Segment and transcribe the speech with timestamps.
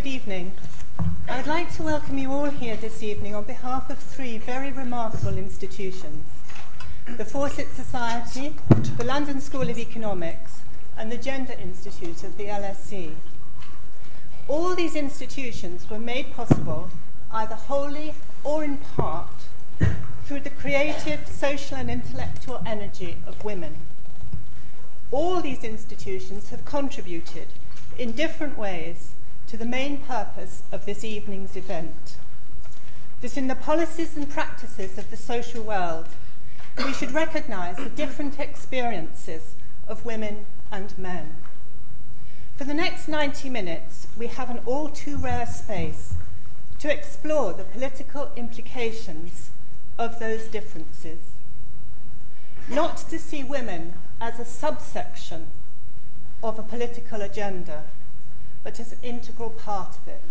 [0.00, 0.52] Good evening.
[1.28, 5.36] I'd like to welcome you all here this evening on behalf of three very remarkable
[5.36, 6.24] institutions
[7.18, 8.56] the Fawcett Society,
[8.96, 10.62] the London School of Economics,
[10.96, 13.12] and the Gender Institute of the LSE.
[14.48, 16.88] All these institutions were made possible
[17.30, 19.34] either wholly or in part
[20.24, 23.76] through the creative, social, and intellectual energy of women.
[25.10, 27.48] All these institutions have contributed
[27.98, 29.10] in different ways
[29.50, 32.14] to the main purpose of this evening's event.
[33.20, 36.06] That in the policies and practices of the social world,
[36.78, 39.56] we should recognise the different experiences
[39.88, 41.34] of women and men.
[42.54, 46.14] For the next 90 minutes, we have an all too rare space
[46.78, 49.50] to explore the political implications
[49.98, 51.32] of those differences.
[52.68, 55.48] Not to see women as a subsection
[56.40, 57.82] of a political agenda
[58.62, 60.22] but as an integral part of it.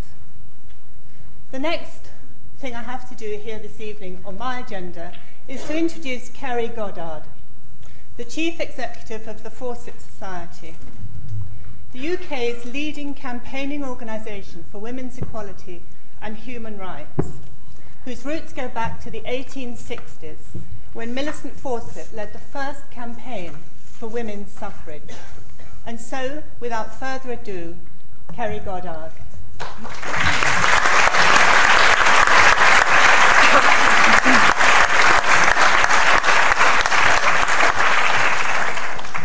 [1.52, 2.10] The next
[2.58, 5.14] thing I have to do here this evening on my agenda
[5.48, 7.24] is to introduce Ceri Goddard,
[8.18, 10.76] the Chief Executive of the Fawcett Society,
[11.92, 15.82] the UK's leading campaigning organisation for women's equality
[16.22, 17.32] and human rights,
[18.06, 20.60] whose roots go back to the 1860s
[20.94, 25.10] when Millicent Fawcett led the first campaign for women's suffrage.
[25.86, 27.78] And so, without further ado,
[28.34, 29.12] Ceri Goddard.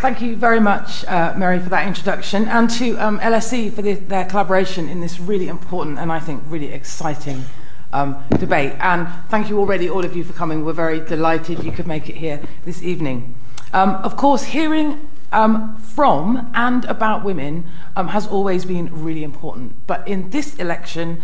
[0.01, 3.93] Thank you very much, uh, Mary, for that introduction, and to um, LSE for the,
[3.95, 7.43] their collaboration in this really important and I think really exciting
[7.91, 8.73] um, debate.
[8.79, 10.63] And thank you already, all of you, for coming.
[10.63, 13.35] We're very delighted you could make it here this evening.
[13.73, 19.85] Um, of course, hearing um, from and about women um, has always been really important.
[19.85, 21.21] But in this election,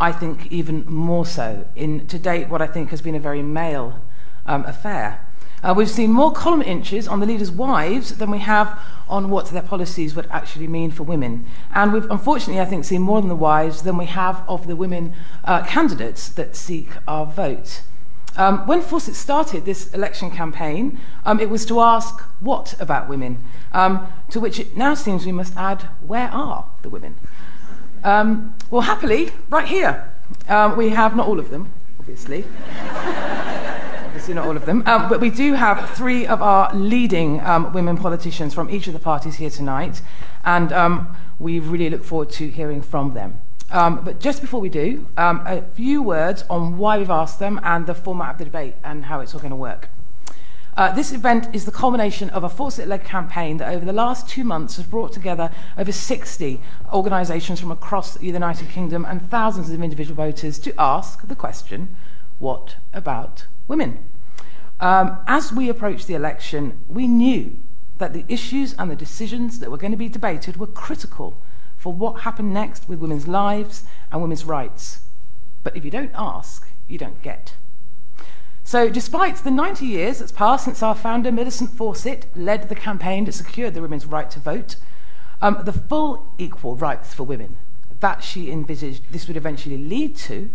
[0.00, 1.64] I think even more so.
[1.76, 4.02] In to date, what I think has been a very male
[4.46, 5.24] um, affair.
[5.62, 9.46] Uh, we've seen more column inches on the leaders' wives than we have on what
[9.50, 11.46] their policies would actually mean for women.
[11.72, 14.74] And we've unfortunately, I think, seen more than the wives than we have of the
[14.74, 15.14] women
[15.44, 17.82] uh, candidates that seek our vote.
[18.36, 23.44] Um, when Fawcett started this election campaign, um, it was to ask, what about women?
[23.72, 27.16] Um, to which it now seems we must add, where are the women?
[28.04, 30.10] Um, well, happily, right here.
[30.48, 32.44] Um, we have not all of them, obviously.
[34.06, 34.82] obviously, not all of them.
[34.86, 37.36] Um, but we do have three of our leading
[37.72, 40.00] women politicians from each of the parties here tonight.
[40.44, 41.06] And
[41.38, 43.41] we really look forward to hearing from them.
[43.72, 47.58] Um, but just before we do, um, a few words on why we've asked them
[47.62, 49.88] and the format of the debate and how it's all going to work.
[50.76, 54.28] Uh, this event is the culmination of a Fawcett led campaign that over the last
[54.28, 56.60] two months has brought together over 60
[56.92, 61.96] organisations from across the United Kingdom and thousands of individual voters to ask the question
[62.38, 64.04] what about women?
[64.80, 67.58] Um, as we approached the election, we knew
[67.98, 71.40] that the issues and the decisions that were going to be debated were critical
[71.82, 73.82] for what happened next with women's lives
[74.12, 75.00] and women's rights.
[75.64, 77.56] But if you don't ask, you don't get.
[78.62, 83.24] So, despite the 90 years that's passed since our founder, Millicent Fawcett, led the campaign
[83.24, 84.76] to secure the women's right to vote,
[85.40, 87.58] um, the full equal rights for women
[87.98, 90.50] that she envisaged this would eventually lead to,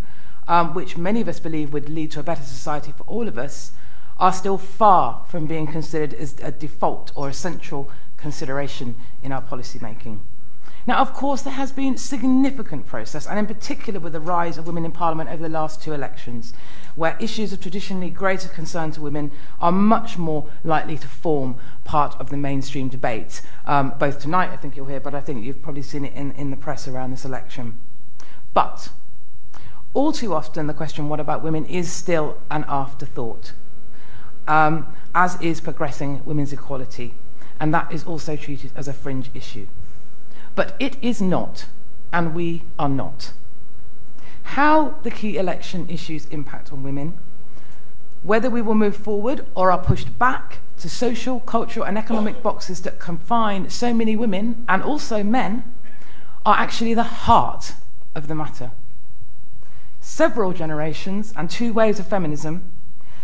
[0.47, 3.37] um, which many of us believe would lead to a better society for all of
[3.37, 3.73] us,
[4.17, 9.77] are still far from being considered as a default or essential consideration in our policy
[9.81, 10.21] making.
[10.87, 14.67] Now, of course, there has been significant process, and in particular with the rise of
[14.67, 16.53] women in Parliament over the last two elections,
[16.95, 22.15] where issues of traditionally greater concern to women are much more likely to form part
[22.21, 23.41] of the mainstream debate.
[23.65, 26.31] Um, both tonight, I think you'll hear, but I think you've probably seen it in,
[26.31, 27.77] in the press around this election.
[28.53, 28.87] But
[29.93, 33.51] all too often, the question, what about women, is still an afterthought,
[34.47, 37.13] um, as is progressing women's equality,
[37.59, 39.67] and that is also treated as a fringe issue.
[40.57, 41.67] But it is not,
[42.11, 43.31] and we are not.
[44.41, 47.15] How the key election issues impact on women,
[48.23, 52.81] whether we will move forward or are pushed back to social, cultural, and economic boxes
[52.81, 55.63] that confine so many women and also men,
[56.43, 57.75] are actually the heart
[58.15, 58.71] of the matter.
[59.99, 62.71] Several generations and two waves of feminism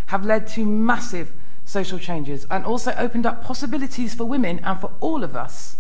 [0.08, 1.32] have led to massive
[1.66, 5.78] social changes and also opened up possibilities for women and for all of us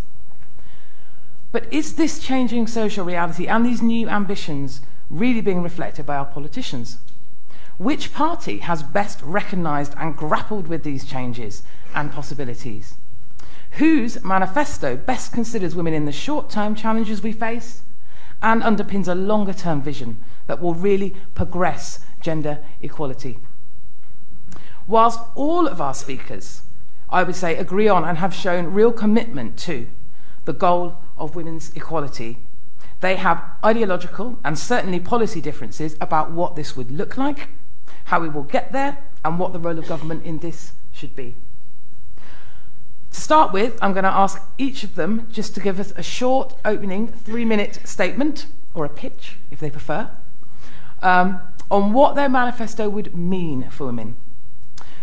[1.54, 6.26] but is this changing social reality and these new ambitions really being reflected by our
[6.26, 6.98] politicians?
[7.78, 11.62] Which party has best recognised and grappled with these changes
[11.94, 12.96] and possibilities?
[13.78, 17.84] Whose manifesto best considers women in the short term challenges we face
[18.42, 23.38] and underpins a longer term vision that will really progress gender equality.
[24.88, 26.64] Whilst all of our speakers,
[27.12, 29.88] I would say, agree on and have shown real commitment to
[30.46, 32.38] the goal of women's equality,
[33.02, 37.50] they have ideological and certainly policy differences about what this would look like,
[38.06, 41.36] how we will get there, and what the role of government in this should be.
[43.12, 46.04] To start with, I'm going to ask each of them just to give us a
[46.04, 50.10] short opening three minute statement, or a pitch if they prefer,
[51.02, 51.40] um,
[51.70, 54.16] on what their manifesto would mean for women.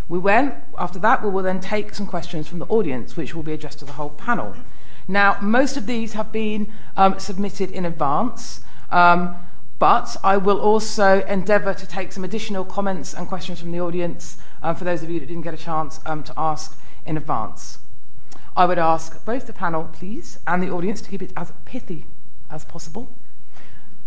[0.08, 3.44] We went, after that, we will then take some questions from the audience, which will
[3.44, 4.56] be addressed to the whole panel.
[5.08, 9.36] Now, most of these have been um, submitted in advance, um,
[9.78, 14.36] but I will also endeavour to take some additional comments and questions from the audience
[14.62, 17.78] um, for those of you that didn't get a chance um, to ask in advance.
[18.56, 22.06] I would ask both the panel, please, and the audience to keep it as pithy
[22.50, 23.14] as possible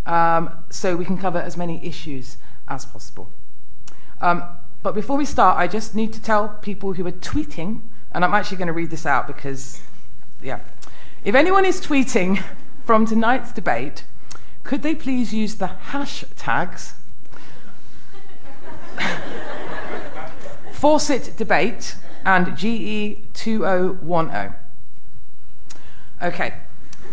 [0.06, 2.38] um, so we can cover as many issues
[2.68, 3.32] as possible.
[4.22, 4.44] Um,
[4.82, 7.82] but before we start, I just need to tell people who are tweeting,
[8.12, 9.82] and I'm actually going to read this out because,
[10.42, 10.60] yeah.
[11.24, 12.44] If anyone is tweeting
[12.84, 14.04] from tonight's debate,
[14.66, 16.96] could they please use the hashtags
[20.74, 24.54] Fawcett Debate and GE2010?
[26.22, 26.54] Okay.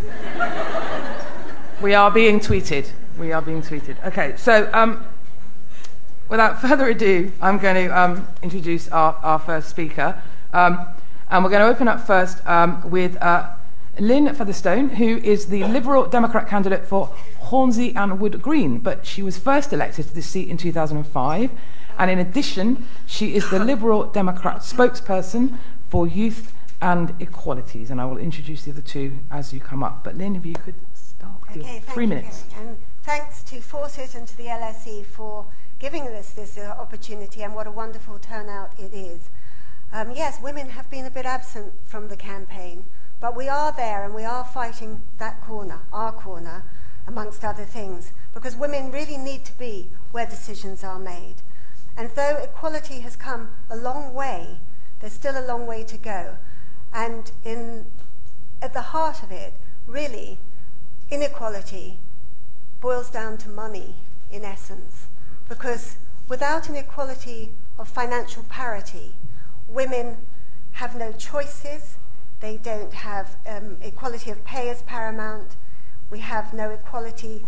[1.80, 2.90] we are being tweeted.
[3.16, 4.04] We are being tweeted.
[4.04, 5.06] Okay, so um,
[6.28, 10.20] without further ado, I'm going to um, introduce our, our first speaker.
[10.52, 10.84] Um,
[11.30, 13.52] and we're going to open up first um, with uh,
[13.98, 17.06] Lynne Featherstone, who is the Liberal Democrat candidate for
[17.38, 18.78] Hornsey and Wood Green.
[18.78, 21.50] But she was first elected to this seat in 2005.
[21.98, 25.58] And in addition, she is the Liberal Democrat spokesperson
[25.88, 27.90] for youth and equalities.
[27.90, 30.04] And I will introduce the other two as you come up.
[30.04, 32.44] But Lynne, if you could start with okay, three minutes.
[32.58, 35.46] And thanks to Fawcett and to the LSE for
[35.78, 39.30] giving us this uh, opportunity and what a wonderful turnout it is.
[39.92, 42.84] Um, yes, women have been a bit absent from the campaign,
[43.20, 46.64] but we are there and we are fighting that corner, our corner,
[47.06, 51.36] amongst other things, because women really need to be where decisions are made.
[51.96, 54.58] And though equality has come a long way,
[55.00, 56.36] there's still a long way to go.
[56.92, 57.86] And in,
[58.62, 59.54] at the heart of it,
[59.86, 60.38] really,
[61.10, 61.98] inequality
[62.80, 63.96] boils down to money,
[64.30, 65.06] in essence
[65.50, 65.96] because
[66.28, 69.14] without an equality of financial parity,
[69.68, 70.16] women
[70.74, 71.96] have no choices,
[72.40, 75.56] they don't have um, equality of pay as paramount,
[76.10, 77.46] we have no equality.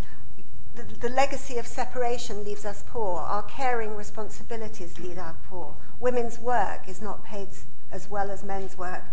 [0.75, 3.19] The, the, legacy of separation leaves us poor.
[3.19, 5.75] Our caring responsibilities leave us poor.
[5.99, 7.49] Women's work is not paid
[7.91, 9.03] as well as men's work.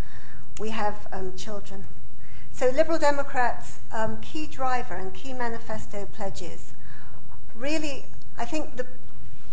[0.59, 1.87] We have um, children.
[2.53, 6.73] So, Liberal Democrats' um, key driver and key manifesto pledges
[7.55, 8.07] really
[8.39, 8.87] I think the,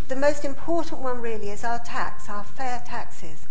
[0.08, 3.48] the most important one really is our tax, our fair taxes,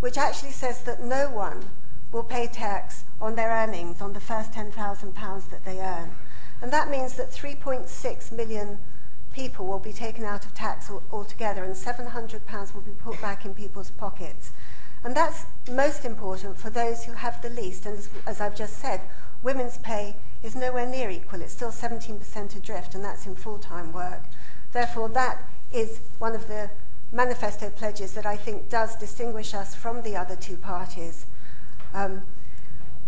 [0.00, 1.64] which actually says that no one
[2.12, 6.10] will pay tax on their earnings on the first £10,000 that they earn.
[6.60, 8.78] And that means that 3.6 million
[9.32, 13.54] people will be taken out of tax altogether and £700 will be put back in
[13.54, 14.52] people's pockets.
[15.04, 17.86] And that's most important for those who have the least.
[17.86, 19.00] And as, as I've just said,
[19.42, 21.42] women's pay is nowhere near equal.
[21.42, 24.22] It's still 17% adrift, and that's in full time work.
[24.72, 26.70] Therefore, that is one of the
[27.12, 31.26] manifesto pledges that I think does distinguish us from the other two parties.
[31.94, 32.22] Um,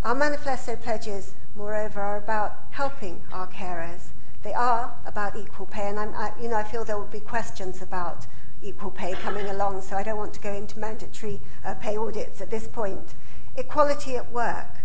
[0.03, 4.09] our manifesto pledges, moreover, are about helping our carers.
[4.43, 7.83] They are about equal pay, and I, you know, I feel there will be questions
[7.83, 8.27] about
[8.63, 12.41] equal pay coming along, so I don't want to go into mandatory uh, pay audits
[12.41, 13.15] at this point.
[13.57, 14.77] Equality at work.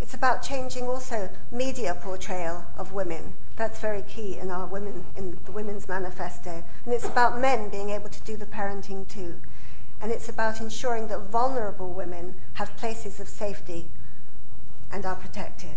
[0.00, 3.34] It's about changing also media portrayal of women.
[3.56, 6.62] That's very key in our women in the Women's Manifesto.
[6.84, 9.40] And it's about men being able to do the parenting too.
[10.00, 13.88] And it's about ensuring that vulnerable women have places of safety
[14.92, 15.76] and are protected.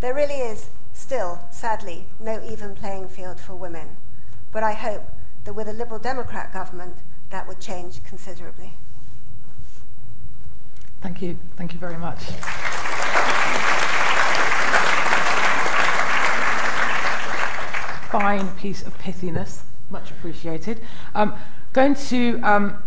[0.00, 3.96] There really is still, sadly, no even playing field for women.
[4.52, 5.04] But I hope
[5.44, 6.96] that with a Liberal Democrat government,
[7.30, 8.74] that would change considerably.
[11.00, 11.38] Thank you.
[11.56, 12.18] Thank you very much.
[18.12, 20.78] fine piece of pithiness, much appreciated.
[21.14, 21.34] Um,
[21.72, 22.82] going to um,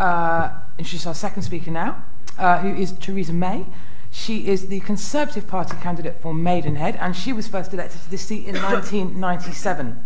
[0.00, 2.02] uh, introduce our second speaker now,
[2.38, 3.66] uh, who is Theresa May.
[4.10, 8.22] She is the Conservative Party candidate for Maidenhead, and she was first elected to this
[8.22, 10.04] seat in 1997.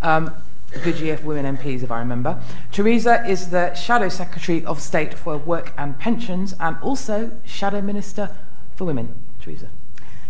[0.00, 0.34] Um,
[0.74, 2.40] a good year for women MPs, if I remember.
[2.70, 8.30] Theresa is the Shadow Secretary of State for Work and Pensions, and also Shadow Minister
[8.74, 9.14] for Women.
[9.40, 9.68] Theresa.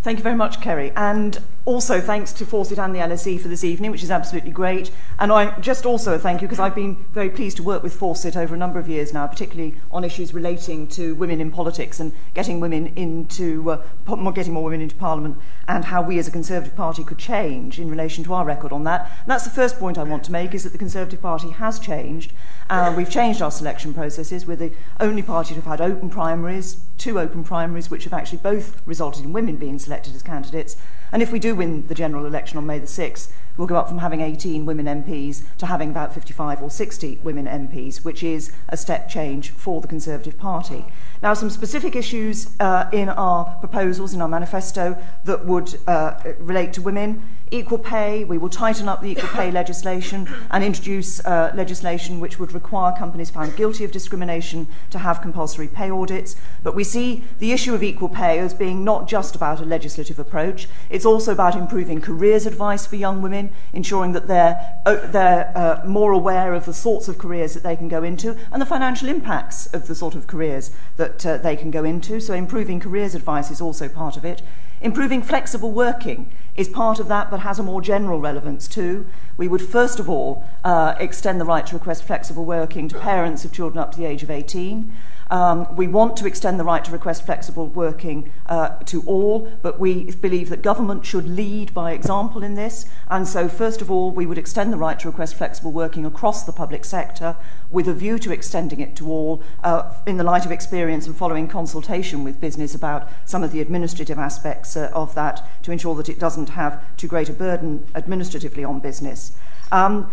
[0.03, 0.93] Thank you very much, Ceri.
[0.97, 4.91] And also thanks to Fawcett and the LSE for this evening, which is absolutely great.
[5.19, 7.93] And I just also a thank you because I've been very pleased to work with
[7.93, 12.01] Fawcett over a number of years now, particularly on issues relating to women in politics
[12.01, 15.37] and getting women into uh, getting more women into Parliament
[15.69, 18.85] and how we as a Conservative Party could change in relation to our record on
[18.85, 19.03] that.
[19.03, 21.79] And that's the first point I want to make is that the Conservative Party has
[21.79, 22.33] changed.
[22.71, 24.47] Uh, we've changed our selection processes.
[24.47, 28.39] We're the only party to have had open primaries, two open primaries, which have actually
[28.39, 30.79] both resulted in women being selected as candidates.
[31.13, 33.89] And if we do win the general election on May the 6th, we'll go up
[33.89, 38.53] from having 18 women MPs to having about 55 or 60 women MPs, which is
[38.69, 40.85] a step change for the Conservative Party.
[41.23, 46.73] Now, some specific issues uh, in our proposals, in our manifesto, that would uh, relate
[46.75, 51.53] to women Equal pay, we will tighten up the equal pay legislation and introduce uh,
[51.55, 56.37] legislation which would require companies found guilty of discrimination to have compulsory pay audits.
[56.63, 60.19] But we see the issue of equal pay as being not just about a legislative
[60.19, 65.53] approach, it's also about improving careers advice for young women, ensuring that they're, uh, they're
[65.57, 68.67] uh, more aware of the sorts of careers that they can go into and the
[68.67, 72.21] financial impacts of the sort of careers that uh, they can go into.
[72.21, 74.43] So, improving careers advice is also part of it.
[74.81, 79.07] Improving flexible working is part of that, but has a more general relevance too.
[79.37, 83.45] We would first of all uh, extend the right to request flexible working to parents
[83.45, 84.93] of children up to the age of 18.
[85.31, 89.79] Um, we want to extend the right to request flexible working uh, to all, but
[89.79, 92.87] we believe that government should lead by example in this.
[93.09, 96.45] And so, first of all, we would extend the right to request flexible working across
[96.45, 97.37] the public sector
[97.71, 101.17] with a view to extending it to all uh, in the light of experience and
[101.17, 105.95] following consultation with business about some of the administrative aspects uh, of that to ensure
[105.95, 109.33] that it doesn't have too great a burden administratively on business.
[109.71, 110.11] Um,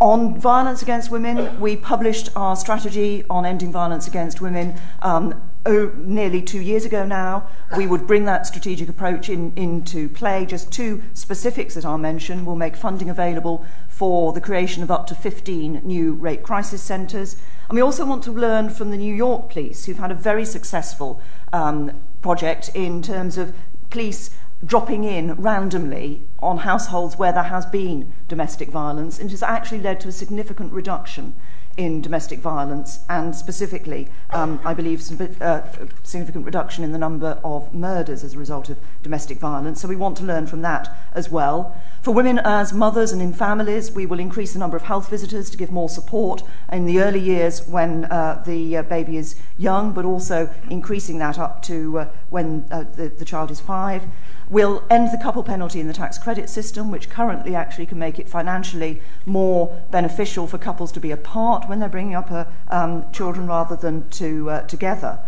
[0.00, 5.90] on violence against women, we published our strategy on ending violence against women um, oh,
[5.96, 7.48] nearly two years ago now.
[7.78, 10.44] We would bring that strategic approach in, into play.
[10.44, 12.44] Just two specifics that I'll mention.
[12.44, 17.36] We'll make funding available for the creation of up to 15 new rape crisis centres.
[17.70, 20.44] And we also want to learn from the New York police, who've had a very
[20.44, 21.22] successful
[21.54, 23.54] um, project in terms of
[23.88, 24.30] police
[24.64, 30.00] dropping in randomly on households where there has been domestic violence and has actually led
[30.00, 31.34] to a significant reduction
[31.76, 35.62] in domestic violence and specifically, um, I believe, some uh,
[36.02, 39.80] significant reduction in the number of murders as a result of domestic violence.
[39.80, 41.76] So we want to learn from that as well.
[42.06, 45.50] For women as mothers and in families, we will increase the number of health visitors
[45.50, 49.90] to give more support in the early years when uh, the uh, baby is young,
[49.90, 54.04] but also increasing that up to uh, when uh, the, the child is five.
[54.48, 58.20] We'll end the couple penalty in the tax credit system, which currently actually can make
[58.20, 63.10] it financially more beneficial for couples to be apart when they're bringing up a, um,
[63.10, 65.18] children rather than to, uh, together.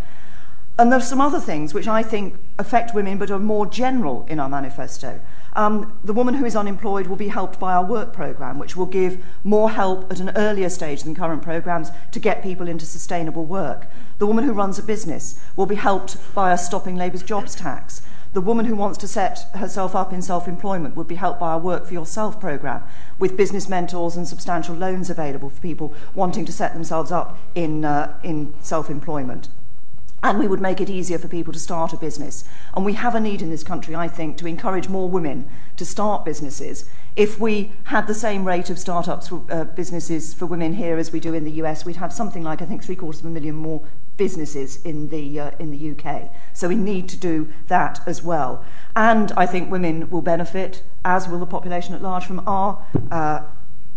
[0.79, 4.25] And there are some other things which I think affect women but are more general
[4.29, 5.21] in our manifesto.
[5.59, 8.87] Um, the woman who is unemployed will be helped by our work programme, which will
[8.87, 13.45] give more help at an earlier stage than current programmes to get people into sustainable
[13.45, 13.89] work.
[14.19, 18.03] The woman who runs a business will be helped by us stopping Labour's jobs tax.
[18.35, 21.51] The woman who wants to set herself up in self employment would be helped by
[21.51, 22.85] our Work for Yourself programme,
[23.19, 27.85] with business mentors and substantial loans available for people wanting to set themselves up in,
[27.85, 29.49] uh, in self employment.
[30.23, 32.45] And we would make it easier for people to start a business.
[32.75, 35.85] And we have a need in this country, I think, to encourage more women to
[35.85, 36.85] start businesses
[37.19, 41.11] if we had the same rate of startups for uh, businesses for women here as
[41.11, 43.31] we do in the US, we'd have something like, I think, three quarters of a
[43.31, 43.83] million more
[44.17, 46.31] businesses in the, uh, in the UK.
[46.53, 48.65] So we need to do that as well.
[48.95, 53.41] And I think women will benefit, as will the population at large, from our uh,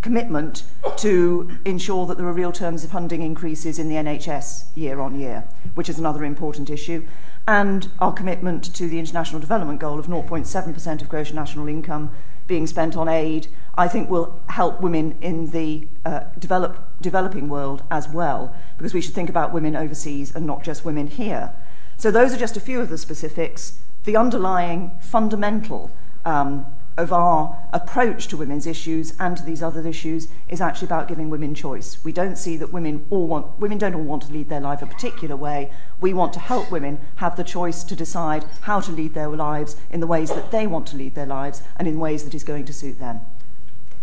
[0.02, 0.64] commitment
[0.98, 5.20] to ensure that there are real terms of funding increases in the NHS year on
[5.20, 5.44] year,
[5.76, 7.06] which is another important issue,
[7.48, 12.12] and our commitment to the international development goal of 0.7% of gross national income
[12.48, 17.84] being spent on aid, I think will help women in the uh, develop, developing world
[17.90, 21.54] as well, because we should think about women overseas and not just women here.
[21.98, 23.80] So, those are just a few of the specifics.
[24.04, 25.92] The underlying fundamental
[26.26, 26.66] um,
[27.02, 31.30] of our approach to women's issues and to these other issues is actually about giving
[31.30, 31.98] women choice.
[32.06, 34.82] We don't see that women all want women don't all want to lead their life
[34.82, 35.72] a particular way.
[36.00, 39.76] We want to help women have the choice to decide how to lead their lives
[39.90, 42.44] in the ways that they want to lead their lives and in ways that is
[42.44, 43.22] going to suit them.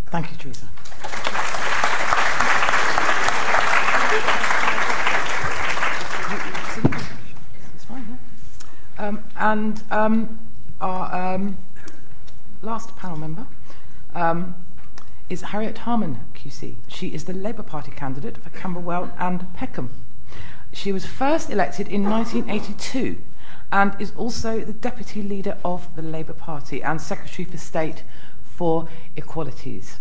[0.06, 0.68] Thank you, Theresa.
[7.74, 8.18] It's fine,
[8.98, 9.06] yeah.
[9.06, 10.38] Um, and um,
[10.80, 11.56] our um,
[12.62, 13.46] last panel member
[14.14, 14.54] um,
[15.28, 16.76] is Harriet Harman, QC.
[16.88, 19.90] She is the Labour Party candidate for Camberwell and Peckham.
[20.72, 23.18] She was first elected in 1982
[23.70, 28.02] and is also the Deputy Leader of the Labour Party and Secretary for State
[28.42, 29.98] for Equalities.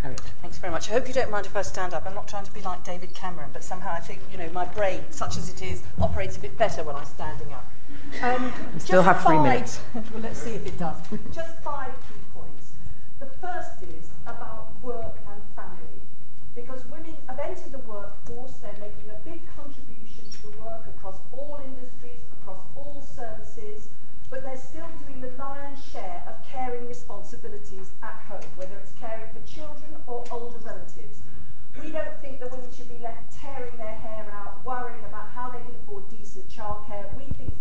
[0.00, 0.20] Harriet.
[0.42, 0.88] Thanks very much.
[0.90, 2.06] I hope you don't mind if I stand up.
[2.06, 4.64] I'm not trying to be like David Cameron, but somehow I think, you know, my
[4.64, 7.66] brain, such as it is, operates a bit better when I'm standing up.
[8.22, 9.80] Um, still have three five, minutes.
[9.94, 10.96] well, let's see if it does.
[11.32, 12.72] Just five key points.
[13.20, 16.02] The first is about work and family.
[16.54, 21.20] Because women have entered the workforce, they're making a big contribution to the work across
[21.32, 23.88] all industries, across all services,
[24.30, 29.30] but they're still doing the lion's share of caring responsibilities at home, whether it's caring
[29.32, 31.22] for children or older relatives.
[31.80, 35.50] We don't think that women should be left tearing their hair out, worrying about how
[35.50, 37.06] they can afford decent childcare.
[37.16, 37.57] We think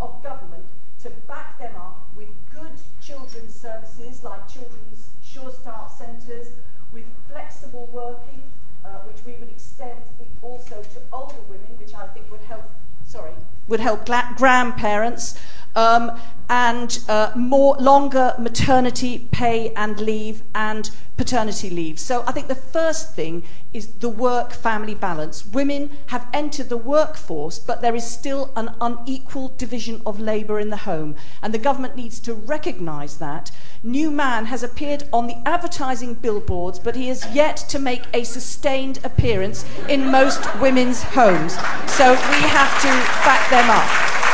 [0.00, 0.66] of government
[1.02, 6.48] to back them up with good children's services like children's Sure Start centres,
[6.92, 8.42] with flexible working,
[8.84, 10.00] uh, which we would extend
[10.42, 12.70] also to older women, which I think would help.
[13.06, 13.32] Sorry,
[13.68, 15.38] would help grandparents.
[15.76, 21.98] Um, and uh, more longer maternity pay and leave and paternity leave.
[21.98, 23.42] So I think the first thing
[23.74, 25.44] is the work family balance.
[25.44, 30.70] Women have entered the workforce, but there is still an unequal division of labour in
[30.70, 33.50] the home, and the government needs to recognise that.
[33.82, 38.24] New Man has appeared on the advertising billboards, but he has yet to make a
[38.24, 41.54] sustained appearance in most women's homes.
[41.86, 42.88] So we have to
[43.24, 44.27] back them up.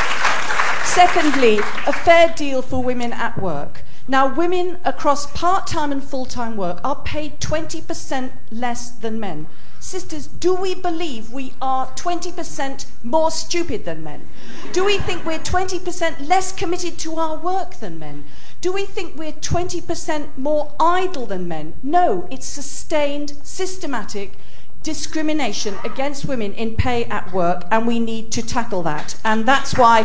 [0.95, 3.83] Secondly, a fair deal for women at work.
[4.07, 9.47] Now, women across part time and full time work are paid 20% less than men.
[9.81, 14.29] Sisters, do we believe we are 20% more stupid than men?
[14.71, 18.23] Do we think we're 20% less committed to our work than men?
[18.61, 21.73] Do we think we're 20% more idle than men?
[21.83, 24.37] No, it's sustained, systematic
[24.85, 29.19] discrimination against women in pay at work, and we need to tackle that.
[29.25, 30.01] And that's why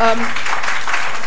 [0.00, 0.18] um,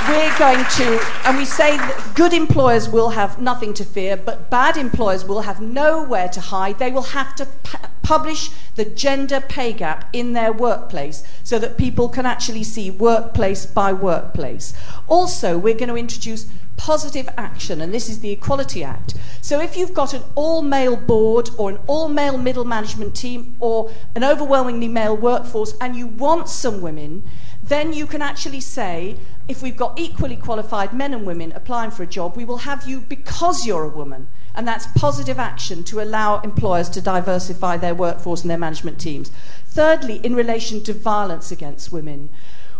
[0.07, 4.49] we're going to, and we say that good employers will have nothing to fear, but
[4.49, 6.79] bad employers will have nowhere to hide.
[6.79, 11.77] They will have to p- publish the gender pay gap in their workplace so that
[11.77, 14.73] people can actually see workplace by workplace.
[15.07, 19.15] Also, we're going to introduce positive action, and this is the Equality Act.
[19.41, 23.57] So if you've got an all male board or an all male middle management team
[23.59, 27.23] or an overwhelmingly male workforce and you want some women,
[27.67, 32.03] then you can actually say, if we've got equally qualified men and women applying for
[32.03, 34.27] a job, we will have you because you're a woman.
[34.55, 39.31] And that's positive action to allow employers to diversify their workforce and their management teams.
[39.67, 42.29] Thirdly, in relation to violence against women,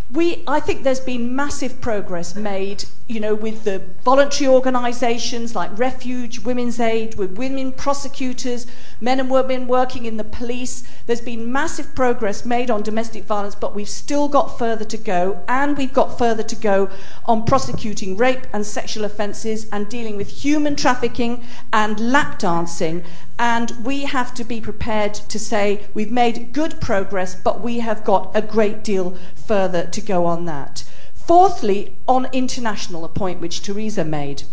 [0.10, 5.78] we, I think there's been massive progress made, you know, with the voluntary organisations like
[5.78, 8.68] Refuge, Women's Aid, with women prosecutors,
[9.02, 10.88] men and women working in the police.
[11.08, 15.44] There's been massive progress made on domestic violence, but we've still got further to go,
[15.50, 16.90] and we've got further to go
[17.26, 21.44] on prosecuting rape and sexual offences and dealing with human trafficking
[21.74, 23.04] and lap dancing.
[23.40, 28.04] And we have to be prepared to say we've made good progress, but we have
[28.04, 30.84] got a great deal further to go on that.
[31.14, 34.44] Fourthly, on international, a point which Theresa made.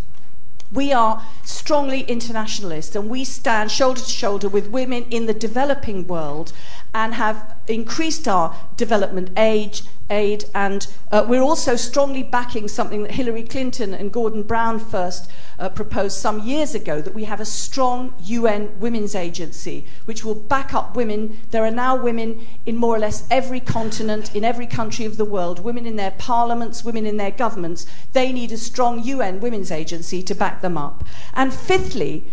[0.73, 6.09] We are strongly internationalist and we stand shoulder to shoulder with women in the developing
[6.09, 6.53] world
[6.92, 13.12] and have increased our development aid, aid and uh, we're also strongly backing something that
[13.12, 17.44] Hillary Clinton and Gordon Brown first uh, proposed some years ago that we have a
[17.44, 21.38] strong UN women's agency which will back up women.
[21.50, 25.24] There are now women in more or less every continent, in every country of the
[25.24, 27.86] world, women in their parliaments, women in their governments.
[28.12, 31.04] They need a strong UN women's agency to back them up.
[31.34, 32.24] And fifthly,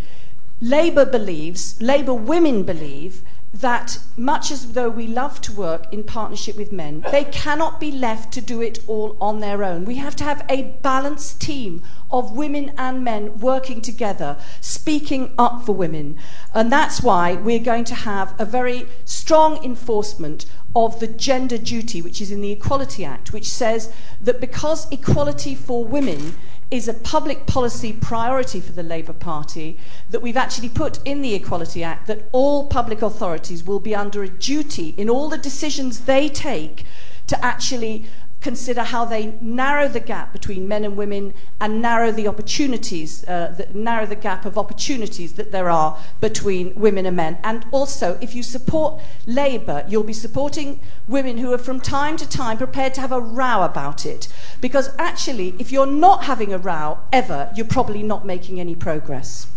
[0.59, 3.23] Labour believes, Labour women believe,
[3.53, 7.91] that much as though we love to work in partnership with men, they cannot be
[7.91, 9.83] left to do it all on their own.
[9.83, 15.65] We have to have a balanced team of women and men working together, speaking up
[15.65, 16.17] for women.
[16.53, 22.01] And that's why we're going to have a very strong enforcement of the gender duty,
[22.01, 26.35] which is in the Equality Act, which says that because equality for women
[26.71, 29.77] is a public policy priority for the Labour Party
[30.09, 34.23] that we've actually put in the Equality Act that all public authorities will be under
[34.23, 36.85] a duty in all the decisions they take
[37.27, 38.05] to actually
[38.41, 43.53] consider how they narrow the gap between men and women and narrow the opportunities, uh,
[43.57, 47.37] that narrow the gap of opportunities that there are between women and men.
[47.43, 52.27] And also, if you support Labour, you'll be supporting women who are from time to
[52.27, 54.27] time prepared to have a row about it.
[54.59, 59.47] Because actually, if you're not having a row ever, you're probably not making any progress.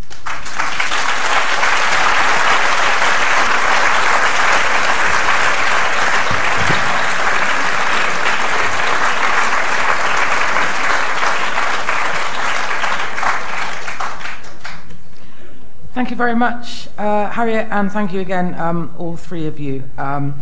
[15.94, 19.84] Thank you very much, uh, Harriet, and thank you again, um, all three of you.
[19.96, 20.34] Um,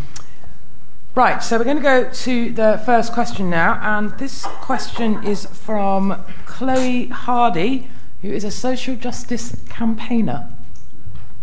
[1.14, 5.44] right, so we're going to go to the first question now, and this question is
[5.44, 7.90] from Chloe Hardy,
[8.22, 10.48] who is a social justice campaigner.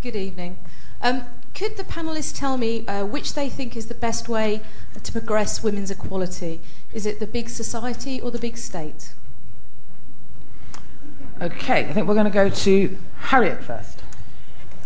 [0.02, 0.58] Good evening.
[1.00, 4.60] Um, could the panelists tell me uh, which they think is the best way
[5.00, 6.60] to progress women's equality?
[6.92, 9.12] Is it the big society or the big state?
[11.40, 14.02] Okay, I think we're going to go to Harriet first.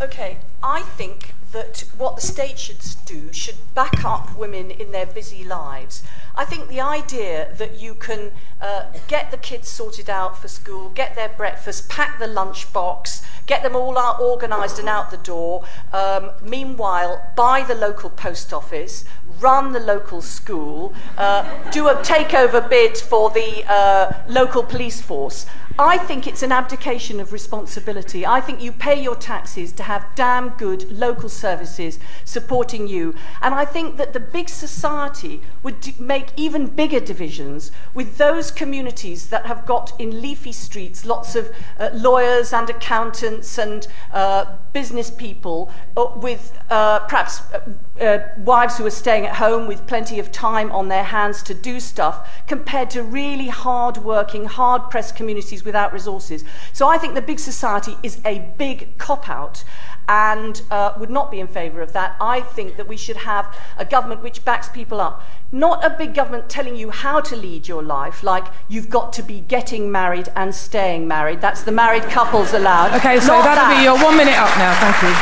[0.00, 5.06] Okay, I think that what the state should do should back up women in their
[5.06, 6.04] busy lives.
[6.36, 10.90] I think the idea that you can uh, get the kids sorted out for school,
[10.90, 15.64] get their breakfast, pack the lunchbox, get them all out organised and out the door,
[15.92, 19.04] um, meanwhile, buy the local post office,
[19.38, 25.46] run the local school, uh, do a takeover bid for the uh, local police force.
[25.78, 28.24] I think it's an abdication of responsibility.
[28.24, 33.16] I think you pay your taxes to have damn good local services supporting you.
[33.42, 39.26] And I think that the big society would make even bigger divisions with those communities
[39.30, 45.10] that have got in leafy streets lots of uh, lawyers and accountants and uh, business
[45.10, 47.60] people uh, with uh, perhaps uh,
[48.00, 51.54] uh, wives who are staying at home with plenty of time on their hands to
[51.54, 56.44] do stuff compared to really hard working, hard pressed communities without resources.
[56.72, 59.64] So I think the big society is a big cop out
[60.06, 62.16] and uh, would not be in favour of that.
[62.20, 65.22] I think that we should have a government which backs people up.
[65.50, 69.22] Not a big government telling you how to lead your life, like you've got to
[69.22, 71.40] be getting married and staying married.
[71.40, 72.92] That's the married couples allowed.
[72.94, 73.78] Okay, so Not that'll that.
[73.78, 74.74] be your one minute up now.
[74.80, 75.14] Thank you.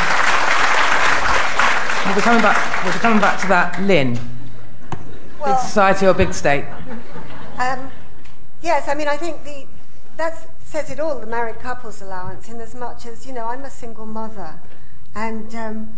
[2.05, 2.83] We'll be coming back.
[2.83, 4.19] We'll be coming back to that, Lynne.
[5.39, 6.65] Well- big society or big state?
[7.57, 7.89] Um,
[8.61, 9.65] yes, I mean, I think the
[10.17, 11.19] that says it all.
[11.19, 14.59] The married couples allowance, in as much as you know, I'm a single mother,
[15.15, 15.93] and um,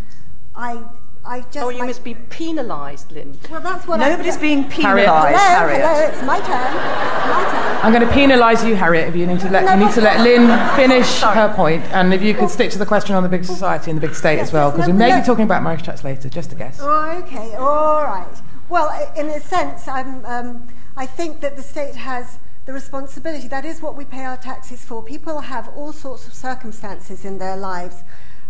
[0.55, 0.83] I,
[1.25, 1.57] I just.
[1.57, 3.37] Oh, you my- must be penalised, Lynne.
[3.49, 5.81] Well, that's what I- Nobody's being penalised, Hello, Harriet.
[5.81, 6.75] hello, it's my turn.
[6.75, 7.79] It's my turn.
[7.83, 10.21] I'm going to penalise you, Harriet, if you need to let you need to let
[10.21, 11.83] Lynne finish her point.
[11.83, 14.07] point, and if you could stick to the question on the big society and the
[14.07, 16.29] big state as well, because we may be talking about marriage tax later.
[16.29, 16.79] Just a guess.
[16.81, 18.41] Oh, okay, all right.
[18.69, 23.47] Well, in a sense, I'm, um, I think that the state has the responsibility.
[23.47, 25.03] That is what we pay our taxes for.
[25.03, 28.03] People have all sorts of circumstances in their lives.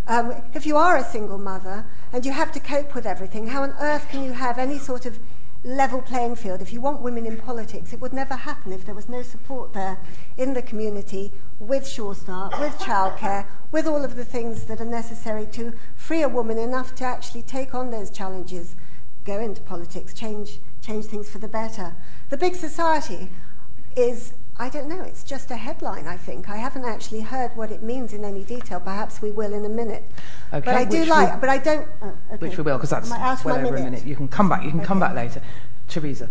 [0.07, 3.63] Um, if you are a single mother and you have to cope with everything, how
[3.63, 5.19] on earth can you have any sort of
[5.63, 6.61] level playing field?
[6.61, 9.73] If you want women in politics, it would never happen if there was no support
[9.73, 9.97] there
[10.37, 14.85] in the community with Sure Start, with childcare, with all of the things that are
[14.85, 18.75] necessary to free a woman enough to actually take on those challenges
[19.25, 21.95] go into politics, change, change things for the better.
[22.29, 23.29] The big society
[23.95, 26.49] is, I don't know, it's just a headline, I think.
[26.49, 28.79] I haven't actually heard what it means in any detail.
[28.79, 30.03] Perhaps we will in a minute.
[30.53, 31.87] Okay, but I do like, we- but I don't.
[32.01, 32.47] oh, okay.
[32.47, 34.05] Which we will, because that's Am out well my over a minute.
[34.05, 34.63] You can come back.
[34.63, 35.41] You can come back later.
[35.87, 36.29] Theresa.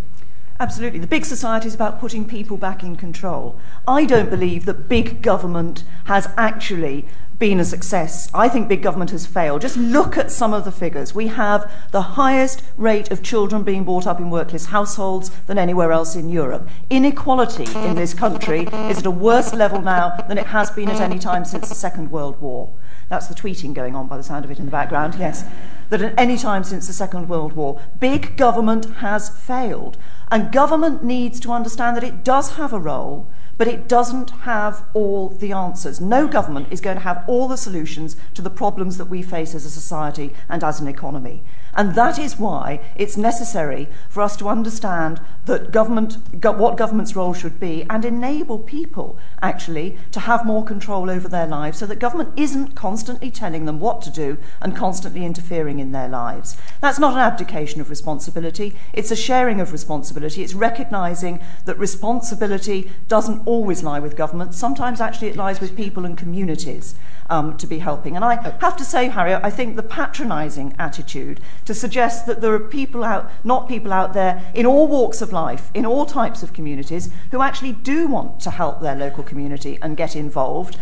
[0.60, 1.00] Absolutely.
[1.00, 3.58] The big society is about putting people back in control.
[3.88, 8.30] I don't believe that big government has actually been a success.
[8.32, 9.62] I think big government has failed.
[9.62, 11.14] Just look at some of the figures.
[11.14, 15.92] We have the highest rate of children being brought up in workless households than anywhere
[15.92, 16.68] else in Europe.
[16.90, 21.00] Inequality in this country is at a worse level now than it has been at
[21.00, 22.72] any time since the Second World War.
[23.08, 25.44] That's the tweeting going on by the sound of it in the background, yes.
[25.90, 29.98] That at any time since the Second World War, big government has failed.
[30.30, 34.84] And government needs to understand that it does have a role, but it doesn't have
[34.94, 36.00] all the answers.
[36.00, 39.54] No government is going to have all the solutions to the problems that we face
[39.54, 41.42] as a society and as an economy.
[41.76, 47.16] And that is why it's necessary for us to understand that government, go, what government's
[47.16, 51.86] role should be and enable people actually to have more control over their lives so
[51.86, 56.56] that government isn't constantly telling them what to do and constantly interfering in their lives.
[56.80, 60.42] That's not an abdication of responsibility, it's a sharing of responsibility.
[60.42, 66.04] It's recognizing that responsibility doesn't always lie with government, sometimes actually it lies with people
[66.04, 66.94] and communities
[67.30, 68.16] um, to be helping.
[68.16, 72.52] And I have to say, Harriet, I think the patronizing attitude to suggest that there
[72.54, 76.42] are people out, not people out there in all walks of life, in all types
[76.42, 80.76] of communities, who actually do want to help their local community and get involved.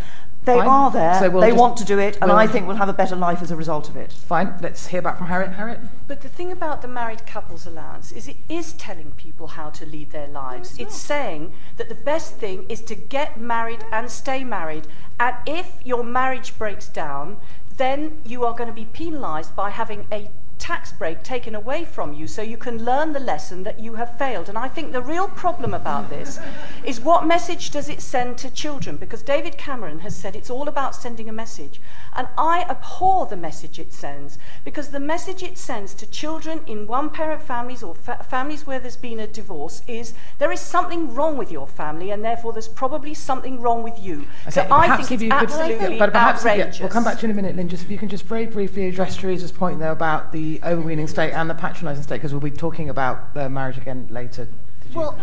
[0.45, 0.67] They Fine.
[0.69, 2.77] are there, So we'll they just- want to do it, and we'll- I think we'll
[2.77, 4.13] have a better life as a result of it.
[4.13, 4.57] Fine.
[4.61, 5.53] Let's hear back from Harriet.
[5.53, 5.81] Harriet.
[6.09, 9.87] But the thing about the married couples allowance is it is telling people how to
[9.87, 10.77] lead their lives.
[10.79, 14.89] it's saying that the best thing is to get married and stay married.
[15.21, 17.37] And if your marriage breaks down,
[17.77, 20.29] then you are going to be penalised by having a
[20.63, 24.17] tax break taken away from you so you can learn the lesson that you have
[24.17, 24.49] failed.
[24.49, 26.39] And I think the real problem about this
[26.85, 28.97] is what message does it send to children?
[28.97, 31.81] Because David Cameron has said it's all about sending a message.
[32.15, 36.87] And I abhor the message it sends because the message it sends to children in
[36.87, 41.13] one parent families or fa- families where there's been a divorce is there is something
[41.13, 44.27] wrong with your family and therefore there's probably something wrong with you.
[44.49, 46.79] so I think it's absolutely but perhaps outrageous.
[46.79, 47.69] Yeah, we'll come back to you in a minute, Lynne.
[47.69, 51.33] Just if you can just very briefly address Theresa's point there about the overweening state
[51.33, 54.49] and the patronising state, because we'll be talking about marriage again later.
[54.95, 55.19] Well,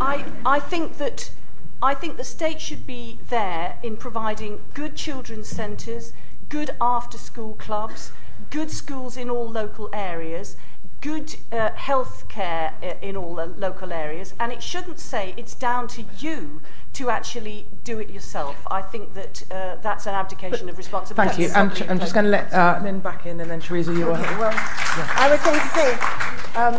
[0.00, 1.30] I, I think that
[1.82, 6.12] I think the state should be there in providing good children's centres,
[6.48, 8.12] good after school clubs,
[8.50, 10.56] good schools in all local areas,
[11.06, 15.86] good uh, health care in all the local areas, and it shouldn't say it's down
[15.86, 16.60] to you
[16.94, 18.56] to actually do it yourself.
[18.72, 21.46] I think that uh, that's an abdication of responsibility.
[21.46, 21.54] Thank you.
[21.54, 24.08] I'm, tr- I'm just going to let uh, Lynne back in, and then Theresa, you
[24.08, 24.40] okay, will.
[24.40, 25.12] Well, yeah.
[25.14, 25.88] I was going to say,
[26.62, 26.74] um,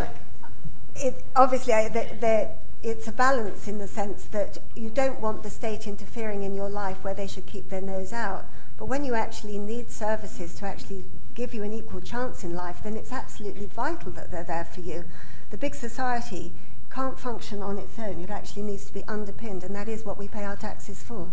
[0.98, 2.50] it, obviously, I, the, the,
[2.84, 6.70] it's a balance in the sense that you don't want the state interfering in your
[6.70, 8.46] life where they should keep their nose out.
[8.78, 11.06] But when you actually need services to actually
[11.38, 14.82] give you an equal chance in life, then it's absolutely vital that they're there for
[14.82, 15.06] you.
[15.52, 16.52] The big society
[16.92, 18.20] can't function on its own.
[18.20, 21.32] It actually needs to be underpinned, and that is what we pay our taxes for.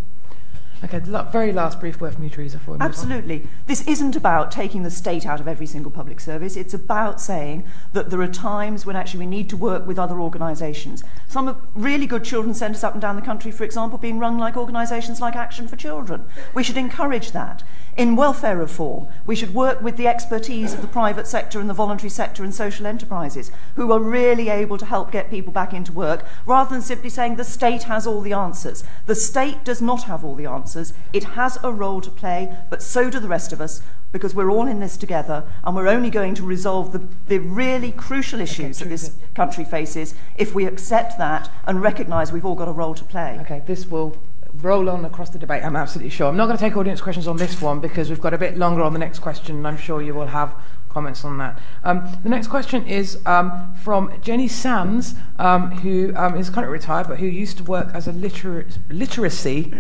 [0.83, 0.99] Okay,
[1.33, 2.59] very last brief word from you, Theresa.
[2.59, 3.49] For Absolutely.
[3.67, 6.57] This isn't about taking the state out of every single public service.
[6.57, 7.65] It's about saying
[7.95, 11.03] that there are times when actually we need to work with other organisations.
[11.27, 14.59] Some really good children's centres up and down the country, for example, being run like
[14.59, 16.27] organisations like Action for Children.
[16.53, 17.63] We should encourage that.
[17.97, 21.75] In welfare reform, we should work with the expertise of the private sector and the
[21.75, 25.93] voluntary sector and social enterprises who are really able to help get people back into
[25.93, 28.83] work rather than simply saying the state has all the answers.
[29.07, 30.93] The state does not have all the answers.
[31.13, 33.81] It has a role to play, but so do the rest of us
[34.11, 37.93] because we're all in this together and we're only going to resolve the, the really
[37.93, 42.55] crucial issues okay, that this country faces if we accept that and recognise we've all
[42.57, 43.39] got a role to play.
[43.43, 44.19] Okay, this will
[44.65, 46.27] roll on across the debate, I'm absolutely sure.
[46.27, 48.57] I'm not going to take audience questions on this one because we've got a bit
[48.57, 50.55] longer on the next question, and I'm sure you will have
[50.89, 51.61] comments on that.
[51.83, 57.09] Um, the next question is um, from Jenny Sands, um, who um, is currently retired,
[57.09, 59.73] but who used to work as a liter- literacy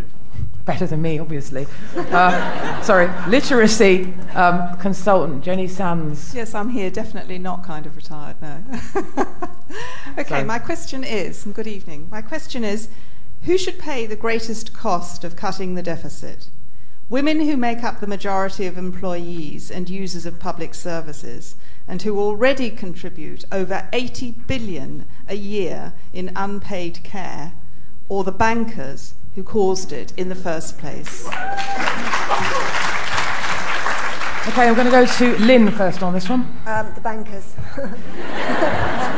[0.64, 1.66] better than me, obviously.
[1.96, 6.34] Uh, sorry, literacy um, consultant, Jenny Sands.
[6.34, 8.62] Yes, I'm here, definitely not kind of retired, no.
[10.18, 10.44] okay, so.
[10.44, 12.08] my question is, good evening.
[12.10, 12.88] My question is
[13.44, 16.48] who should pay the greatest cost of cutting the deficit?
[17.10, 21.54] Women who make up the majority of employees and users of public services
[21.86, 27.52] and who already contribute over 80 billion a year in unpaid care,
[28.08, 31.26] or the bankers who caused it in the first place?
[34.46, 36.40] Okay, I'm going to go to Lynne first on this one.
[36.66, 37.54] Um, the bankers.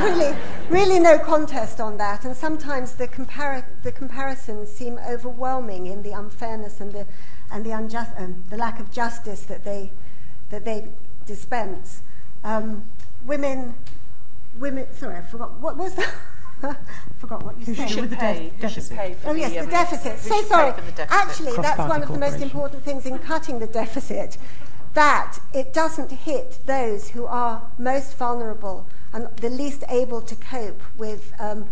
[0.00, 0.36] really,
[0.68, 2.24] really no contest on that.
[2.24, 7.06] And sometimes the, compar- the comparisons seem overwhelming in the unfairness and the,
[7.50, 9.90] and the, unjust, um, the lack of justice that they,
[10.50, 10.88] that they
[11.26, 12.02] dispense.
[12.44, 12.88] Um,
[13.24, 13.74] women,
[14.58, 16.14] women, sorry, I forgot, what was that?
[16.62, 16.74] I
[17.18, 17.90] forgot what you said.
[17.90, 18.96] Should pay, deficit.
[18.96, 20.18] Pay oh yes, the, um, deficit.
[20.18, 20.72] So sorry.
[20.72, 21.06] Deficit.
[21.10, 24.38] Actually, that's one of the most important things in cutting the deficit
[24.94, 30.82] that it doesn't hit those who are most vulnerable and the least able to cope
[30.96, 31.66] with um,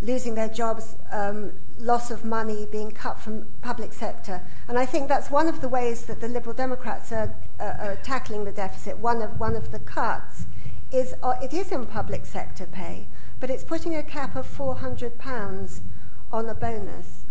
[0.00, 4.40] losing their jobs, um, loss of money, being cut from public sector.
[4.68, 8.44] And I think that's one of the ways that the Liberal Democrats are, are tackling
[8.44, 8.98] the deficit.
[8.98, 10.46] One of, one of the cuts
[10.92, 13.06] is uh, it is in public sector pay,
[13.40, 15.80] but it's putting a cap of £400
[16.32, 17.24] on a bonus.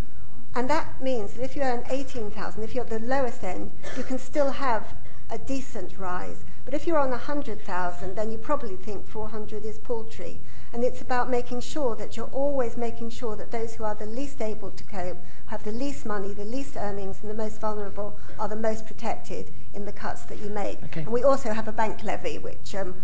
[0.55, 4.03] And that means that if you earn 18,000, if you're at the lowest end, you
[4.03, 4.95] can still have
[5.29, 6.43] a decent rise.
[6.65, 10.39] But if you're on 100,000, then you probably think 400 is paltry.
[10.71, 14.05] And it's about making sure that you're always making sure that those who are the
[14.05, 18.17] least able to cope, have the least money, the least earnings, and the most vulnerable
[18.39, 20.81] are the most protected in the cuts that you make.
[20.85, 21.01] Okay.
[21.01, 22.95] And we also have a bank levy, which um,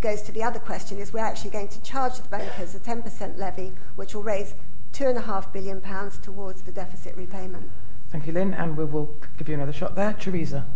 [0.00, 3.38] goes to the other question, is we're actually going to charge the bankers a 10%
[3.38, 4.54] levy, which will raise
[4.92, 5.80] £2.5 billion
[6.22, 7.70] towards the deficit repayment.
[8.10, 10.12] Thank you, Lynne, and we will give you another shot there.
[10.12, 10.66] Theresa.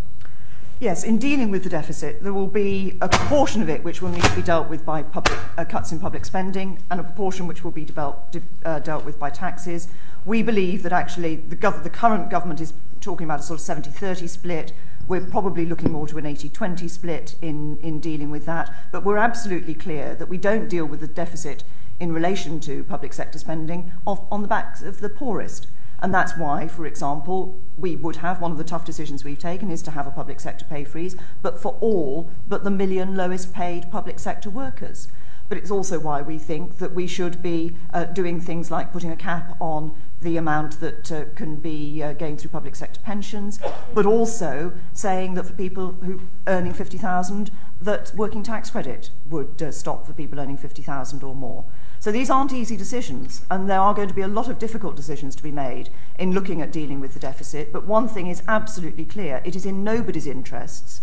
[0.80, 4.08] Yes, in dealing with the deficit, there will be a proportion of it which will
[4.08, 7.46] need to be dealt with by public, uh, cuts in public spending and a proportion
[7.46, 9.88] which will be developed, de- uh, dealt with by taxes.
[10.24, 13.66] We believe that actually the, gov- the current government is talking about a sort of
[13.66, 14.72] 70 30 split.
[15.06, 18.72] We're probably looking more to an 80 20 split in, in dealing with that.
[18.90, 21.62] But we're absolutely clear that we don't deal with the deficit
[21.98, 25.66] in relation to public sector spending on the backs of the poorest.
[26.02, 29.70] And that's why, for example, we would have one of the tough decisions we've taken
[29.70, 33.52] is to have a public sector pay freeze, but for all but the million lowest
[33.52, 35.08] paid public sector workers.
[35.50, 39.10] But it's also why we think that we should be uh, doing things like putting
[39.10, 43.58] a cap on the amount that uh, can be uh, gained through public sector pensions,
[43.92, 49.72] but also saying that for people who earning 50,000, that working tax credit would uh,
[49.72, 51.64] stop for people earning 50,000 or more.
[52.00, 54.96] So these aren't easy decisions, and there are going to be a lot of difficult
[54.96, 57.74] decisions to be made in looking at dealing with the deficit.
[57.74, 61.02] But one thing is absolutely clear it is in nobody's interests,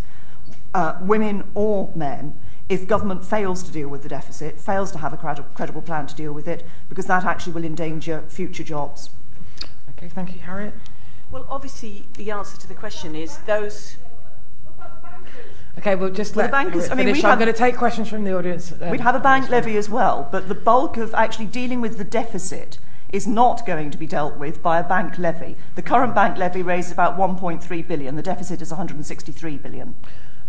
[0.73, 2.33] uh, women or men,
[2.67, 6.07] if government fails to deal with the deficit, fails to have a credi- credible plan
[6.07, 9.11] to deal with it, because that actually will endanger future jobs.
[9.91, 10.73] Okay, thank you, Harriet.
[11.29, 13.97] Well, obviously, the answer to the question is those.
[15.77, 17.23] Okay, we'll just Well, let the bankers- I mean, finish.
[17.23, 18.73] we I'm going to take questions from the audience.
[18.81, 21.97] um, We'd have a bank levy as well, but the bulk of actually dealing with
[21.97, 22.79] the deficit
[23.13, 25.55] is not going to be dealt with by a bank levy.
[25.75, 28.15] The current bank levy raises about 1.3 billion.
[28.15, 29.95] The deficit is 163 billion.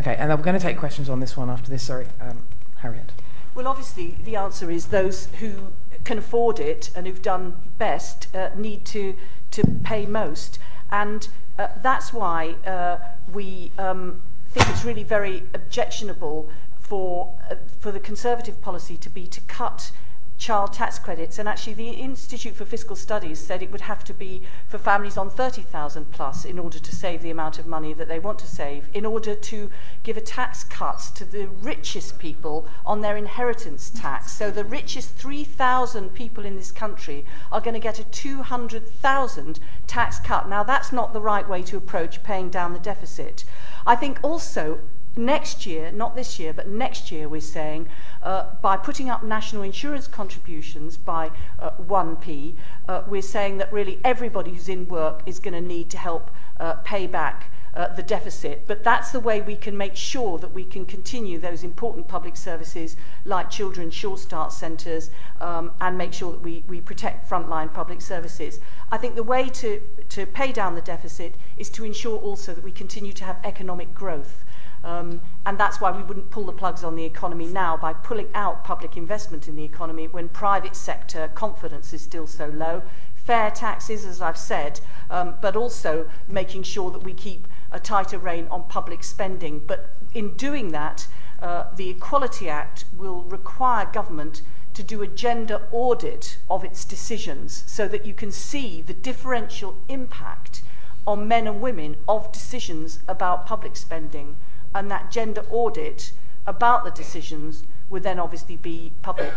[0.01, 1.83] Okay, and then we're going to take questions on this one after this.
[1.85, 2.43] Sorry, um,
[2.77, 3.13] Harriet.
[3.55, 5.73] Well, obviously, the answer is those who
[6.05, 9.15] can afford it and who've done best uh, need to,
[9.53, 10.59] to pay most.
[10.91, 12.99] And uh, that's why uh,
[13.33, 19.27] we um, think it's really very objectionable for, uh, for the Conservative policy to be
[19.27, 19.91] to cut
[20.39, 21.39] child tax credits.
[21.39, 25.17] And actually the Institute for Fiscal Studies said it would have to be for families
[25.17, 28.47] on 30,000 plus in order to save the amount of money that they want to
[28.47, 29.71] save in order to
[30.05, 34.33] give a tax cut to the richest people on their inheritance tax.
[34.33, 40.21] So the richest 3,000 people in this country are going to get a 200,000 tax
[40.21, 40.49] cut.
[40.49, 43.45] Now that's not the right way to approach paying down the deficit
[43.89, 44.81] I think also
[45.17, 47.89] next year, not this year, but next year, we're saying
[48.23, 52.55] uh, by putting up national insurance contributions by uh, 1p,
[52.87, 56.31] uh, we're saying that really everybody who's in work is going to need to help
[56.61, 57.51] uh, pay back.
[57.75, 61.39] Uh, the deficit, but that's the way we can make sure that we can continue
[61.39, 66.65] those important public services like children's Sure Start centres um, and make sure that we,
[66.67, 68.59] we protect frontline public services.
[68.91, 72.65] I think the way to, to pay down the deficit is to ensure also that
[72.65, 74.45] we continue to have economic growth.
[74.83, 78.29] Um, and that's why we wouldn't pull the plugs on the economy now by pulling
[78.35, 82.83] out public investment in the economy when private sector confidence is still so low.
[83.15, 88.19] Fair taxes, as I've said, um, but also making sure that we keep a tighter
[88.19, 89.63] rein on public spending.
[89.67, 91.07] But in doing that,
[91.41, 94.43] uh, the Equality Act will require government
[94.75, 99.77] to do a gender audit of its decisions so that you can see the differential
[99.89, 100.63] impact
[101.07, 104.37] on men and women of decisions about public spending
[104.75, 106.13] and that gender audit
[106.47, 109.33] about the decisions would then obviously be public.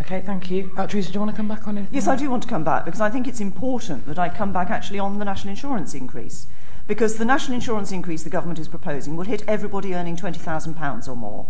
[0.00, 0.70] Okay, thank you.
[0.76, 1.86] Uh, Theresa, do you want to come back on it?
[1.90, 4.52] Yes, I do want to come back because I think it's important that I come
[4.52, 6.46] back actually on the national insurance increase.
[6.88, 11.14] Because the national insurance increase the government is proposing will hit everybody earning £20,000 or
[11.14, 11.46] more.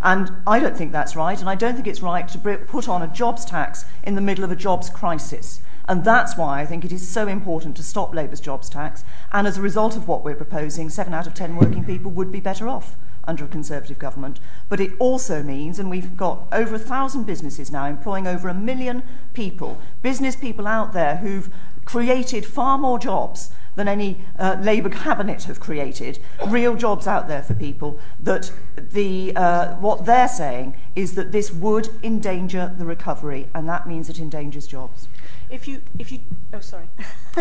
[0.00, 3.02] And I don't think that's right, and I don't think it's right to put on
[3.02, 5.60] a jobs tax in the middle of a jobs crisis.
[5.88, 9.02] And that's why I think it is so important to stop Labour's jobs tax.
[9.32, 12.30] And as a result of what we're proposing, seven out of ten working people would
[12.30, 14.38] be better off under a Conservative government.
[14.68, 18.54] But it also means, and we've got over a thousand businesses now employing over a
[18.54, 19.02] million
[19.34, 21.50] people, business people out there who've
[21.84, 27.42] created far more jobs than any uh, Labour cabinet have created, real jobs out there
[27.42, 33.48] for people, that the, uh, what they're saying is that this would endanger the recovery,
[33.54, 35.06] and that means it endangers jobs.
[35.48, 36.18] If you, if you,
[36.52, 36.88] oh, sorry.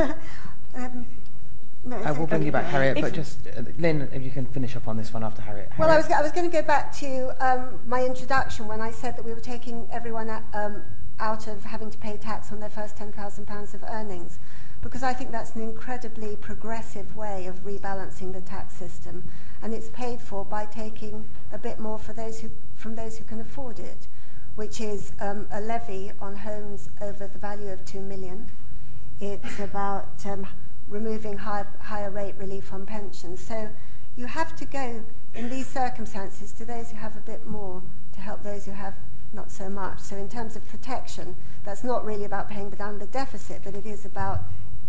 [0.76, 1.08] um,
[1.84, 4.45] no, I will bring you back, Harriet, If- but just, uh, Lynne, if you can
[4.45, 5.71] finish up on this one after Harriet.
[5.80, 8.91] Well, I was, I was going to go back to um, my introduction when I
[8.91, 10.84] said that we were taking everyone out, um,
[11.19, 14.38] out of having to pay tax on their first £10,000 of earnings,
[14.81, 19.23] because I think that's an incredibly progressive way of rebalancing the tax system,
[19.61, 23.23] and it's paid for by taking a bit more for those who, from those who
[23.23, 24.07] can afford it,
[24.55, 28.47] which is um, a levy on homes over the value of two million.
[29.19, 30.47] It's about um,
[30.87, 33.39] removing high, higher rate relief on pensions.
[33.39, 33.69] So
[34.15, 37.81] you have to go in these circumstances to those who have a bit more
[38.13, 38.95] to help those who have
[39.34, 39.99] not so much.
[39.99, 43.86] So in terms of protection, that's not really about paying down the deficit, but it
[43.86, 44.39] is about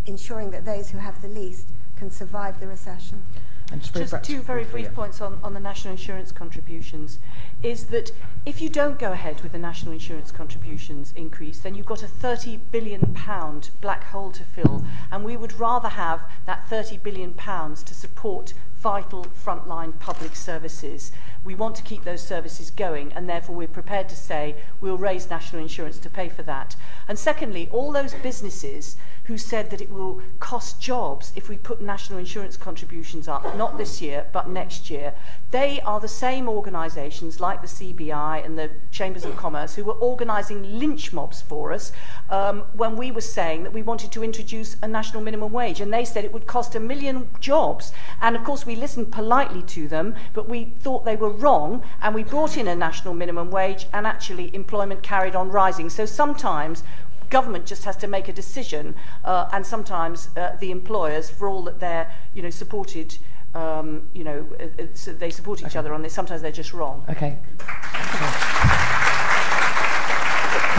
[0.09, 3.23] ensuring that those who have the least can survive the recession.
[3.71, 4.93] And just Just two very brief yeah.
[4.93, 7.19] points on, on the national insurance contributions
[7.63, 8.11] is that
[8.47, 12.09] if you don't go ahead with the national insurance contributions increase, then you've got a
[12.09, 17.35] 30 billion pound black hole to fill, and we would rather have that 30 billion
[17.35, 21.13] pounds to support vital frontline public services.
[21.45, 25.29] We want to keep those services going, and therefore we're prepared to say we'll raise
[25.29, 26.77] national insurance to pay for that.
[27.07, 28.97] And secondly, all those businesses
[29.29, 33.77] who said that it will cost jobs if we put national insurance contributions up, not
[33.77, 35.13] this year, but next year.
[35.51, 39.93] They are the same organisations like the CBI and the Chambers of Commerce who were
[39.93, 41.93] organising lynch mobs for us
[42.31, 45.83] um, when we were saying that we wanted to introduce a national minimum wage.
[45.83, 47.93] And they said it would cost a million jobs.
[48.23, 51.83] And of course, we listened politely to them, but we thought they were wrong.
[52.01, 55.91] And we brought in a national minimum wage, and actually, employment carried on rising.
[55.91, 56.83] So sometimes
[57.31, 61.63] government just has to make a decision, uh, and sometimes uh, the employers, for all
[61.63, 63.17] that they're you know supported.
[63.55, 65.79] Um, you know, uh, uh so they support each okay.
[65.79, 66.13] other on this.
[66.13, 67.05] Sometimes they're just wrong.
[67.09, 67.39] Okay.
[67.61, 68.49] okay.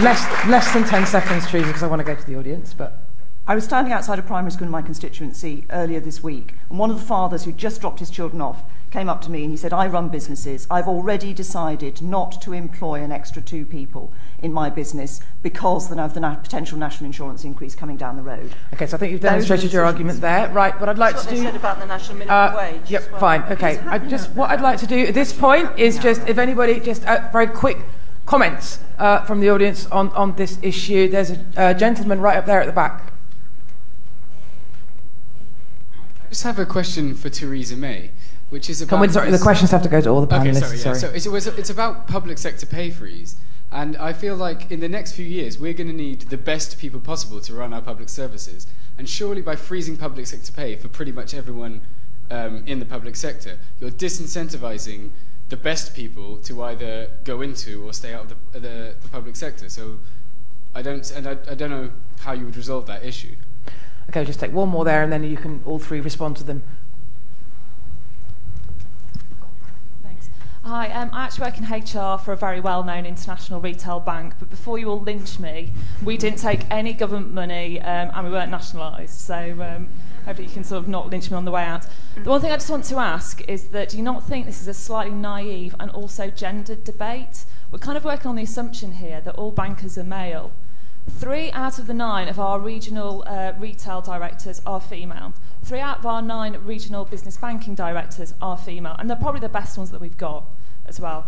[0.03, 2.73] less less than ten seconds, Theresa, because I want to go to the audience.
[2.73, 3.05] But
[3.47, 6.91] I was standing outside a primary school in my constituency earlier this week, and one
[6.91, 9.57] of the fathers who just dropped his children off came up to me and he
[9.57, 10.65] said, I run businesses.
[10.69, 14.11] I've already decided not to employ an extra two people
[14.41, 18.51] in my business because of the na- potential national insurance increase coming down the road.
[18.73, 20.49] Okay, so I think you've demonstrated your argument there.
[20.49, 21.43] Right, but I'd like That's to do.
[21.43, 22.89] said about the national minimum uh, wage.
[22.89, 23.19] Yep, well.
[23.19, 23.43] fine.
[23.43, 26.79] Okay, I just what I'd like to do at this point is just if anybody
[26.79, 27.77] just uh, very quick
[28.25, 31.09] comments uh, from the audience on, on this issue.
[31.09, 33.11] There's a, a gentleman right up there at the back.
[36.25, 38.11] I just have a question for Theresa May
[38.49, 38.97] which is about.
[38.97, 40.63] Come sorry, the questions have to go to all the panelists.
[40.63, 40.95] Okay, sorry.
[40.95, 40.99] Yeah.
[40.99, 43.35] So it's, it's, it's about public sector pay freeze.
[43.71, 46.79] And I feel like in the next few years, we're going to need the best
[46.79, 48.65] people possible to run our public services.
[48.97, 51.81] And surely by freezing public sector pay for pretty much everyone
[52.31, 55.11] um, in the public sector, you're disincentivizing
[55.49, 59.35] the best people to either go into or stay out of the, the, the public
[59.35, 59.69] sector.
[59.69, 59.99] So
[60.73, 61.91] I don't, and I, I don't know
[62.21, 63.35] how you would resolve that issue.
[64.09, 66.43] Okay, I'll just take one more there and then you can all three respond to
[66.43, 66.63] them
[70.69, 74.35] Hi, um, I actually work in HR for a very well known international retail bank,
[74.37, 78.31] but before you all lynch me, we didn't take any government money um, and we
[78.31, 79.19] weren't nationalised.
[79.19, 79.89] So um,
[80.25, 81.87] hopefully you can sort of not lynch me on the way out.
[82.23, 84.61] The one thing I just want to ask is that do you not think this
[84.61, 87.45] is a slightly naive and also gendered debate?
[87.71, 90.51] We're kind of working on the assumption here that all bankers are male.
[91.09, 95.33] Three out of the nine of our regional uh, retail directors are female.
[95.63, 99.49] Three out of our nine regional business banking directors are female, and they're probably the
[99.49, 100.45] best ones that we've got
[100.89, 101.27] as well.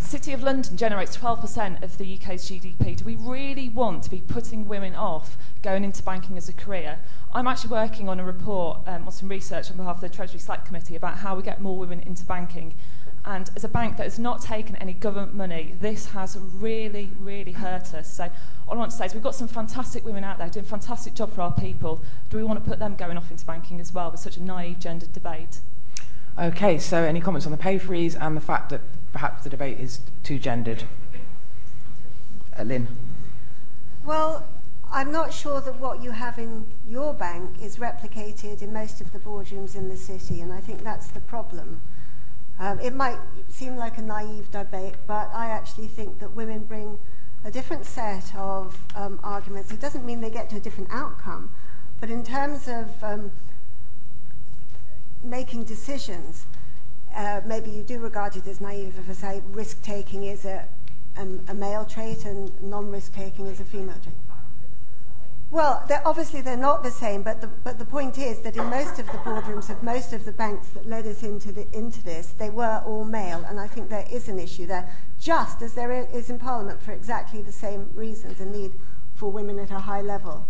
[0.00, 2.96] City of London generates 12% of the UK's GDP.
[2.96, 6.98] Do we really want to be putting women off going into banking as a career?
[7.32, 10.40] I'm actually working on a report um, on some research on behalf of the Treasury
[10.40, 12.74] Select Committee about how we get more women into banking.
[13.24, 17.52] And as a bank that has not taken any government money, this has really, really
[17.52, 18.12] hurt us.
[18.12, 18.24] So
[18.66, 20.68] all I want to say is we've got some fantastic women out there doing a
[20.68, 22.00] fantastic job for our people.
[22.30, 24.42] Do we want to put them going off into banking as well with such a
[24.42, 25.60] naive gendered debate?
[26.38, 28.80] Okay, so any comments on the pay freeze and the fact that
[29.12, 30.84] perhaps the debate is too gendered?
[32.58, 32.88] Uh, Lynne?
[34.04, 34.46] Well,
[34.92, 39.12] I'm not sure that what you have in your bank is replicated in most of
[39.12, 41.80] the boardrooms in the city, and I think that's the problem.
[42.58, 46.98] Um, it might seem like a naive debate, but I actually think that women bring
[47.44, 49.70] a different set of um, arguments.
[49.70, 51.50] It doesn't mean they get to a different outcome,
[52.00, 53.30] but in terms of um,
[55.22, 56.46] making decisions,
[57.14, 60.66] uh, maybe you do regard it as naive if I say risk taking is a,
[61.16, 64.14] a male trait and non risk taking is a female trait.
[65.50, 68.70] Well, they're, obviously they're not the same, but the, but the point is that in
[68.70, 72.04] most of the boardrooms of most of the banks that led us into, the, into
[72.04, 74.88] this, they were all male, and I think there is an issue there,
[75.20, 78.72] just as there is in Parliament for exactly the same reasons, a need
[79.16, 80.46] for women at a high level.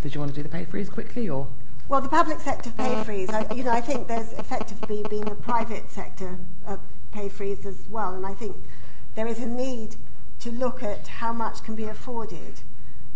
[0.00, 1.48] Did you want to do the pay freeze quickly, or?
[1.94, 5.34] Well, the public sector pay freeze, I, you know, I think there's effectively been a
[5.36, 6.36] private sector
[6.66, 6.78] uh,
[7.12, 8.56] pay freeze as well, and I think
[9.14, 9.94] there is a need
[10.40, 12.62] to look at how much can be afforded.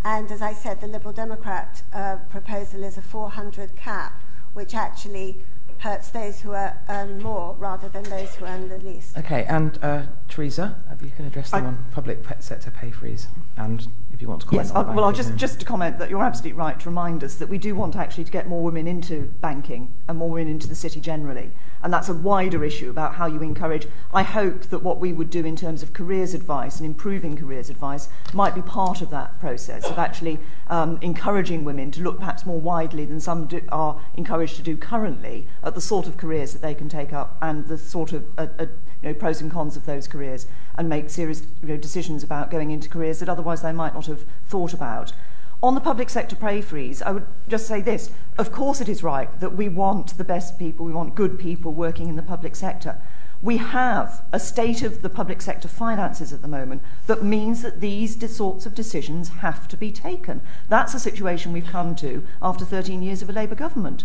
[0.05, 4.23] And as I said, the Liberal Democrat uh, proposal is a 400 cap,
[4.53, 5.43] which actually
[5.79, 9.17] hurts those who earn more rather than those who earn the least.
[9.17, 13.87] Okay, and uh, Theresa, you can address the I, one public sector pay freeze, and
[14.13, 14.67] if you want to comment.
[14.67, 17.37] Yes, I'll, well, I'll just just to comment that you're absolutely right to remind us
[17.37, 20.67] that we do want actually to get more women into banking and more women into
[20.67, 21.53] the city generally
[21.83, 23.87] and that's a wider issue about how you encourage.
[24.13, 27.71] I hope that what we would do in terms of careers advice and improving careers
[27.71, 32.45] advice might be part of that process of actually um, encouraging women to look perhaps
[32.45, 36.53] more widely than some do, are encouraged to do currently at the sort of careers
[36.53, 38.67] that they can take up and the sort of uh, uh,
[39.03, 42.51] you know, pros and cons of those careers and make serious you know, decisions about
[42.51, 45.13] going into careers that otherwise they might not have thought about.
[45.61, 48.13] On the public sector pay freeze, I would just say this.
[48.39, 51.73] Of course, it is right that we want the best people, we want good people
[51.73, 53.01] working in the public sector.
[53.41, 57.81] we have a state of the public sector finances at the moment that means that
[57.81, 60.41] these sorts of decisions have to be taken.
[60.69, 64.05] That's a situation we've come to after 13 years of a Labour government.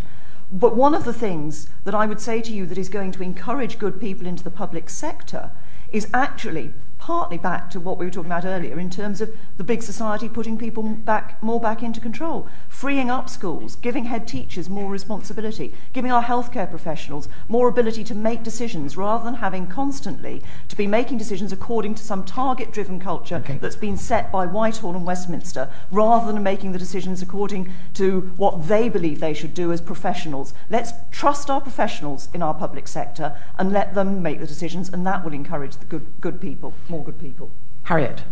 [0.51, 3.23] But one of the things that I would say to you that is going to
[3.23, 5.49] encourage good people into the public sector
[5.91, 6.73] is actually
[7.03, 10.29] partly back to what we were talking about earlier in terms of the big society
[10.29, 15.73] putting people back more back into control, freeing up schools, giving head teachers more responsibility,
[15.91, 20.87] giving our healthcare professionals more ability to make decisions rather than having constantly to be
[20.87, 23.57] making decisions according to some target-driven culture okay.
[23.59, 28.69] that's been set by Whitehall and Westminster rather than making the decisions according to what
[28.69, 30.53] they believe they should do as professionals.
[30.69, 35.05] Let's trust our professionals in our public sector and let them make the decisions and
[35.05, 37.49] that will encourage the good good people more good people.
[37.83, 38.23] Harriet.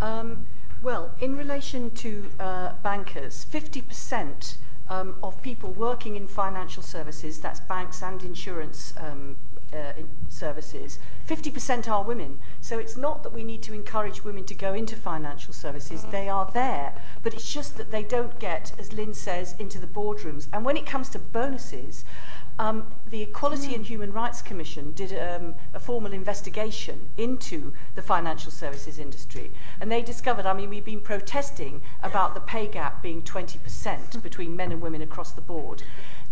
[0.00, 0.46] Um,
[0.82, 4.56] well, in relation to uh, bankers, 50%
[4.88, 9.36] um, of people working in financial services, that's banks and insurance um,
[9.72, 12.38] uh, in services, 50% are women.
[12.60, 16.28] So it's not that we need to encourage women to go into financial services, they
[16.28, 16.94] are there,
[17.24, 20.46] but it's just that they don't get, as Lynne says, into the boardrooms.
[20.52, 22.04] And when it comes to bonuses,
[22.58, 28.50] um, the Equality and Human Rights Commission did um, a formal investigation into the financial
[28.50, 33.22] services industry, and they discovered, I mean, we've been protesting about the pay gap being
[33.22, 35.82] 20% between men and women across the board.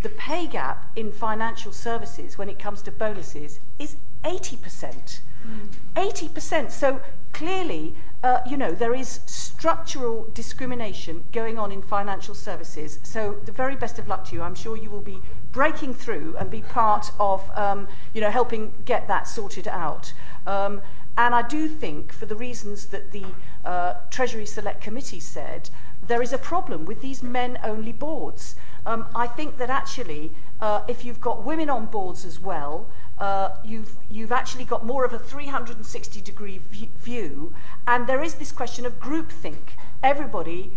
[0.02, 5.20] The pay gap in financial services when it comes to bonuses is 80%.
[5.46, 5.68] Mm.
[5.94, 6.70] 80%.
[6.70, 7.00] So
[7.32, 12.98] clearly, uh, you know, there is structural discrimination going on in financial services.
[13.02, 14.42] So the very best of luck to you.
[14.42, 15.20] I'm sure you will be
[15.56, 20.12] breaking through and be part of, um, you know, helping get that sorted out.
[20.46, 20.82] Um,
[21.16, 23.24] and I do think, for the reasons that the
[23.64, 25.70] uh, Treasury Select Committee said,
[26.06, 28.54] there is a problem with these men-only boards.
[28.84, 32.86] Um, I think that actually, uh, if you've got women on boards as well,
[33.18, 36.60] uh, you've, you've actually got more of a 360 degree
[37.02, 37.54] view,
[37.86, 39.72] and there is this question of groupthink.
[40.02, 40.72] Everybody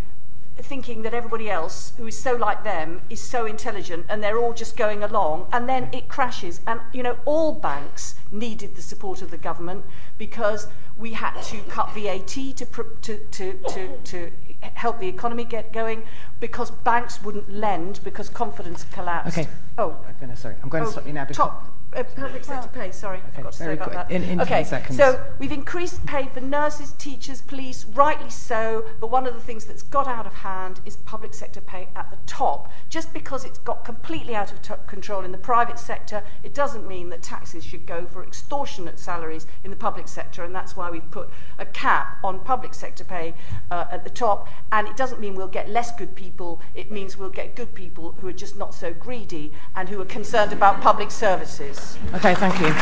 [0.63, 4.53] thinking that everybody else who is so like them is so intelligent and they're all
[4.53, 9.21] just going along and then it crashes and you know all banks needed the support
[9.21, 9.83] of the government
[10.17, 12.65] because we had to cut VAT to
[13.01, 14.31] to to to, to
[14.73, 16.03] help the economy get going
[16.39, 19.37] because banks wouldn't lend because confidence collapsed.
[19.37, 19.49] Okay.
[19.77, 20.55] Oh, I'm going to sorry.
[20.61, 21.23] I'm going oh, to stop you now.
[21.23, 21.65] Because top,
[21.95, 23.95] uh, public sector pay, sorry, okay, forgot to say about quick.
[23.95, 24.11] that.
[24.11, 24.97] In, in okay, seconds.
[24.97, 29.65] so we've increased pay for nurses, teachers, police, rightly so, but one of the things
[29.65, 32.71] that's got out of hand is public sector pay at the top.
[32.89, 36.87] Just because it's got completely out of t- control in the private sector, it doesn't
[36.87, 40.91] mean that taxes should go for extortionate salaries in the public sector, and that's why
[40.91, 43.33] we've put a cap on public sector pay
[43.71, 47.17] uh, at the top, and it doesn't mean we'll get less good people, it means
[47.17, 50.81] we'll get good people who are just not so greedy and who are concerned about
[50.81, 51.78] public services.
[52.13, 52.73] Okay, thank you.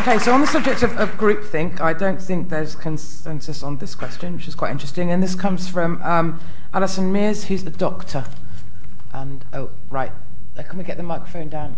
[0.00, 3.94] Okay, so on the subject of, of groupthink, I don't think there's consensus on this
[3.94, 5.10] question, which is quite interesting.
[5.10, 6.40] And this comes from um,
[6.72, 8.24] Alison Mears, who's the doctor.
[9.12, 10.12] And, oh, right.
[10.56, 11.76] Can we get the microphone down?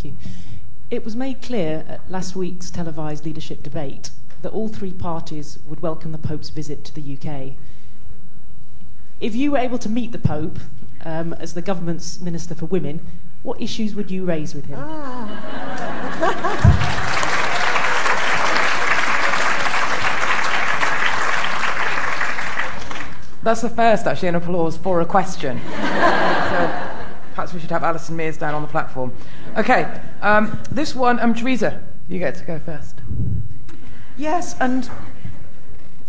[0.00, 0.30] Thank you.
[0.92, 4.10] It was made clear at last week's televised leadership debate
[4.42, 7.54] that all three parties would welcome the Pope's visit to the UK.
[9.20, 10.60] If you were able to meet the Pope
[11.04, 13.04] um, as the government's Minister for Women,
[13.42, 14.78] what issues would you raise with him?
[14.80, 15.34] Ah.
[23.42, 25.60] That's the first, actually, an applause for a question.
[27.38, 29.12] perhaps we should have Alison Mears down on the platform.
[29.56, 32.96] Okay, um, this one, um, Theresa, you get to go first.
[34.16, 34.90] Yes, and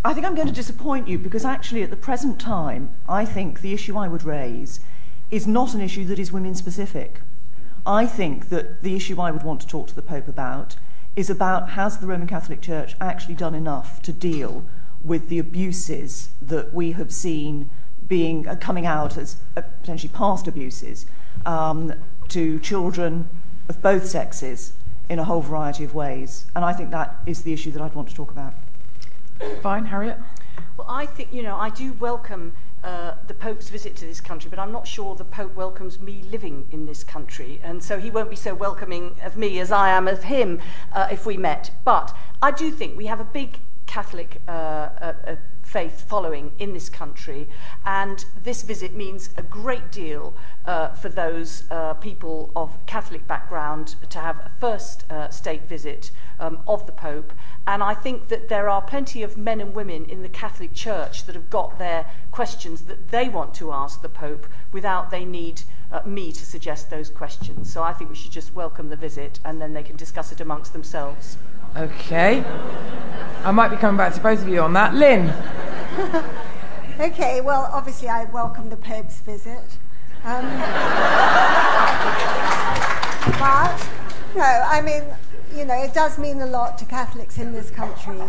[0.03, 3.61] I think I'm going to disappoint you because actually, at the present time, I think
[3.61, 4.79] the issue I would raise
[5.29, 7.21] is not an issue that is women specific.
[7.85, 10.77] I think that the issue I would want to talk to the Pope about
[11.15, 14.65] is about has the Roman Catholic Church actually done enough to deal
[15.03, 17.69] with the abuses that we have seen
[18.07, 21.05] being uh, coming out as uh, potentially past abuses
[21.45, 23.27] to children
[23.67, 24.73] of both sexes
[25.09, 26.45] in a whole variety of ways.
[26.55, 28.53] And I think that is the issue that I'd want to talk about.
[29.61, 30.17] Fine, Harriet.
[30.77, 34.49] Well, I think, you know, I do welcome uh, the Pope's visit to this country,
[34.49, 37.59] but I'm not sure the Pope welcomes me living in this country.
[37.63, 40.61] And so he won't be so welcoming of me as I am of him
[40.93, 41.71] uh, if we met.
[41.83, 45.35] But I do think we have a big Catholic uh, uh, uh,
[45.69, 47.47] faith following in this country,
[47.85, 50.33] and this visit means a great deal
[50.65, 56.09] uh, for those uh, people of Catholic background to have a first uh, state visit
[56.39, 57.31] um, of the Pope.
[57.67, 61.25] And I think that there are plenty of men and women in the Catholic Church
[61.25, 65.61] that have got their questions that they want to ask the Pope without they need
[65.91, 67.71] uh, me to suggest those questions.
[67.71, 70.41] So I think we should just welcome the visit and then they can discuss it
[70.41, 71.37] amongst themselves.
[71.79, 72.43] Okay.
[73.45, 74.95] I might be coming back to both of you on that.
[74.95, 75.29] Lynne.
[76.99, 79.77] okay, well, obviously, I welcome the Pope's visit.
[80.25, 80.43] Um,
[83.39, 83.89] but,
[84.35, 85.03] no, I mean,
[85.55, 88.23] you know, it does mean a lot to Catholics in this country.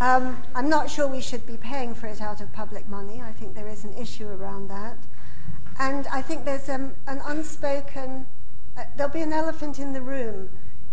[0.00, 3.22] Um, I'm not sure we should be paying for it out of public money.
[3.22, 4.98] I think there is an issue around that.
[5.78, 8.26] And I think there's um, an unspoken,
[8.76, 10.50] uh, there'll be an elephant in the room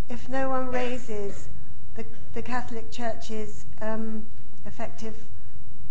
[0.10, 1.50] if no one raises
[1.96, 4.26] the, the Catholic Church's um,
[4.66, 5.26] effective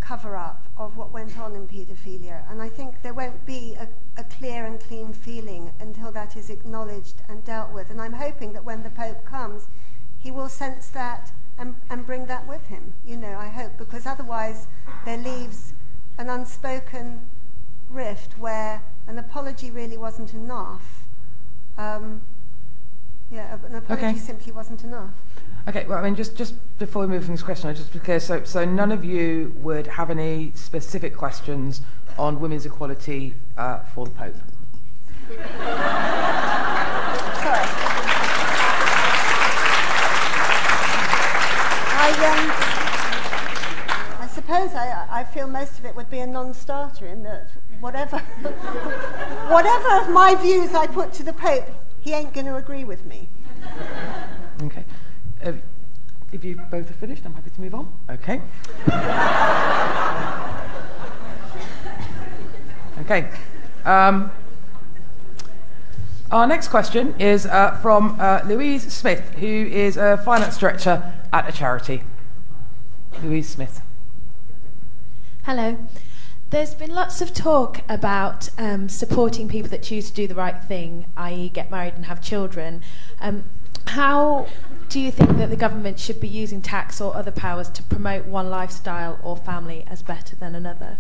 [0.00, 2.50] cover up of what went on in paedophilia.
[2.50, 3.86] And I think there won't be a,
[4.18, 7.90] a clear and clean feeling until that is acknowledged and dealt with.
[7.90, 9.68] And I'm hoping that when the Pope comes,
[10.18, 12.94] he will sense that and, and bring that with him.
[13.04, 14.66] You know, I hope, because otherwise
[15.04, 15.74] there leaves
[16.18, 17.20] an unspoken
[17.90, 21.04] rift where an apology really wasn't enough.
[21.76, 22.22] Um,
[23.30, 24.18] yeah, an apology okay.
[24.18, 25.14] simply wasn't enough.
[25.68, 28.24] Okay, well, I mean, just, just before we move from this question, I just because
[28.24, 31.82] so, so none of you would have any specific questions
[32.18, 34.34] on women's equality uh, for the Pope.
[35.28, 35.40] Sorry.
[41.92, 42.50] I, um,
[44.22, 47.50] I suppose I, I feel most of it would be a non-starter in that
[47.80, 48.18] whatever,
[49.48, 51.68] whatever of my views I put to the Pope,
[52.00, 53.28] he ain't going to agree with me.
[54.62, 54.84] Okay.
[55.44, 55.52] Uh,
[56.32, 57.92] if you both are finished, I'm happy to move on.
[58.08, 58.40] Okay.
[63.00, 63.30] okay.
[63.84, 64.30] Um,
[66.30, 71.48] our next question is uh, from uh, Louise Smith, who is a finance director at
[71.48, 72.02] a charity.
[73.22, 73.82] Louise Smith.
[75.44, 75.78] Hello.
[76.50, 80.62] There's been lots of talk about um, supporting people that choose to do the right
[80.62, 82.82] thing, i.e., get married and have children.
[83.20, 83.44] Um,
[83.86, 84.46] how
[84.88, 88.26] do you think that the government should be using tax or other powers to promote
[88.26, 90.98] one lifestyle or family as better than another?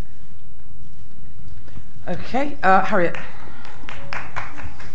[2.08, 3.16] Okay, uh, Harriet.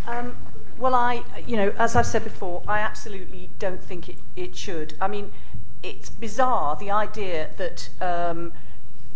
[0.08, 0.36] Um,
[0.78, 4.96] well, I, you know, as I've said before, I absolutely don't think it, it should.
[5.00, 5.32] I mean,
[5.84, 8.54] it's bizarre the idea that um,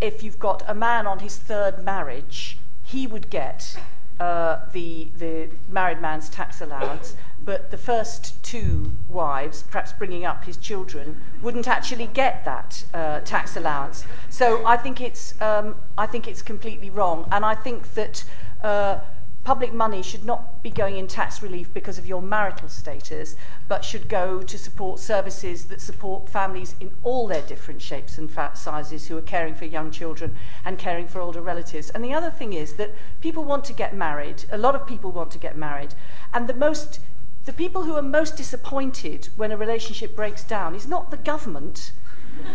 [0.01, 3.77] if you've got a man on his third marriage, he would get
[4.19, 7.15] uh, the, the married man's tax allowance,
[7.45, 13.19] but the first two wives, perhaps bringing up his children, wouldn't actually get that uh,
[13.21, 14.03] tax allowance.
[14.29, 17.27] So I think it's, um, I think it's completely wrong.
[17.31, 18.23] And I think that
[18.63, 18.99] uh,
[19.43, 23.35] public money should not be going in tax relief because of your marital status,
[23.67, 28.29] but should go to support services that support families in all their different shapes and
[28.53, 30.35] sizes who are caring for young children
[30.65, 31.89] and caring for older relatives.
[31.91, 34.45] And the other thing is that people want to get married.
[34.51, 35.95] A lot of people want to get married.
[36.33, 36.99] And the most
[37.49, 41.91] the people who are most disappointed when a relationship breaks down is not the government.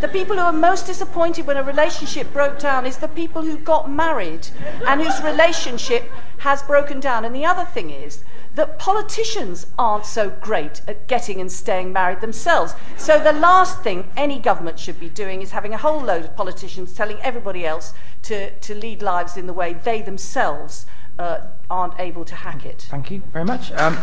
[0.00, 3.58] The people who are most disappointed when a relationship broke down is the people who
[3.58, 4.46] got married
[4.86, 7.24] and whose relationship has broken down.
[7.24, 8.22] And the other thing is
[8.54, 12.74] that politicians aren't so great at getting and staying married themselves.
[12.96, 16.36] So the last thing any government should be doing is having a whole load of
[16.36, 20.86] politicians telling everybody else to, to lead lives in the way they themselves
[21.18, 21.38] uh,
[21.70, 22.86] aren't able to hack it.
[22.90, 23.72] Thank you very much.
[23.72, 23.98] Um,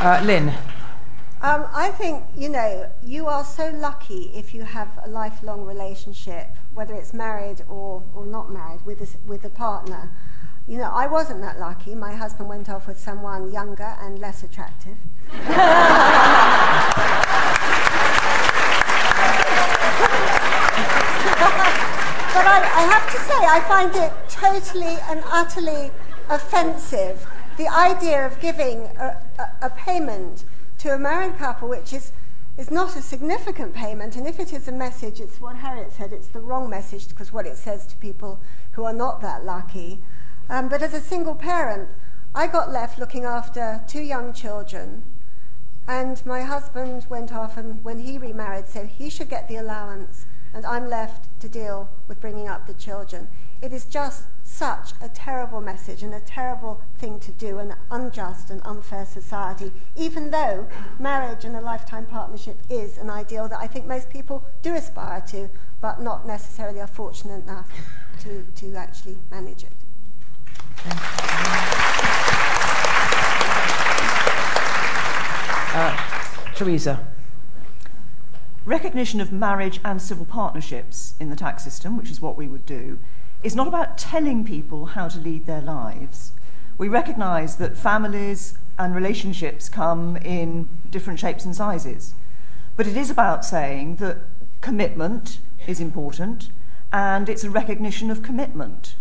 [0.00, 0.52] uh, Lynne.
[1.42, 6.48] Um, I think, you know, you are so lucky if you have a lifelong relationship,
[6.72, 10.10] whether it's married or, or not married, with a, with a partner.
[10.66, 11.94] You know, I wasn't that lucky.
[11.94, 14.96] My husband went off with someone younger and less attractive.
[22.34, 25.92] but I, I have to say, I find it totally and utterly
[26.28, 27.24] offensive
[27.56, 30.44] the idea of giving a, a, a payment
[30.78, 32.10] to a married couple, which is,
[32.58, 36.12] is not a significant payment, and if it is a message, it's what Harriet said,
[36.12, 38.40] it's the wrong message because what it says to people
[38.72, 40.02] who are not that lucky.
[40.50, 41.88] Um, but as a single parent,
[42.34, 45.04] I got left looking after two young children,
[45.86, 50.26] and my husband went off and when he remarried said he should get the allowance,
[50.54, 53.28] and I'm left to deal with bringing up the children.
[53.60, 58.50] It is just such a terrible message and a terrible thing to do, an unjust
[58.50, 63.66] and unfair society, even though marriage and a lifetime partnership is an ideal that I
[63.66, 65.50] think most people do aspire to,
[65.80, 67.68] but not necessarily are fortunate enough
[68.20, 69.72] to, to actually manage it.
[75.76, 75.96] Uh,
[76.54, 77.13] Theresa.
[78.66, 82.64] Recognition of marriage and civil partnerships in the tax system, which is what we would
[82.64, 82.98] do,
[83.42, 86.32] is not about telling people how to lead their lives.
[86.78, 92.14] We recognise that families and relationships come in different shapes and sizes.
[92.74, 94.18] But it is about saying that
[94.62, 96.48] commitment is important
[96.90, 98.96] and it's a recognition of commitment.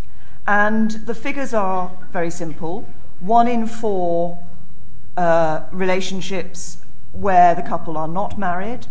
[0.46, 2.86] And the figures are very simple.
[3.22, 4.44] One in four
[5.16, 6.80] uh, relationships
[7.14, 8.88] where the couple are not married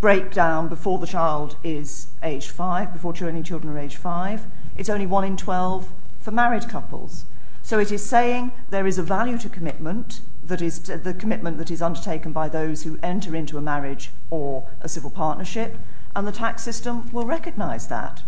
[0.00, 4.46] break down before the child is age five, before any children are age five.
[4.76, 7.24] It's only one in 12 for married couples.
[7.62, 11.70] So it is saying there is a value to commitment, that is the commitment that
[11.70, 15.76] is undertaken by those who enter into a marriage or a civil partnership,
[16.16, 18.22] and the tax system will recognise that.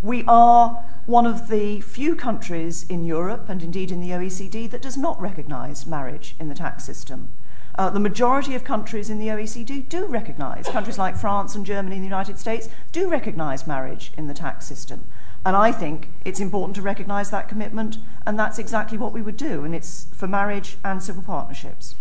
[0.00, 4.82] We are one of the few countries in Europe and indeed in the OECD that
[4.82, 7.30] does not recognise marriage in the tax system.
[7.76, 11.96] Uh, the majority of countries in the OECD do recognise, countries like France and Germany
[11.96, 15.06] and the United States do recognise marriage in the tax system.
[15.44, 17.96] And I think it's important to recognise that commitment,
[18.26, 21.96] and that's exactly what we would do, and it's for marriage and civil partnerships.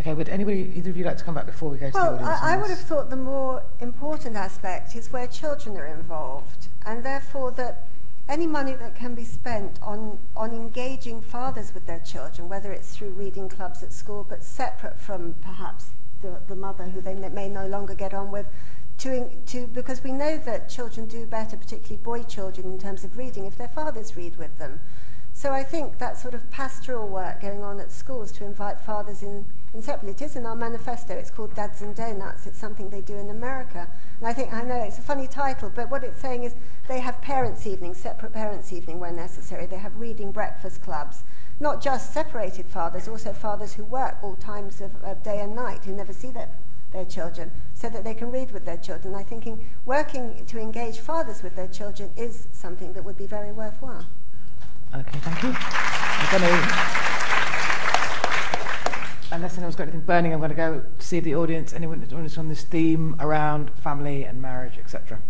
[0.00, 2.18] Okay, would anybody, either of you like to come back before we go well, to
[2.18, 2.42] the audience?
[2.42, 7.04] I, I would have thought the more important aspect is where children are involved, and
[7.04, 7.89] therefore that
[8.28, 12.94] any money that can be spent on, on engaging fathers with their children, whether it's
[12.96, 15.90] through reading clubs at school, but separate from perhaps
[16.22, 18.46] the, the mother who they may no longer get on with,
[18.98, 23.16] to, to, because we know that children do better, particularly boy children, in terms of
[23.16, 24.80] reading, if their fathers read with them.
[25.32, 29.22] So I think that sort of pastoral work going on at schools to invite fathers
[29.22, 29.46] in,
[29.78, 33.16] separately, it is in our manifesto, it's called Dads and Donuts, it's something they do
[33.16, 33.88] in America.
[34.18, 36.54] And I think, I know it's a funny title, but what it's saying is
[36.88, 41.22] they have parents' evenings, separate parents' evening where necessary, they have reading breakfast clubs.
[41.60, 45.84] Not just separated fathers, also fathers who work all times of, of day and night,
[45.84, 46.48] who never see their,
[46.92, 49.14] their children, so that they can read with their children.
[49.14, 49.46] I think
[49.84, 54.06] working to engage fathers with their children is something that would be very worthwhile.
[54.92, 55.54] Okay, thank you.
[59.32, 61.72] Unless anyone's got anything burning, I'm going to go see the audience.
[61.72, 65.20] Anyone that's on this theme around family and marriage, etc.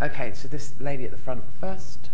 [0.00, 2.10] Okay, so this lady at the front first.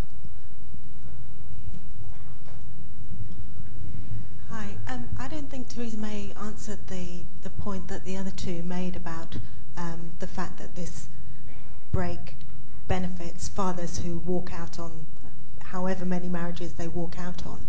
[4.48, 8.62] Hi, um, I don't think Theresa May answered the, the point that the other two
[8.62, 9.36] made about
[9.76, 11.08] um, the fact that this
[11.92, 12.36] break
[12.88, 15.04] benefits fathers who walk out on
[15.60, 17.66] however many marriages they walk out on.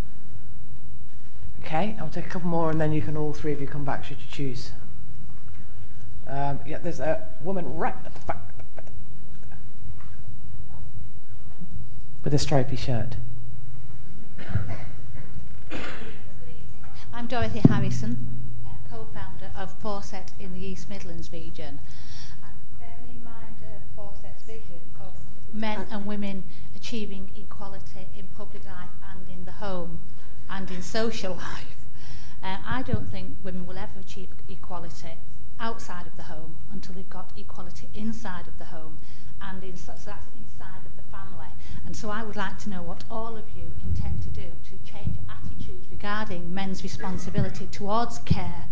[1.66, 3.84] Okay, I'll take a couple more and then you can all three of you come
[3.84, 4.72] back should you choose.
[6.28, 8.54] Um, yeah, there's a woman right at the back.
[12.24, 13.18] With a stripy shirt.
[17.12, 18.44] I'm Dorothy Harrison,
[18.92, 21.80] co-founder of Fawcett in the East Midlands region.
[22.44, 25.16] And bearing in mind uh, Fawcett's vision of
[25.52, 26.44] men and women
[26.76, 29.98] achieving equality in public life and in the home
[30.50, 31.86] and in social life.
[32.44, 35.14] Uh, I don't think women will ever achieve equality
[35.60, 38.98] outside of the home until they've got equality inside of the home
[39.42, 41.48] and in, so that's inside of the family.
[41.86, 44.92] And so I would like to know what all of you intend to do to
[44.92, 48.66] change attitudes regarding men's responsibility towards care,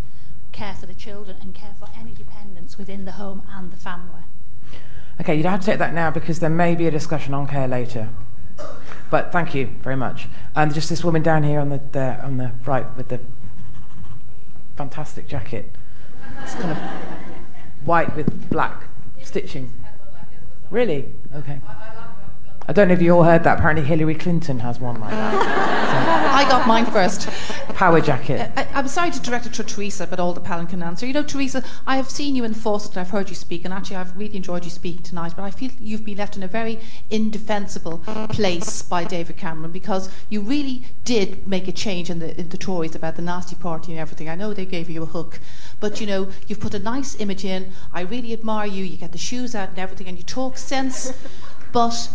[0.52, 4.24] care for the children and care for any dependents within the home and the family.
[5.22, 7.48] Okay, you don't have to take that now because there may be a discussion on
[7.48, 8.10] care later.
[9.10, 10.28] But thank you very much.
[10.56, 13.20] And just this woman down here on the, the on the right with the
[14.76, 15.72] fantastic jacket.
[16.42, 16.78] It's kind of
[17.86, 18.84] white with black
[19.22, 19.72] stitching.
[20.72, 21.14] Really?
[21.36, 21.62] Okay.
[22.66, 23.60] I don't know if you all heard that.
[23.60, 25.84] Apparently, Hillary Clinton has one like that.
[26.34, 27.30] I got mine first.
[27.76, 28.40] Power jacket.
[28.56, 30.82] Uh, uh, I, am sorry to direct it to Theresa, but all the panel can
[30.82, 31.06] answer.
[31.06, 33.74] You know, Theresa, I have seen you in Fawcett and I've heard you speak, and
[33.74, 35.34] actually, I've really enjoyed you speaking tonight.
[35.36, 37.98] But I feel you've been left in a very indefensible
[38.30, 42.58] place by David Cameron because you really did make a change in the, in the
[42.58, 44.30] Tories about the nasty party and everything.
[44.30, 45.40] I know they gave you a hook,
[45.82, 47.74] but you know, you've put a nice image in.
[47.92, 48.86] I really admire you.
[48.86, 51.14] You get the shoes out and everything, and you talk sense.
[51.74, 52.10] But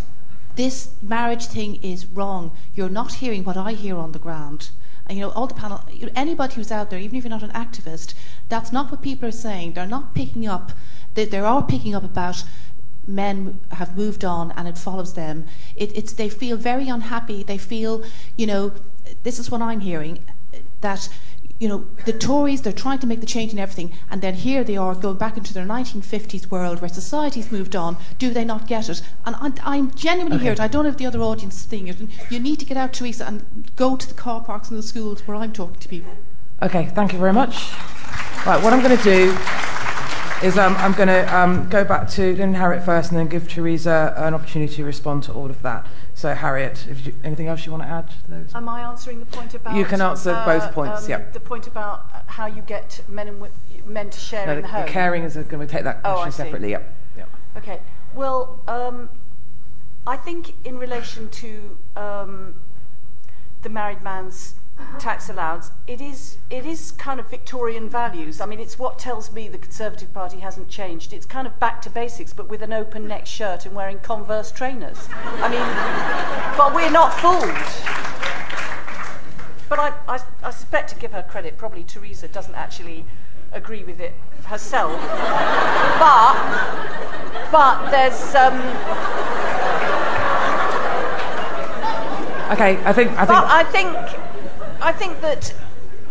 [0.59, 2.51] this marriage thing is wrong.
[2.75, 4.71] You're not hearing what I hear on the ground.
[5.07, 5.85] And you know, all the panel,
[6.17, 8.13] anybody who's out there, even if you're not an activist,
[8.49, 9.75] that's not what people are saying.
[9.75, 10.73] They're not picking up.
[11.15, 12.43] They, they are picking up about
[13.07, 15.47] men have moved on and it follows them,
[15.77, 17.45] it, it's, they feel very unhappy.
[17.45, 18.03] They feel,
[18.37, 18.73] you know,
[19.23, 20.19] this is what I'm hearing,
[20.81, 21.09] that
[21.59, 24.63] you know, the Tories, they're trying to make the change in everything, and then here
[24.63, 27.97] they are going back into their 1950s world where society's moved on.
[28.19, 29.03] Do they not get it?
[29.27, 30.45] And I'm, I'm genuinely Okay.
[30.47, 30.57] here.
[30.61, 31.97] I don't know if the other audience is seeing it.
[32.31, 35.27] You need to get out, Theresa, and go to the car parks and the schools
[35.27, 36.13] where I'm talking to people.
[36.63, 37.73] Okay, thank you very much.
[38.47, 39.37] Right, what I'm going to do
[40.43, 43.27] is um, I'm going to um, go back to Lynne and Harriet first and then
[43.29, 45.87] give Theresa an opportunity to respond to all of that.
[46.15, 48.55] So, Harriet, if you, anything else you want to add to those?
[48.55, 49.75] Am I answering the point about?
[49.77, 51.33] You can answer both points, um, yep.
[51.33, 53.45] The point about how you get men and
[53.87, 54.89] men to share No, in the, the the home.
[54.89, 56.37] caring is going to take that Oh, question see.
[56.37, 56.71] separately.
[56.71, 56.83] yeah.
[57.17, 57.29] yep.
[57.57, 57.81] Okay.
[58.15, 59.11] Well, um,
[60.07, 62.55] I think in relation to um,
[63.63, 64.55] the married man's
[64.99, 68.41] tax allowance, it is it is kind of Victorian values.
[68.41, 71.13] I mean, it's what tells me the Conservative Party hasn't changed.
[71.13, 74.51] It's kind of back to basics, but with an open neck shirt and wearing Converse
[74.51, 75.09] trainers.
[75.13, 77.45] I mean, but we're not fooled.
[79.69, 83.05] But I, I, I suspect, to give her credit, probably Theresa doesn't actually
[83.53, 84.15] agree with it
[84.45, 84.99] herself.
[85.99, 86.35] but,
[87.53, 88.59] but there's, um,
[92.51, 93.93] Okay, I think I think but I think,
[94.81, 95.53] I think that,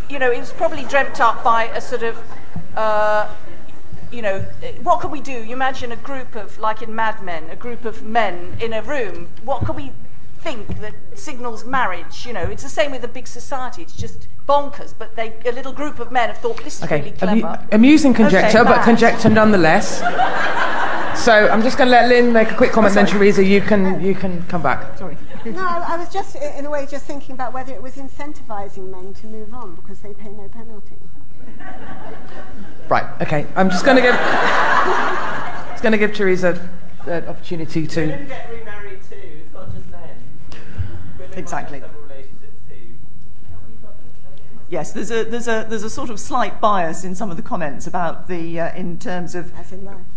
[0.09, 2.17] you know, it was probably dreamt up by a sort of,
[2.75, 3.33] uh,
[4.11, 4.39] you know,
[4.83, 5.31] what could we do?
[5.31, 8.81] You imagine a group of, like in Mad Men, a group of men in a
[8.81, 9.29] room.
[9.43, 9.91] What could we
[10.41, 12.25] think that signals marriage?
[12.25, 13.81] You know, it's the same with a big society.
[13.81, 14.93] It's just bonkers.
[14.97, 16.99] But they, a little group of men have thought this is okay.
[16.99, 17.67] really amu- clever.
[17.71, 19.99] amusing conjecture, Okay, but conjecture nonetheless.
[21.23, 23.61] so I'm just going to let Lynne make a quick comment, then oh, Theresa, you
[23.61, 23.99] can oh.
[23.99, 24.97] you can come back.
[24.97, 25.17] Sorry.
[25.45, 29.13] No, I was just, in a way, just thinking about whether it was incentivising men
[29.15, 30.97] to move on because they pay no penalty.
[32.89, 33.05] Right.
[33.21, 33.45] Okay.
[33.55, 34.15] I'm just going to give
[35.71, 36.69] just going to give Theresa
[37.05, 38.01] the opportunity to.
[38.01, 39.15] Women get remarried too.
[39.15, 40.15] It's not just men.
[41.19, 41.79] Women might Exactly.
[41.79, 42.95] have several relationships too.
[44.69, 47.43] Yes, there's a there's a there's a sort of slight bias in some of the
[47.43, 49.51] comments about the uh, in terms of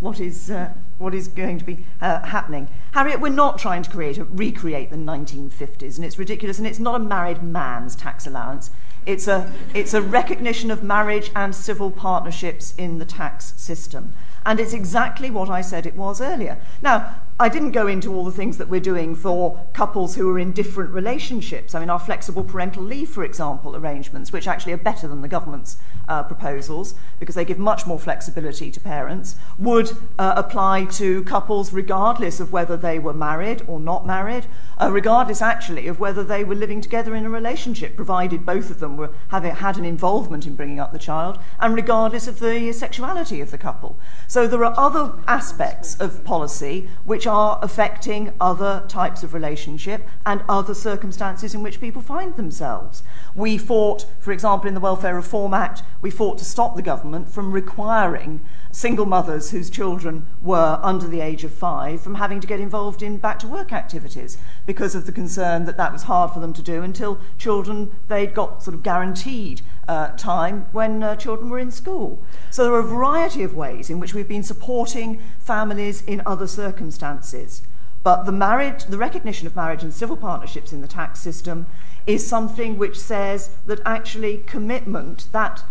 [0.01, 2.69] what is uh, what is going to be uh, happening.
[2.93, 6.81] Harriet, we're not trying to create a, recreate the 1950s, and it's ridiculous, and it's
[6.81, 8.71] not a married man's tax allowance.
[9.07, 14.15] It's a it's a recognition of marriage and civil partnerships in the tax system.
[14.45, 16.59] And it's exactly what I said it was earlier.
[16.83, 20.39] Now, I didn't go into all the things that we're doing for couples who are
[20.39, 21.75] in different relationships.
[21.75, 25.29] I mean, our flexible parental leave, for example, arrangements, which actually are better than the
[25.29, 25.79] government's
[26.11, 31.73] uh, proposals because they give much more flexibility to parents, would uh, apply to couples
[31.73, 34.47] regardless of whether they were married or not married,
[34.81, 38.81] uh, regardless actually of whether they were living together in a relationship, provided both of
[38.81, 42.73] them were having had an involvement in bringing up the child, and regardless of the
[42.73, 43.97] sexuality of the couple.
[44.27, 50.43] So there are other aspects of policy which are affecting other types of relationship and
[50.49, 53.03] other circumstances in which people find themselves.
[53.35, 57.29] We fought, for example, in the Welfare Reform Act, we fought to stop the government
[57.29, 58.41] from requiring
[58.73, 63.03] single mothers whose children were under the age of five from having to get involved
[63.03, 66.53] in back to work activities because of the concern that that was hard for them
[66.53, 71.59] to do until children they'd got sort of guaranteed uh, time when uh, children were
[71.59, 72.23] in school.
[72.51, 76.47] So there are a variety of ways in which we've been supporting families in other
[76.47, 77.63] circumstances.
[78.03, 81.67] But the marriage, the recognition of marriage and civil partnerships in the tax system
[82.07, 85.65] is something which says that actually commitment, that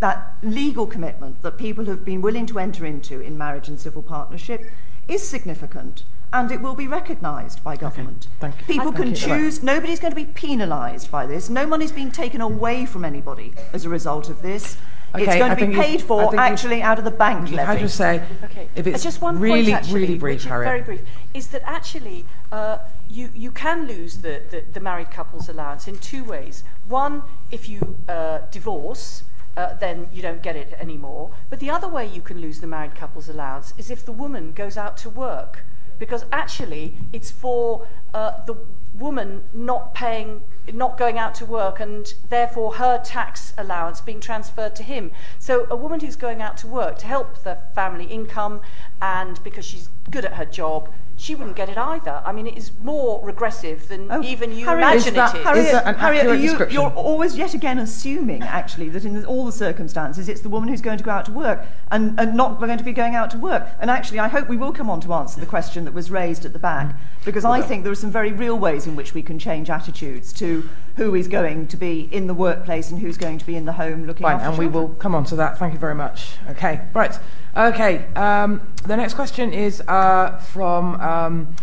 [0.00, 4.02] that legal commitment that people have been willing to enter into in marriage and civil
[4.02, 4.70] partnership
[5.08, 8.26] is significant and it will be recognised by government.
[8.40, 8.66] Thank you.
[8.66, 9.14] People Thank can you.
[9.16, 13.54] choose, nobody's going to be penalised by this, no money's being taken away from anybody
[13.72, 14.76] as a result of this.
[15.14, 17.66] it's going I to be paid for actually out of the bank you levy.
[17.66, 18.68] had to say Okay.
[18.74, 20.68] if Uh, it's just one really point, actually, really brief, Harriet.
[20.68, 22.78] very brief, is that actually uh,
[23.08, 26.64] you you can lose the, the, the married couple's allowance in two ways.
[26.88, 29.22] One, if you uh, divorce.
[29.56, 31.30] Uh, then you don't get it anymore.
[31.48, 34.52] But the other way you can lose the married couple's allowance is if the woman
[34.52, 35.64] goes out to work,
[35.98, 38.54] because actually it's for uh, the
[38.98, 40.42] woman not paying,
[40.72, 45.10] not going out to work, and therefore her tax allowance being transferred to him.
[45.38, 48.60] So a woman who's going out to work to help the family income,
[49.00, 52.22] and because she's good at her job, she wouldn't get it either.
[52.24, 55.44] I mean, it is more regressive than oh, even you Harriet, imagine it is.
[55.44, 56.80] Harriet, an Harriet, accurate you, description?
[56.80, 60.82] you're always yet again assuming, actually, that in all the circumstances it's the woman who's
[60.82, 63.38] going to go out to work and, and not going to be going out to
[63.38, 63.66] work.
[63.80, 66.44] And actually, I hope we will come on to answer the question that was raised
[66.44, 66.94] at the back,
[67.24, 70.32] because I think there are some very real ways in which we can change attitudes
[70.34, 73.66] to who is going to be in the workplace and who's going to be in
[73.66, 75.58] the home looking Fine, after and we will come on to that.
[75.58, 76.36] Thank you very much.
[76.50, 77.18] Okay, right.
[77.56, 81.54] Okay, um, the next question is uh, from um,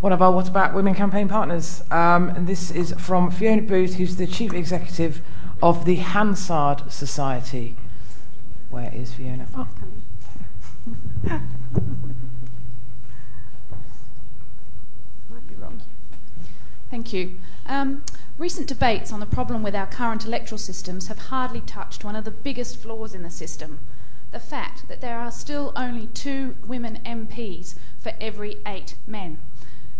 [0.00, 1.82] one of our What About Women campaign partners.
[1.90, 5.20] Um, and this is from Fiona Booth, who's the Chief Executive
[5.62, 7.76] of the Hansard Society.
[8.70, 9.46] Where is Fiona?
[9.54, 9.68] Oh.
[15.28, 15.82] Might be wrong.
[16.90, 17.36] Thank you.
[17.66, 18.02] Um,
[18.40, 22.24] recent debates on the problem with our current electoral systems have hardly touched one of
[22.24, 23.78] the biggest flaws in the system
[24.30, 29.38] the fact that there are still only two women MPs for every eight men.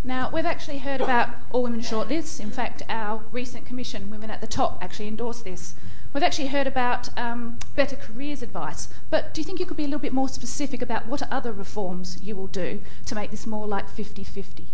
[0.02, 2.40] Now, we've actually heard about all women shortlists.
[2.40, 5.74] In fact, our recent commission, Women at the Top, actually endorsed this.
[6.14, 9.82] We've actually heard about um, better careers advice, but do you think you could be
[9.82, 13.46] a little bit more specific about what other reforms you will do to make this
[13.46, 14.68] more like 50 50?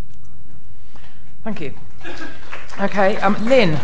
[1.46, 1.74] Thank you.
[2.80, 3.78] Okay, um, Lynne.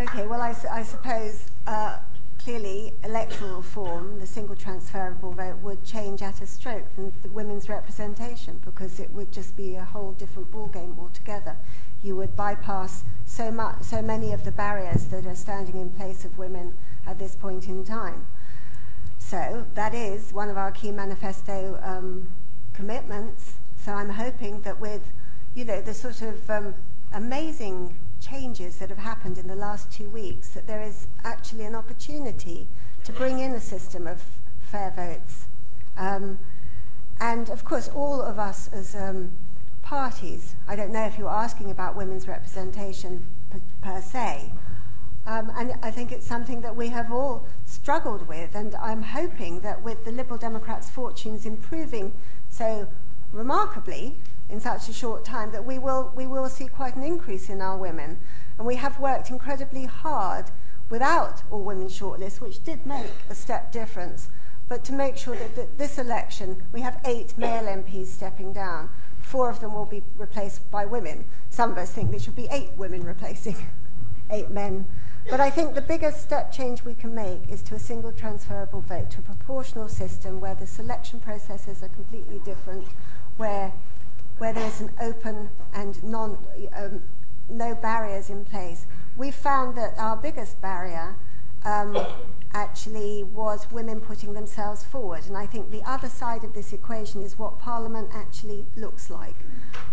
[0.00, 1.98] Okay, well, I suppose uh,
[2.38, 7.68] clearly electoral reform, the single transferable vote, would change at a stroke the, the women's
[7.68, 11.56] representation because it would just be a whole different ballgame altogether.
[12.02, 16.24] You would bypass so much, so many of the barriers that are standing in place
[16.24, 16.72] of women
[17.06, 18.26] at this point in time.
[19.18, 22.30] So that is one of our key manifesto um,
[22.72, 23.56] commitments.
[23.76, 25.02] So I'm hoping that with,
[25.54, 26.74] you know, the sort of um,
[27.12, 31.74] amazing changes that have happened in the last two weeks, that there is actually an
[31.74, 32.66] opportunity
[33.04, 34.22] to bring in a system of
[34.60, 35.46] fair votes.
[35.96, 36.38] Um,
[37.20, 39.32] and of course, all of us as um,
[39.82, 44.50] parties, I don't know if you're asking about women's representation per, per se,
[45.26, 49.60] um, and I think it's something that we have all struggled with, and I'm hoping
[49.60, 52.12] that with the Liberal Democrats' fortunes improving
[52.50, 52.88] so
[53.32, 54.16] remarkably
[54.48, 57.60] in such a short time, that we will, we will see quite an increase in
[57.60, 58.18] our women.
[58.58, 60.46] And we have worked incredibly hard
[60.90, 64.28] without all women shortlists, which did make a step difference,
[64.68, 68.90] but to make sure that, that this election we have eight male MPs stepping down.
[69.20, 71.24] Four of them will be replaced by women.
[71.50, 73.56] Some of us think there should be eight women replacing
[74.30, 74.86] eight men.
[75.30, 78.82] But I think the biggest step change we can make is to a single transferable
[78.82, 82.86] vote, to a proportional system where the selection processes are completely different,
[83.38, 83.72] where,
[84.38, 86.38] where there is an open and non,
[86.74, 87.02] um,
[87.48, 88.86] no barriers in place.
[89.16, 91.16] We found that our biggest barrier
[91.64, 91.96] um,
[92.52, 95.26] actually was women putting themselves forward.
[95.26, 99.36] And I think the other side of this equation is what Parliament actually looks like.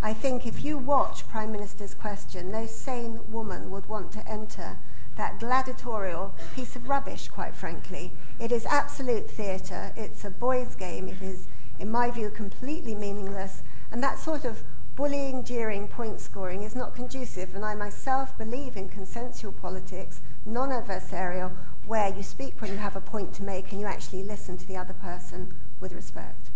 [0.01, 4.77] I think if you watch Prime Minister's question, no sane woman would want to enter
[5.17, 8.11] that gladiatorial piece of rubbish, quite frankly.
[8.39, 11.47] It is absolute theatre, it's a boys' game, it is,
[11.79, 13.61] in my view, completely meaningless,
[13.91, 14.63] and that sort of
[14.95, 17.55] bullying, jeering, point scoring is not conducive.
[17.55, 21.51] And I myself believe in consensual politics, non adversarial,
[21.85, 24.67] where you speak when you have a point to make and you actually listen to
[24.67, 26.51] the other person with respect.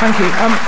[0.00, 0.26] Thank you.
[0.26, 0.58] Um,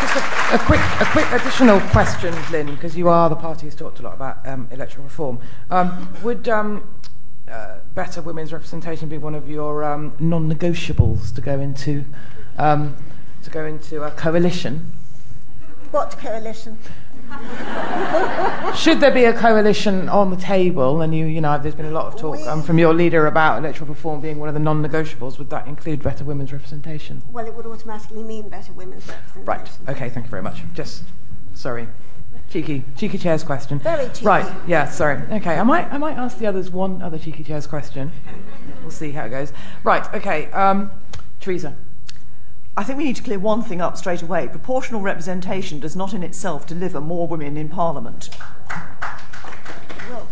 [0.00, 3.74] just a, a quick, a quick additional question, Lynne, because you are the party who's
[3.74, 5.40] talked a lot about um, electoral reform.
[5.70, 6.86] Um, would um,
[7.54, 12.04] uh, better women's representation be one of your um, non-negotiables to go into
[12.58, 12.96] um,
[13.42, 14.92] to go into a coalition?
[15.90, 16.78] What coalition?
[18.74, 21.90] Should there be a coalition on the table, and you, you know, there's been a
[21.90, 25.38] lot of talk um, from your leader about electoral reform being one of the non-negotiables.
[25.38, 27.22] Would that include better women's representation?
[27.30, 29.44] Well, it would automatically mean better women's representation.
[29.44, 29.70] Right.
[29.88, 30.10] Okay.
[30.10, 30.62] Thank you very much.
[30.74, 31.04] Just
[31.54, 31.86] sorry,
[32.54, 33.80] cheeky, cheeky chairs question.
[33.80, 34.26] Very cheeky.
[34.26, 34.54] Right.
[34.68, 34.88] Yeah.
[34.88, 35.20] Sorry.
[35.32, 35.58] Okay.
[35.58, 38.12] I might, I might ask the others one other cheeky chairs question.
[38.80, 39.52] We'll see how it goes.
[39.82, 40.06] Right.
[40.14, 40.46] Okay.
[40.52, 40.92] Um,
[41.40, 41.74] Theresa.
[42.76, 44.46] I think we need to clear one thing up straight away.
[44.46, 48.30] Proportional representation does not in itself deliver more women in Parliament.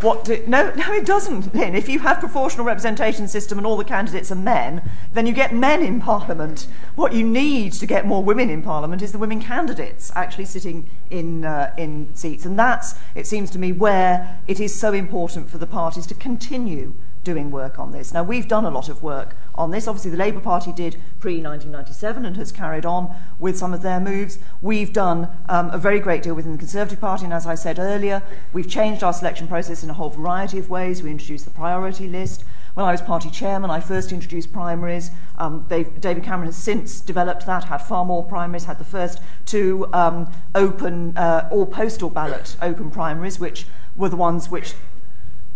[0.02, 1.52] What do, no, no, it doesn't.
[1.52, 4.82] Then, if you have proportional representation system and all the candidates are men,
[5.12, 6.66] then you get men in Parliament.
[6.96, 10.90] What you need to get more women in Parliament is the women candidates actually sitting
[11.10, 15.48] in uh, in seats, and that's it seems to me where it is so important
[15.48, 18.12] for the parties to continue doing work on this.
[18.12, 19.86] Now, we've done a lot of work on this.
[19.86, 24.00] Obviously, the Labour Party did pre 1997 and has carried on with some of their
[24.00, 24.38] moves.
[24.60, 27.78] We've done um, a very great deal within the Conservative Party, and as I said
[27.78, 28.22] earlier,
[28.52, 31.02] we've changed our selection process in a whole variety of ways.
[31.02, 32.44] We introduced the priority list.
[32.74, 35.10] When I was party chairman, I first introduced primaries.
[35.36, 39.86] Um, David Cameron has since developed that, had far more primaries, had the first two
[39.92, 44.74] um, open, uh, all postal ballot open primaries, which were the ones which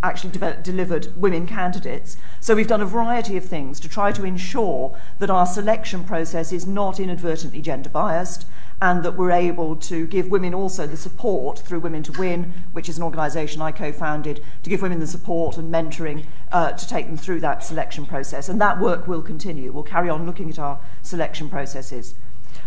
[0.02, 2.18] actually developed, delivered women candidates.
[2.46, 6.52] So we've done a variety of things to try to ensure that our selection process
[6.52, 8.46] is not inadvertently gender biased
[8.80, 12.88] and that we're able to give women also the support through Women to Win, which
[12.88, 16.88] is an organisation I co founded, to give women the support and mentoring uh, to
[16.88, 18.48] take them through that selection process.
[18.48, 19.72] And that work will continue.
[19.72, 22.14] We'll carry on looking at our selection processes.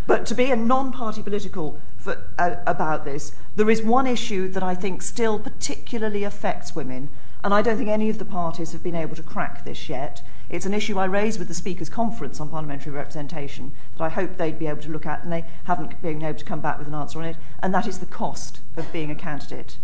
[0.05, 4.49] But to be a non party political for, uh, about this, there is one issue
[4.49, 7.09] that I think still particularly affects women,
[7.43, 10.21] and I don't think any of the parties have been able to crack this yet.
[10.49, 14.35] It's an issue I raised with the Speakers' Conference on Parliamentary Representation that I hope
[14.35, 16.87] they'd be able to look at, and they haven't been able to come back with
[16.87, 19.77] an answer on it, and that is the cost of being a candidate,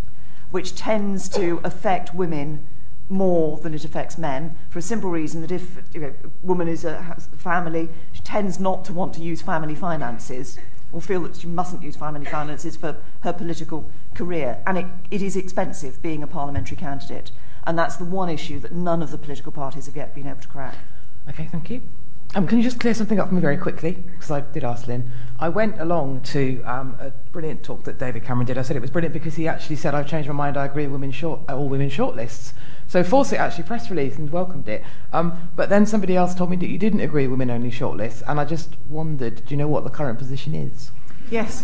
[0.51, 2.67] which tends to affect women
[3.07, 6.67] more than it affects men for a simple reason that if you know, a woman
[6.67, 10.57] is a family, she tends not to want to use family finances
[10.91, 14.61] or feel that she mustn't use family finances for her political career.
[14.65, 17.31] And it, it is expensive being a parliamentary candidate.
[17.67, 20.41] And that's the one issue that none of the political parties have yet been able
[20.41, 20.75] to crack.
[21.29, 21.81] Okay, thank you.
[22.35, 23.91] Um, can you just clear something up for me very quickly?
[23.93, 25.09] Because I did ask Lynne.
[25.39, 28.57] I went along to um, a brilliant talk that David Cameron did.
[28.57, 30.83] I said it was brilliant because he actually said, I've changed my mind, I agree
[30.83, 32.51] with women short, uh, all women shortlists.
[32.87, 34.83] So Fawcett actually press released and welcomed it.
[35.13, 38.21] Um, but then somebody else told me that you didn't agree with women only shortlists.
[38.27, 40.91] And I just wondered, do you know what the current position is?
[41.29, 41.63] Yes.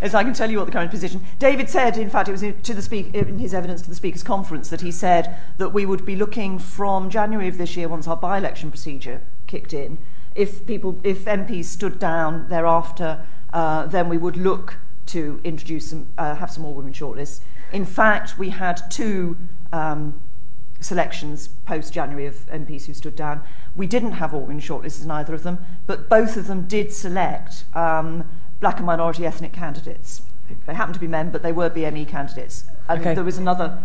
[0.00, 1.24] As I can tell you what the current position.
[1.38, 4.22] David said, in fact, it was to the speak, in his evidence to the Speakers'
[4.22, 8.06] Conference that he said that we would be looking from January of this year, once
[8.06, 9.98] our by-election procedure kicked in,
[10.34, 16.08] if people, if MPs stood down thereafter, uh, then we would look to introduce some,
[16.18, 17.40] uh, have some more women shortlists.
[17.72, 19.36] In fact, we had two
[19.72, 20.20] um,
[20.84, 23.42] selections post January of MPs who stood down.
[23.74, 26.92] We didn't have all women shortlists in either of them, but both of them did
[26.92, 28.24] select um,
[28.60, 30.22] black and minority ethnic candidates.
[30.66, 32.64] They happened to be men, but they were BME candidates.
[32.88, 33.14] And Okay.
[33.14, 33.78] there was another.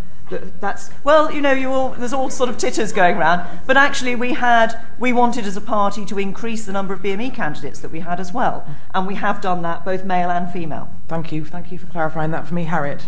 [0.60, 3.48] That's well, you know, you all, there's all sort of titters going around.
[3.66, 7.34] But actually, we had we wanted as a party to increase the number of BME
[7.34, 10.94] candidates that we had as well, and we have done that, both male and female.
[11.08, 11.46] Thank you.
[11.46, 13.08] Thank you for clarifying that for me, Harriet.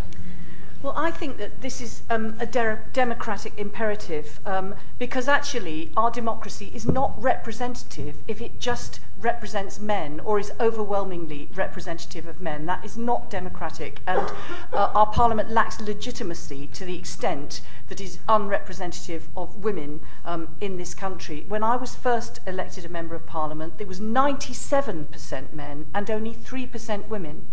[0.81, 6.09] Well, I think that this is um, a de- democratic imperative um, because actually our
[6.09, 12.65] democracy is not representative if it just represents men or is overwhelmingly representative of men.
[12.65, 14.31] That is not democratic, and
[14.73, 20.77] uh, our parliament lacks legitimacy to the extent that is unrepresentative of women um, in
[20.77, 21.45] this country.
[21.47, 26.33] When I was first elected a member of parliament, there was 97% men and only
[26.33, 27.45] 3% women.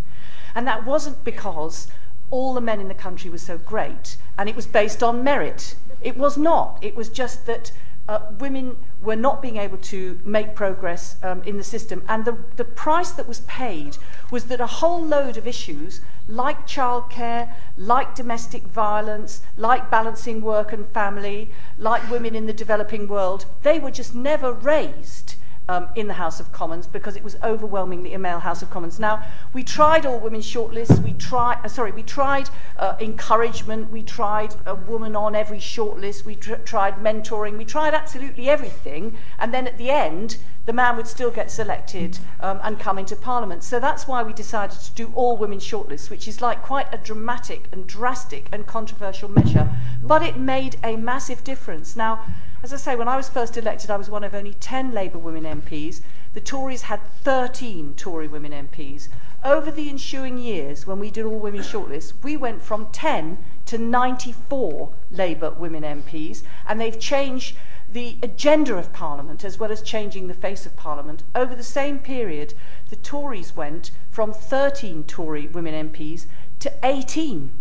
[0.55, 1.89] And that wasn't because
[2.31, 5.75] all the men in the country were so great and it was based on merit.
[6.01, 6.79] It was not.
[6.83, 7.73] It was just that
[8.09, 12.03] uh, women were not being able to make progress um, in the system.
[12.09, 13.99] And the, the price that was paid
[14.31, 20.73] was that a whole load of issues, like childcare, like domestic violence, like balancing work
[20.73, 25.35] and family, like women in the developing world, they were just never raised
[25.69, 28.99] um, in the House of Commons because it was overwhelmingly a male House of Commons.
[28.99, 31.03] Now, we tried all women shortlists.
[31.03, 32.49] We tried, uh, sorry, we tried
[32.79, 33.91] uh, encouragement.
[33.91, 36.25] We tried a woman on every shortlist.
[36.25, 37.59] We tr- tried mentoring.
[37.59, 39.17] We tried absolutely everything.
[39.39, 43.17] And then at the end, the man would still get selected um, and come into
[43.17, 43.63] Parliament.
[43.65, 46.99] So that's why we decided to do all women shortlists, which is like quite a
[46.99, 49.69] dramatic and drastic and controversial measure.
[50.03, 51.97] But it made a massive difference.
[51.97, 52.23] Now,
[52.61, 55.19] as I say, when I was first elected, I was one of only 10 Labour
[55.19, 56.01] women MPs.
[56.35, 59.09] The Tories had 13 Tory women MPs.
[59.45, 63.79] Over the ensuing years, when we did all women shortlists, we went from 10 to
[63.79, 67.57] 94 Labour women MPs, and they've changed
[67.89, 71.23] the agenda of Parliament as well as changing the face of Parliament.
[71.37, 72.55] Over the same period,
[72.91, 76.27] the Tories went from 13 Tory women MPs
[76.59, 77.53] to 18.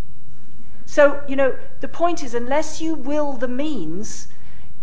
[0.88, 4.28] So, you know, the point is, unless you will the means,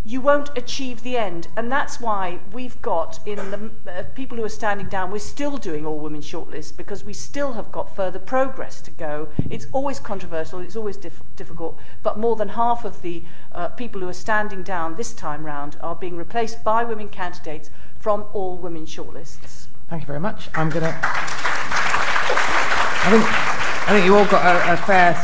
[0.04, 1.48] you won't achieve the end.
[1.56, 5.56] And that's why we've got in the uh, people who are standing down, we're still
[5.56, 9.28] doing all women shortlists because we still have got further progress to go.
[9.50, 14.00] It's always controversial, it's always diff- difficult, but more than half of the uh, people
[14.02, 18.58] who are standing down this time round are being replaced by women candidates from all
[18.58, 19.68] women shortlists.
[19.88, 20.50] Thank you very much.
[20.54, 20.94] I'm going to.
[23.06, 25.14] I think, I think you all got a, a fair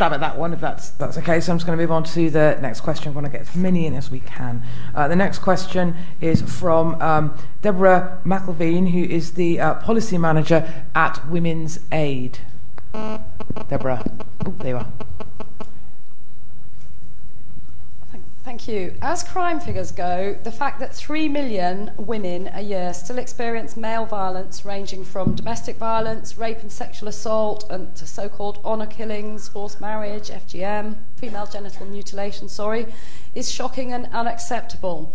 [0.00, 1.40] stab at that one, if that's, that's okay.
[1.40, 3.12] So I'm just going to move on to the next question.
[3.12, 4.62] I want to get as many in as we can.
[4.94, 10.86] Uh, the next question is from um, Deborah McIlveen, who is the uh, policy manager
[10.94, 12.38] at Women's Aid.
[13.68, 14.02] Deborah.
[14.46, 14.86] Oh, there you are.
[18.50, 18.96] Thank you.
[19.00, 24.04] As crime figures go, the fact that 3 million women a year still experience male
[24.04, 29.46] violence, ranging from domestic violence, rape and sexual assault, and to so called honour killings,
[29.46, 32.92] forced marriage, FGM, female genital mutilation, sorry,
[33.36, 35.14] is shocking and unacceptable.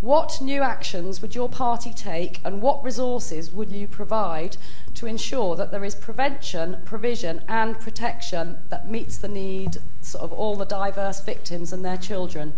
[0.00, 4.56] What new actions would your party take and what resources would you provide
[4.94, 9.78] to ensure that there is prevention, provision, and protection that meets the needs
[10.16, 12.54] of all the diverse victims and their children?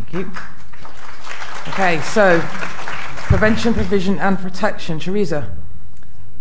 [0.00, 0.32] Thank you.
[1.68, 4.98] Okay, so prevention, provision, and protection.
[4.98, 5.54] Theresa.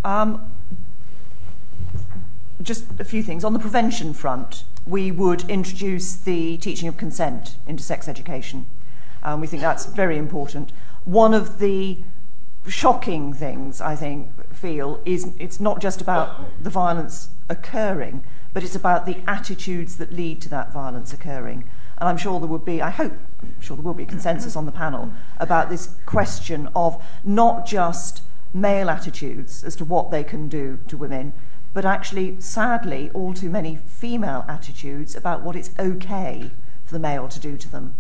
[0.04, 0.50] Um,
[2.62, 3.44] just a few things.
[3.44, 8.66] On the prevention front, we would introduce the teaching of consent into sex education.
[9.24, 10.72] Um, we think that's very important.
[11.04, 11.98] One of the
[12.68, 18.24] shocking things I think feel is it's not just about the violence occurring,
[18.54, 21.70] but it's about the attitudes that lead to that violence occurring.
[21.98, 24.66] And I'm sure there would be, I hope, I'm sure there will be consensus on
[24.66, 28.22] the panel about this question of not just
[28.54, 31.34] male attitudes as to what they can do to women,
[31.74, 36.52] but actually, sadly, all too many female attitudes about what it's okay
[36.84, 37.94] for the male to do to them.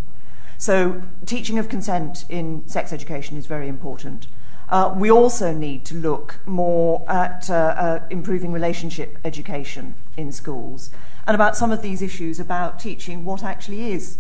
[0.57, 4.27] So, teaching of consent in sex education is very important.
[4.69, 10.91] Uh, we also need to look more at uh, uh, improving relationship education in schools
[11.25, 14.19] and about some of these issues about teaching what actually is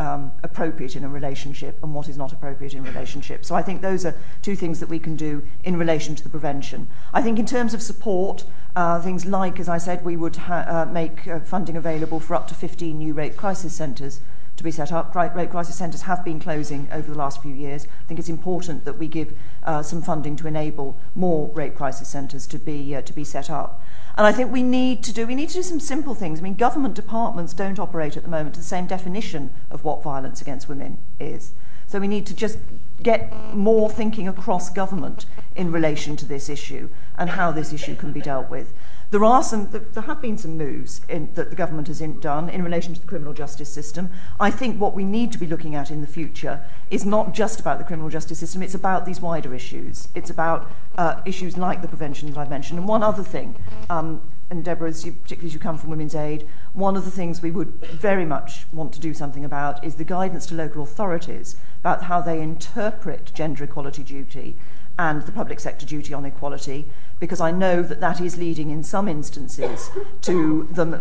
[0.00, 3.46] um, appropriate in a relationship and what is not appropriate in relationships.
[3.46, 6.30] So I think those are two things that we can do in relation to the
[6.30, 6.88] prevention.
[7.12, 8.44] I think in terms of support,
[8.74, 12.34] uh, things like, as I said, we would ha- uh, make uh, funding available for
[12.34, 14.22] up to 15 new rape crisis centres
[14.56, 15.14] to be set up.
[15.14, 17.86] Rape crisis centres have been closing over the last few years.
[18.00, 22.08] I think it's important that we give uh, some funding to enable more rape crisis
[22.08, 23.82] centres to be uh, to be set up.
[24.16, 26.40] And I think we need to do we need to do some simple things.
[26.40, 30.02] I mean, government departments don't operate at the moment to the same definition of what
[30.02, 31.52] violence against women is.
[31.86, 32.58] So we need to just
[33.02, 35.26] get more thinking across government
[35.56, 36.88] in relation to this issue
[37.18, 38.72] and how this issue can be dealt with.
[39.10, 43.32] There have been some moves that the government has done in relation to the criminal
[43.32, 44.10] justice system.
[44.38, 47.58] I think what we need to be looking at in the future is not just
[47.58, 50.06] about the criminal justice system, it's about these wider issues.
[50.14, 52.78] It's about uh, issues like the prevention that I've mentioned.
[52.78, 53.56] And one other thing,
[53.88, 57.50] um, and Deborah, particularly as you come from Women's Aid, one of the things we
[57.50, 62.04] would very much want to do something about is the guidance to local authorities about
[62.04, 64.56] how they interpret gender equality duty
[64.98, 66.86] and the public sector duty on equality,
[67.18, 69.90] because I know that that is leading in some instances
[70.22, 71.00] to them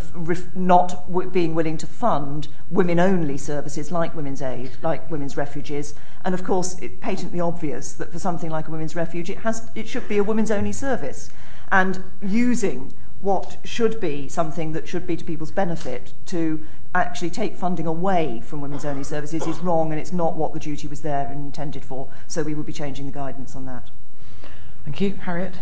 [0.53, 5.95] not being willing to fund women only services like Women's Aid, like Women's Refuges.
[6.23, 9.69] And of course, it's patently obvious that for something like a Women's Refuge, it, has,
[9.75, 11.29] it should be a women's only service.
[11.71, 17.55] And using what should be something that should be to people's benefit to actually take
[17.55, 21.01] funding away from women's only services is wrong and it's not what the duty was
[21.01, 22.09] there and intended for.
[22.27, 23.91] So we will be changing the guidance on that.
[24.85, 25.13] Thank you.
[25.13, 25.55] Harriet?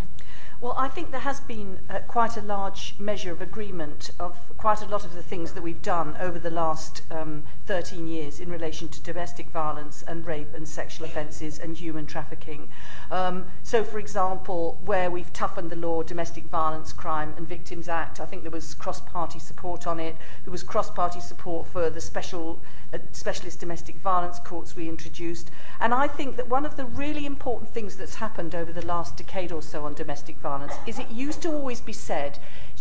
[0.60, 4.82] Well, I think there has been uh, quite a large measure of agreement of quite
[4.82, 8.50] a lot of the things that we've done over the last um, 13 years in
[8.50, 12.70] relation to domestic violence and rape and sexual offences and human trafficking.
[13.12, 18.20] Um, so, for example, where we've toughened the law, Domestic Violence Crime and Victims Act,
[18.20, 20.18] I think there was cross party support on it.
[20.44, 22.64] There was cross party support for the special
[22.94, 25.52] uh, specialist domestic violence courts we introduced.
[25.80, 29.18] And I think that one of the really important things that's happened over the last
[29.18, 30.47] decade or so on domestic violence
[30.86, 32.40] is it used to always be said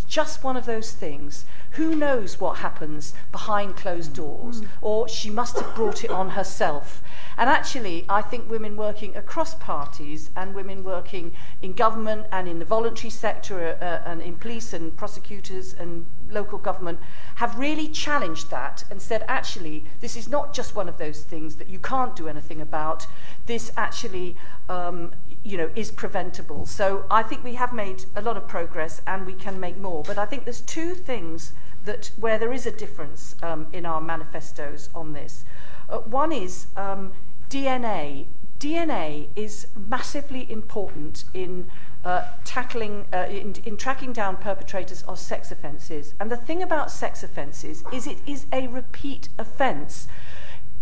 [0.09, 1.45] just one of those things.
[1.73, 4.61] Who knows what happens behind closed doors?
[4.61, 4.69] Mm.
[4.81, 7.03] Or she must have brought it on herself.
[7.37, 12.59] And actually, I think women working across parties and women working in government and in
[12.59, 16.99] the voluntary sector uh, and in police and prosecutors and local government
[17.37, 21.57] have really challenged that and said, actually, this is not just one of those things
[21.57, 23.07] that you can't do anything about.
[23.47, 24.37] This actually,
[24.69, 25.13] um,
[25.47, 26.67] you know, is preventable.
[26.67, 30.03] So I think we have made a lot of progress and we can make more.
[30.03, 31.53] But I think there's two things
[31.85, 35.45] that where there is a difference um, in our manifestos on this.
[35.89, 37.13] Uh, one is um,
[37.49, 38.27] DNA.
[38.59, 41.71] DNA is massively important in
[42.05, 46.15] uh, tackling, uh, in, in tracking down perpetrators of sex offences.
[46.19, 50.09] And the thing about sex offences is it is a repeat offence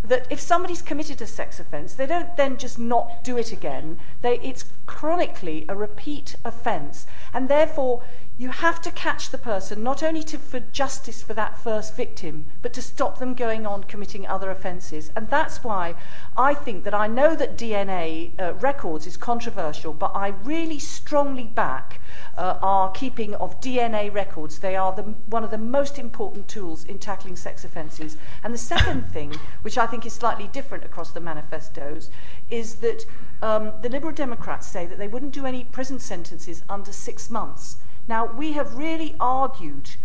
[0.04, 3.98] that if somebody's committed a sex offence, they don't then just not do it again.
[4.20, 7.06] They, it's chronically a repeat offence.
[7.32, 8.02] And therefore,
[8.36, 12.46] you have to catch the person not only to, for justice for that first victim,
[12.62, 15.12] but to stop them going on committing other offences.
[15.14, 15.94] And that's why
[16.36, 21.44] I think that I know that DNA uh, records is controversial, but I really strongly
[21.44, 22.00] back
[22.36, 24.58] uh, our keeping of DNA records.
[24.58, 28.16] They are the, one of the most important tools in tackling sex offences.
[28.42, 32.10] And the second thing, which I think is slightly different across the manifestos,
[32.50, 33.06] is that
[33.42, 37.76] um, the Liberal Democrats say that they wouldn't do any prison sentences under six months.
[38.06, 39.96] Now, we have really argued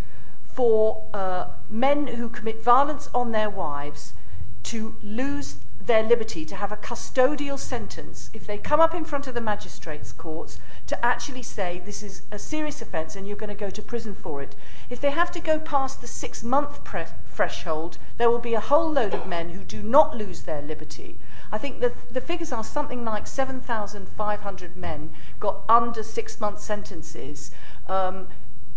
[0.54, 4.14] for uh, men who commit violence on their wives
[4.64, 9.26] to lose their liberty to have a custodial sentence if they come up in front
[9.26, 13.50] of the magistrates' courts to actually say this is a serious offence and you're going
[13.50, 14.56] to go to prison for it.
[14.90, 18.60] If they have to go past the six month pre- threshold, there will be a
[18.60, 21.18] whole load of men who do not lose their liberty.
[21.52, 27.50] I think the, the figures are something like 7,500 men got under six month sentences.
[27.90, 28.28] Um,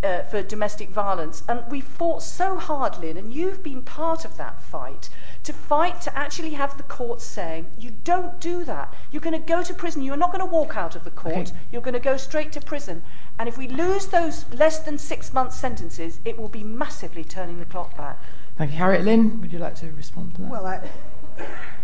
[0.02, 1.42] uh, for domestic violence.
[1.48, 5.08] And we fought so hard, Lynne, and you've been part of that fight,
[5.44, 8.92] to fight to actually have the courts saying, you don't do that.
[9.10, 10.02] You're going to go to prison.
[10.02, 11.50] You're not going to walk out of the court.
[11.50, 11.52] Okay.
[11.70, 13.02] You're going to go straight to prison.
[13.38, 17.58] And if we lose those less than six month sentences, it will be massively turning
[17.58, 18.18] the clock back.
[18.58, 18.78] Thank you.
[18.78, 20.50] Harriet Lynne, would you like to respond to that?
[20.50, 20.80] Well, I,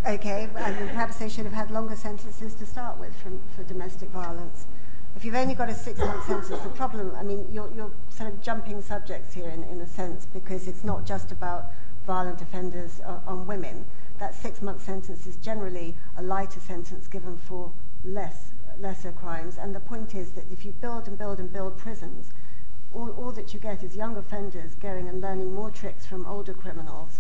[0.07, 3.63] okay, I mean, perhaps they should have had longer sentences to start with from, for
[3.63, 4.67] domestic violence.
[5.19, 8.33] If you've only got a six month sentence, the problem, I mean, you're, you're sort
[8.33, 11.73] of jumping subjects here in, in a sense because it's not just about
[12.07, 13.85] violent offenders on, on women.
[14.21, 17.73] That six month sentence is generally a lighter sentence given for
[18.05, 19.59] less lesser crimes.
[19.59, 22.31] And the point is that if you build and build and build prisons,
[22.95, 26.55] all, all that you get is young offenders going and learning more tricks from older
[26.55, 27.19] criminals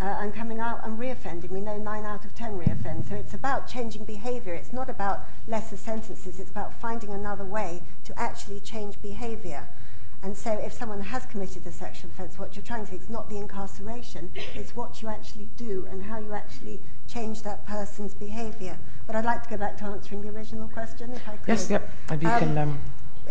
[0.00, 1.50] uh, and coming out and reoffending.
[1.50, 3.08] We know nine out of ten reoffend.
[3.08, 4.54] So it's about changing behaviour.
[4.54, 6.40] It's not about lesser sentences.
[6.40, 9.68] It's about finding another way to actually change behaviour.
[10.22, 13.08] And so if someone has committed a sexual offence, what you're trying to say is
[13.08, 18.12] not the incarceration, it's what you actually do and how you actually change that person's
[18.12, 18.78] behaviour.
[19.06, 21.48] But I'd like to go back to answering the original question, if I could.
[21.48, 21.90] Yes, yep.
[22.10, 22.58] If you um, can...
[22.58, 22.78] Um...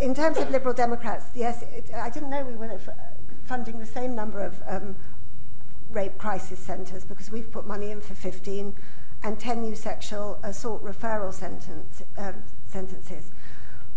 [0.02, 2.80] In terms of Liberal Democrats, yes, it, I didn't know we were
[3.46, 4.96] funding the same number of um,
[5.90, 8.76] rape crisis centres because we've put money in for 15
[9.24, 12.36] and 10 new sexual assault referral sentence, um,
[12.66, 13.32] sentences.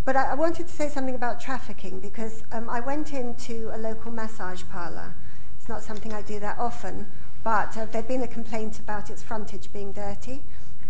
[0.05, 3.79] But I, I, wanted to say something about trafficking because um, I went into a
[3.79, 5.15] local massage parlour.
[5.59, 7.07] It's not something I do that often,
[7.45, 10.43] but uh, there'd been a complaint about its frontage being dirty.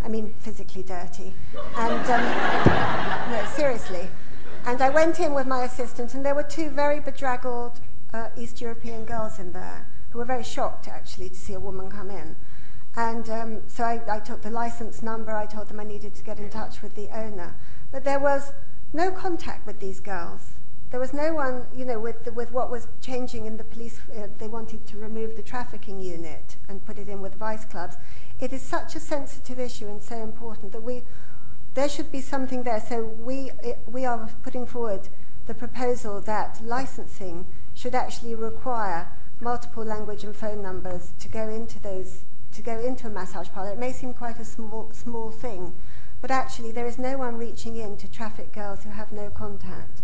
[0.02, 1.34] I mean, physically dirty.
[1.76, 4.08] And um, no, seriously.
[4.64, 7.80] And I went in with my assistant, and there were two very bedraggled
[8.14, 11.90] uh, East European girls in there who were very shocked actually to see a woman
[11.90, 12.36] come in.
[12.94, 16.22] And um, so I, I took the license number, I told them I needed to
[16.22, 17.56] get in touch with the owner.
[17.90, 18.52] But there was
[18.92, 20.52] no contact with these girls.
[20.90, 23.98] There was no one, you know, with, the, with what was changing in the police.
[24.14, 27.96] Uh, they wanted to remove the trafficking unit and put it in with vice clubs.
[28.38, 31.02] It is such a sensitive issue and so important that we,
[31.72, 32.80] there should be something there.
[32.86, 35.08] So we, it, we are putting forward
[35.46, 39.08] the proposal that licensing should actually require
[39.42, 43.72] multiple language and phone numbers to go into those to go into a massage parlour.
[43.72, 45.74] It may seem quite a small small thing,
[46.20, 50.02] but actually there is no one reaching in to traffic girls who have no contact.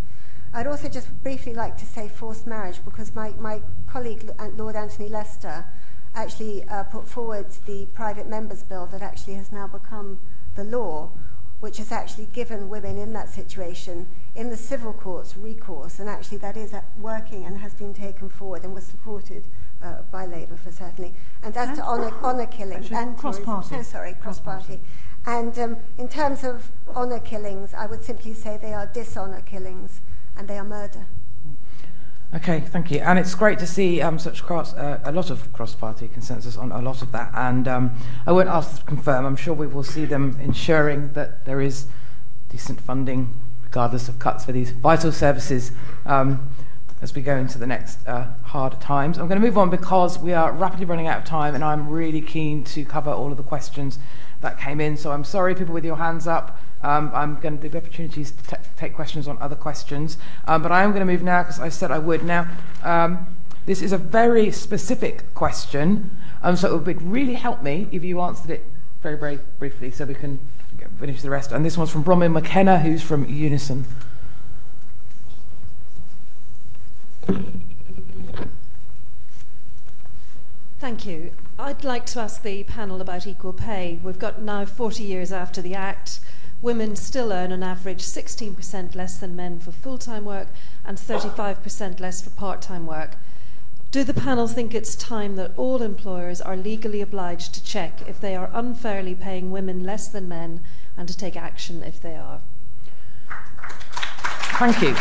[0.53, 5.09] I'd also just briefly like to say forced marriage because my, my colleague Lord Anthony
[5.09, 5.67] Lester
[6.15, 10.19] actually uh, put forward the private members bill that actually has now become
[10.57, 11.11] the law,
[11.61, 14.07] which has actually given women in that situation
[14.39, 18.63] in the civil courts recourse, and actually that is working and has been taken forward
[18.63, 19.43] and was supported
[19.83, 21.13] uh, by Labour for certainly.
[21.43, 24.79] And as and to honour, honour killings and cross party, so sorry, cross party.
[25.27, 30.01] And um, in terms of honour killings, I would simply say they are dishonour killings
[30.37, 31.07] and they are murder.
[32.33, 33.01] Okay, thank you.
[33.01, 36.71] And it's great to see um, such cross, uh, a lot of cross-party consensus on
[36.71, 37.33] a lot of that.
[37.35, 39.27] And um, I won't ask to confirm.
[39.27, 41.87] I'm sure we will see them ensuring that there is
[42.51, 43.35] decent funding,
[43.69, 45.73] regardless of cuts for these vital services,
[46.07, 46.49] um,
[47.03, 49.19] as we go into the next uh, hard times.
[49.19, 51.89] I'm going to move on because we are rapidly running out of time, and I'm
[51.89, 53.99] really keen to cover all of the questions
[54.41, 54.97] that came in.
[54.97, 56.59] So I'm sorry, people with your hands up.
[56.83, 60.17] Um, I'm going to give opportunities to t- take questions on other questions,
[60.47, 62.25] um, but I am going to move now because I said I would.
[62.25, 62.49] Now,
[62.83, 63.27] um,
[63.67, 68.21] this is a very specific question, um, so it would really help me if you
[68.21, 68.65] answered it
[69.03, 70.39] very, very briefly so we can
[70.99, 71.53] finish the rest.
[71.53, 73.87] And this one's from Bronwyn McKenna, who's from Unison.
[80.81, 81.33] Thank you.
[81.59, 83.99] I'd like to ask the panel about equal pay.
[84.03, 86.21] We've got now 40 years after the Act.
[86.63, 90.49] Women still earn on average 16% less than men for full time work
[90.85, 93.17] and 35% less for part time work.
[93.91, 98.21] Do the panel think it's time that all employers are legally obliged to check if
[98.21, 100.63] they are unfairly paying women less than men
[100.99, 102.41] and to take action if they are?
[104.59, 104.95] Thank you.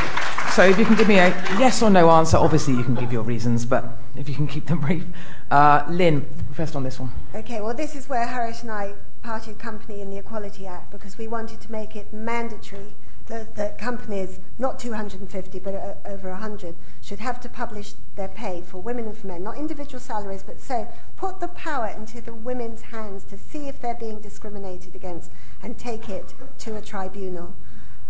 [0.52, 1.30] So, if you can give me a
[1.60, 4.68] yes or no answer, obviously you can give your reasons, but if you can keep
[4.68, 5.04] them brief.
[5.52, 7.12] Uh, Lynne, first on this one.
[7.36, 8.94] Okay, well, this is where Harriet and I
[9.24, 12.96] parted company in the Equality Act because we wanted to make it mandatory
[13.28, 18.62] that, that companies, not 250 but uh, over 100, should have to publish their pay
[18.62, 22.34] for women and for men, not individual salaries, but so put the power into the
[22.34, 25.32] women's hands to see if they're being discriminated against
[25.62, 27.56] and take it to a tribunal.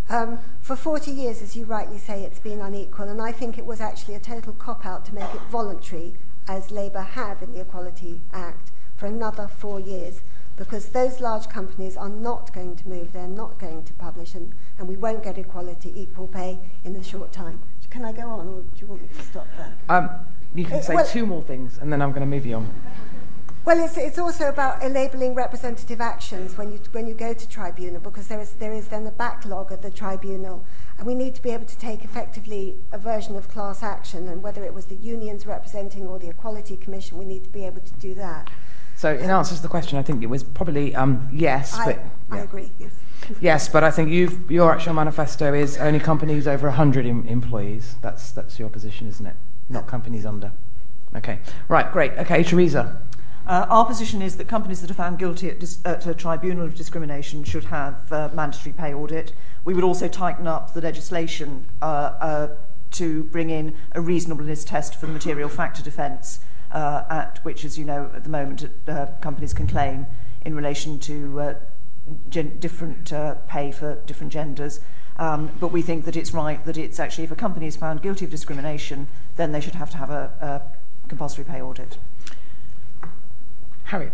[0.10, 3.66] Um, for 40 years, as you rightly say, it's been unequal, and I think it
[3.66, 6.16] was actually a total cop out to make it voluntary,
[6.48, 10.22] as Labour have in the Equality Act, for another four years
[10.58, 14.54] because those large companies are not going to move, they're not going to publish, and,
[14.78, 17.62] and we won't get equality, equal pay in the short time.
[17.90, 19.74] Can I go on, or do you want me to stop there?
[19.88, 20.10] Um,
[20.54, 22.58] you can Uh, say well- two more things, and then I'm going to move you
[22.58, 22.70] on.
[23.64, 28.00] Well, it's, it's also about enabling representative actions when you, when you go to tribunal,
[28.00, 30.66] because there is, there is then a backlog at the tribunal,
[30.98, 34.42] and we need to be able to take effectively a version of class action, and
[34.42, 37.82] whether it was the unions representing or the Equality Commission, we need to be able
[37.82, 38.50] to do that.
[38.98, 42.00] So, in answer to the question, I think it was probably um, yes, I, but
[42.32, 42.92] I agree, yes.
[43.40, 47.96] yes, but I think you've, your actual manifesto is only companies over 100 em- employees.
[48.02, 49.36] That's that's your position, isn't it?
[49.70, 50.52] Not companies under.
[51.16, 51.38] Okay,
[51.68, 52.14] right, great.
[52.14, 53.00] Okay, Theresa.
[53.46, 56.66] Uh, our position is that companies that are found guilty at, dis- at a tribunal
[56.66, 59.32] of discrimination should have uh, mandatory pay audit.
[59.64, 62.48] We would also tighten up the legislation uh, uh,
[62.92, 66.40] to bring in a reasonableness test for the material factor defence,
[66.78, 70.06] uh, at which, as you know, at the moment uh, companies can claim
[70.46, 71.54] in relation to uh,
[72.30, 74.80] gen- different uh, pay for different genders.
[75.18, 78.04] Um, but we think that it's right that it's actually, if a company is found
[78.04, 81.98] guilty of discrimination, then they should have to have a, a compulsory pay audit.
[83.86, 84.14] Harriet.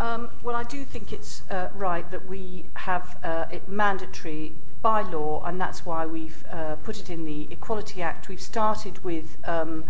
[0.00, 5.02] Um, well, I do think it's uh, right that we have uh, it mandatory by
[5.02, 8.28] law, and that's why we've uh, put it in the Equality Act.
[8.28, 9.84] We've started with um,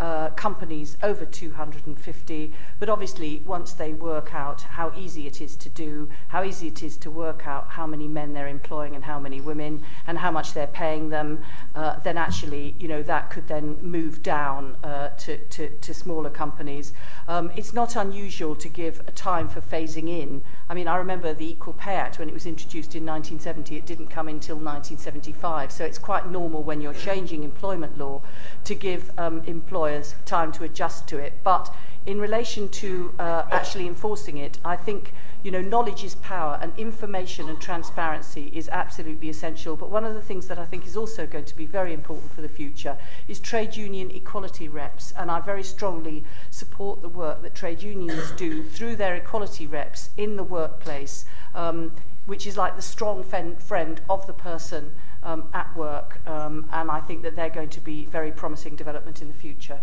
[0.00, 5.68] uh, companies over 250, but obviously, once they work out how easy it is to
[5.68, 9.18] do, how easy it is to work out how many men they're employing and how
[9.18, 11.42] many women, and how much they're paying them,
[11.74, 16.30] uh, then actually, you know, that could then move down uh, to, to, to smaller
[16.30, 16.92] companies.
[17.26, 20.42] Um, it's not unusual to give a time for phasing in.
[20.70, 23.76] I mean, I remember the Equal Pay Act when it was introduced in 1970.
[23.76, 25.72] It didn't come until 1975.
[25.72, 28.20] So it's quite normal when you're changing employment law
[28.64, 31.38] to give um, employers time to adjust to it.
[31.42, 31.74] But
[32.04, 36.72] in relation to uh, actually enforcing it, I think you know, knowledge is power and
[36.76, 39.76] information and transparency is absolutely essential.
[39.76, 42.32] But one of the things that I think is also going to be very important
[42.32, 42.98] for the future
[43.28, 45.12] is trade union equality reps.
[45.12, 50.10] And I very strongly support the work that trade unions do through their equality reps
[50.16, 51.24] in the workplace,
[51.54, 51.92] um,
[52.26, 54.92] which is like the strong friend of the person
[55.22, 56.20] um, at work.
[56.26, 59.78] Um, and I think that they're going to be very promising development in the future.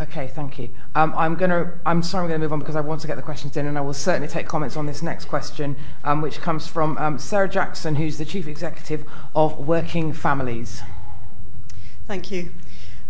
[0.00, 0.70] Okay, thank you.
[0.96, 1.72] Um, I'm going to.
[1.86, 3.66] I'm sorry, I'm going to move on because I want to get the questions in,
[3.66, 7.16] and I will certainly take comments on this next question, um, which comes from um,
[7.16, 9.04] Sarah Jackson, who's the chief executive
[9.36, 10.82] of Working Families.
[12.08, 12.52] Thank you.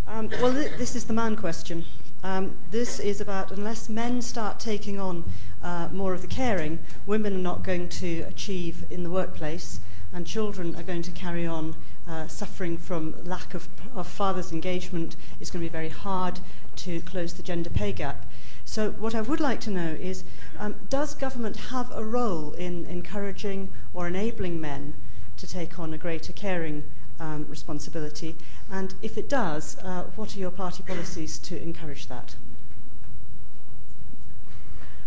[0.06, 1.86] Um, well, th- this is the man question.
[2.22, 5.24] Um, this is about unless men start taking on
[5.62, 9.80] uh, more of the caring, women are not going to achieve in the workplace,
[10.12, 11.74] and children are going to carry on
[12.06, 15.16] uh, suffering from lack of, of father's engagement.
[15.40, 16.40] It's going to be very hard
[16.76, 18.26] to close the gender pay gap.
[18.64, 20.24] So, what I would like to know is
[20.58, 24.94] um, does government have a role in encouraging or enabling men
[25.36, 26.84] to take on a greater caring
[27.20, 28.36] um, responsibility?
[28.70, 32.36] And if it does, uh, what are your party policies to encourage that?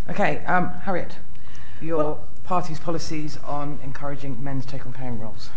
[0.09, 1.17] Okay, um, Harriet,
[1.81, 5.49] your party's policies on encouraging men to take on caring roles.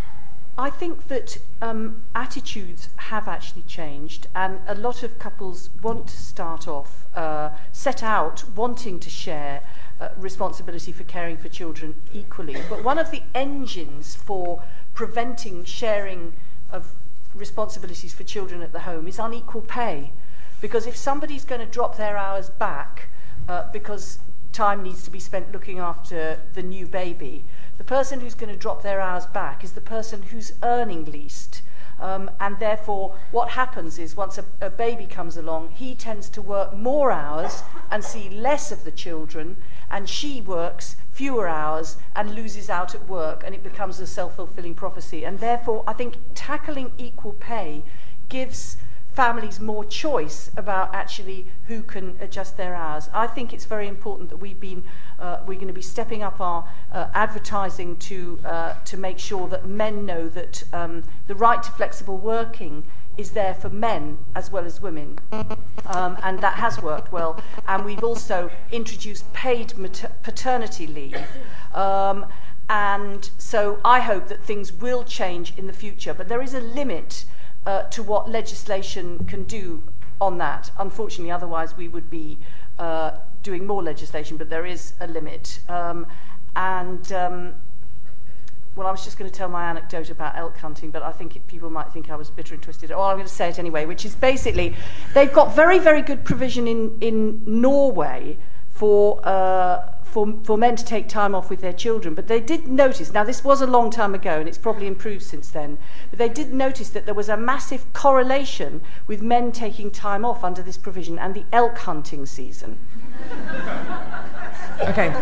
[0.58, 6.16] I think that um, attitudes have actually changed, and a lot of couples want to
[6.16, 9.62] start off, uh, set out wanting to share
[10.00, 12.56] uh, responsibility for caring for children equally.
[12.68, 14.62] But one of the engines for
[14.94, 16.34] preventing sharing
[16.70, 16.94] of
[17.34, 20.12] responsibilities for children at the home is unequal pay.
[20.60, 23.08] Because if somebody's going to drop their hours back
[23.48, 24.18] uh, because
[24.52, 27.44] time needs to be spent looking after the new baby,
[27.80, 31.62] the person who's going to drop their hours back is the person who's earning least.
[31.98, 36.42] Um, and therefore, what happens is once a, a baby comes along, he tends to
[36.42, 39.56] work more hours and see less of the children,
[39.90, 44.36] and she works fewer hours and loses out at work, and it becomes a self
[44.36, 45.24] fulfilling prophecy.
[45.24, 47.82] And therefore, I think tackling equal pay
[48.28, 48.76] gives
[49.20, 53.10] families more choice about actually who can adjust their hours.
[53.12, 54.82] I think it's very important that we've been,
[55.18, 59.46] uh, we're going to be stepping up our uh, advertising to, uh, to make sure
[59.48, 62.82] that men know that um, the right to flexible working
[63.18, 65.18] is there for men as well as women.
[65.84, 67.38] Um, and that has worked well.
[67.68, 71.22] And we've also introduced paid mater- paternity leave.
[71.74, 72.24] Um,
[72.70, 76.14] and so I hope that things will change in the future.
[76.14, 77.26] But there is a limit
[77.66, 79.82] uh, to what legislation can do
[80.20, 80.70] on that.
[80.78, 82.38] Unfortunately, otherwise we would be
[82.78, 83.12] uh,
[83.42, 85.60] doing more legislation, but there is a limit.
[85.68, 86.06] Um,
[86.56, 87.54] and um,
[88.76, 91.36] well, I was just going to tell my anecdote about elk hunting, but I think
[91.36, 92.92] it, people might think I was bitter and twisted.
[92.92, 94.74] Oh, I'm going to say it anyway, which is basically
[95.14, 98.38] they've got very, very good provision in, in Norway
[98.70, 102.14] for, uh, for, for men to take time off with their children.
[102.14, 105.22] But they did notice, now this was a long time ago and it's probably improved
[105.22, 105.78] since then,
[106.10, 110.42] but they did notice that there was a massive correlation with men taking time off
[110.42, 112.78] under this provision and the elk hunting season.
[114.80, 115.14] Okay.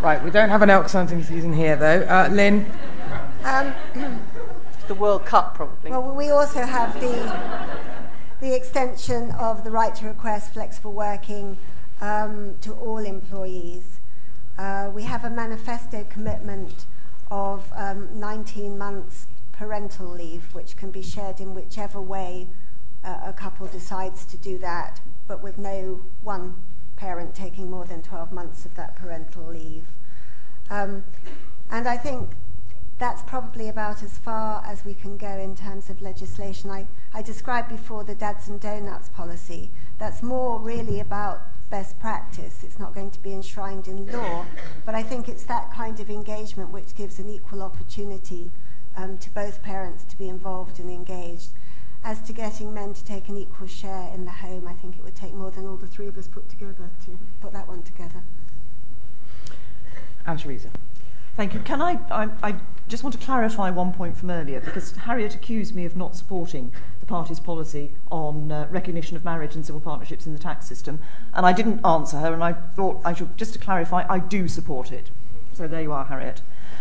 [0.00, 2.02] Right, we don't have an elk hunting season here, though.
[2.02, 2.70] Uh, Lynne?
[3.42, 3.74] Um,
[4.86, 5.90] the World Cup, probably.
[5.90, 7.36] Well, we also have the,
[8.40, 11.58] the extension of the right to request flexible working
[12.04, 13.98] um, to all employees.
[14.58, 16.84] Uh, we have a manifesto commitment
[17.30, 22.46] of um, 19 months parental leave, which can be shared in whichever way
[23.02, 26.54] uh, a couple decides to do that, but with no one
[26.96, 29.86] parent taking more than 12 months of that parental leave.
[30.68, 31.04] Um,
[31.70, 32.30] and I think
[32.98, 36.70] that's probably about as far as we can go in terms of legislation.
[36.70, 39.70] I, I described before the dads and donuts policy.
[39.98, 42.62] That's more really about best practice.
[42.62, 44.46] It's not going to be enshrined in law,
[44.86, 48.52] but I think it's that kind of engagement which gives an equal opportunity
[48.96, 51.48] um, to both parents to be involved and engaged.
[52.04, 55.02] As to getting men to take an equal share in the home, I think it
[55.02, 57.82] would take more than all the three of us put together to put that one
[57.82, 58.22] together.
[60.24, 60.70] And Theresa.
[61.36, 61.60] Thank you.
[61.60, 62.54] Can I, I, I
[62.86, 66.70] just want to clarify one point from earlier because Harriet accused me of not supporting
[67.04, 70.98] the party's policy on uh, recognition of marriage and civil partnerships in the tax system,
[71.34, 74.48] and I didn't answer her, and I thought I should just to clarify, I do
[74.48, 75.10] support it.
[75.52, 76.40] So there you are, Harriet.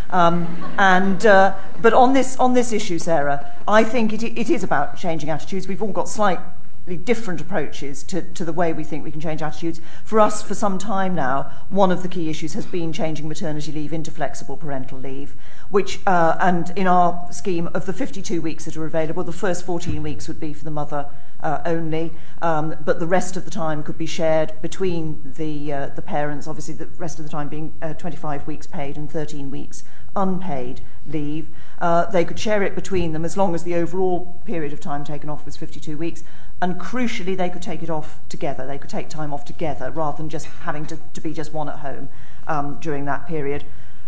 [0.09, 4.63] Um, and uh, but on this on this issue, Sarah, I think it, it is
[4.63, 5.67] about changing attitudes.
[5.67, 6.39] We've all got slight
[6.85, 9.79] different approaches to, to the way we think we can change attitudes.
[10.03, 13.71] For us, for some time now, one of the key issues has been changing maternity
[13.71, 15.35] leave into flexible parental leave,
[15.69, 19.65] which, uh, and in our scheme of the 52 weeks that are available, the first
[19.65, 21.07] 14 weeks would be for the mother
[21.41, 22.11] uh, only,
[22.41, 26.47] um, but the rest of the time could be shared between the, uh, the parents,
[26.47, 29.83] obviously the rest of the time being uh, 25 weeks paid and 13 weeks
[30.15, 31.49] unpaid leave.
[31.79, 35.03] Uh, they could share it between them as long as the overall period of time
[35.03, 36.23] taken off was 52 weeks.
[36.63, 38.65] And crucially, they could take it off together.
[38.65, 41.67] They could take time off together rather than just having to, to be just one
[41.67, 42.07] at home
[42.47, 43.65] um, during that period.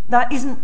[0.07, 0.59] That isn't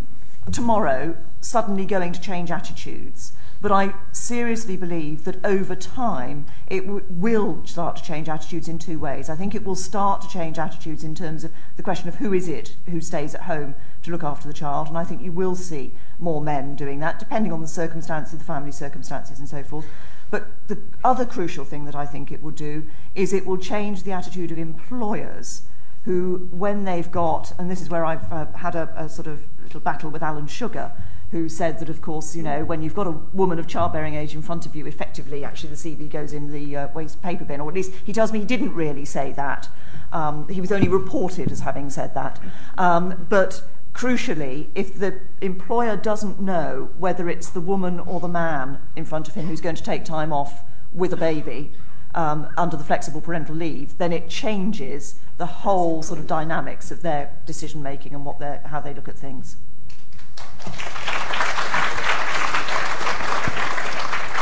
[0.53, 3.33] tomorrow suddenly going to change attitudes.
[3.59, 8.79] But I seriously believe that over time it w- will start to change attitudes in
[8.79, 9.29] two ways.
[9.29, 12.33] I think it will start to change attitudes in terms of the question of who
[12.33, 15.33] is it who stays at home to look after the child, and I think you
[15.33, 19.61] will see more men doing that, depending on the circumstances, the family circumstances, and so
[19.61, 19.85] forth.
[20.31, 24.03] But the other crucial thing that I think it will do is it will change
[24.03, 25.63] the attitude of employers
[26.05, 29.43] who, when they've got, and this is where I've uh, had a, a sort of
[29.61, 30.91] little battle with Alan Sugar,
[31.29, 34.33] who said that, of course, you know, when you've got a woman of childbearing age
[34.33, 37.61] in front of you, effectively, actually, the CV goes in the uh, waste paper bin,
[37.61, 39.69] or at least he tells me he didn't really say that.
[40.11, 42.39] Um, he was only reported as having said that.
[42.77, 48.79] Um, but crucially, if the employer doesn't know whether it's the woman or the man
[48.95, 51.71] in front of him who's going to take time off with a baby
[52.15, 57.01] um, under the flexible parental leave, then it changes the whole sort of dynamics of
[57.01, 59.55] their decision making and what how they look at things.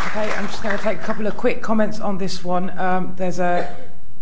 [0.08, 2.78] Okay, I'm just going to take a couple of quick comments on this one.
[2.80, 3.76] Um, there's a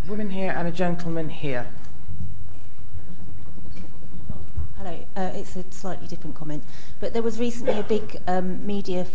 [0.07, 1.65] woman here and a gentleman here.
[4.87, 5.05] hello.
[5.15, 6.63] Uh, it's a slightly different comment.
[6.99, 9.01] But there was recently a big um, media...
[9.01, 9.09] F-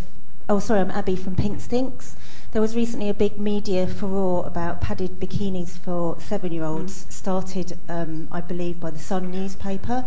[0.49, 2.17] oh, sorry, I'm Abby from Pink Stinks.
[2.53, 7.13] There was recently a big media furore about padded bikinis for seven-year-olds, mm.
[7.13, 10.05] started, um, I believe, by the Sun newspaper.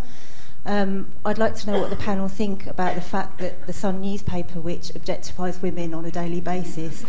[0.68, 4.02] Um, I'd like to know what the panel think about the fact that the Sun
[4.02, 7.06] newspaper, which objectifies women on a daily basis,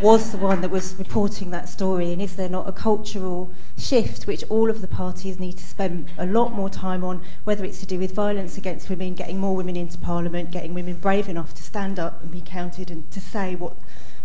[0.00, 2.14] was the one that was reporting that story.
[2.14, 6.08] And is there not a cultural shift which all of the parties need to spend
[6.16, 9.54] a lot more time on, whether it's to do with violence against women, getting more
[9.54, 13.20] women into Parliament, getting women brave enough to stand up and be counted and to
[13.20, 13.76] say what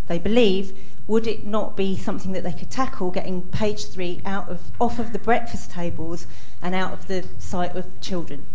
[0.07, 0.73] they believe,
[1.05, 4.99] would it not be something that they could tackle, getting page three out of off
[4.99, 6.25] of the breakfast tables
[6.61, 8.45] and out of the sight of children?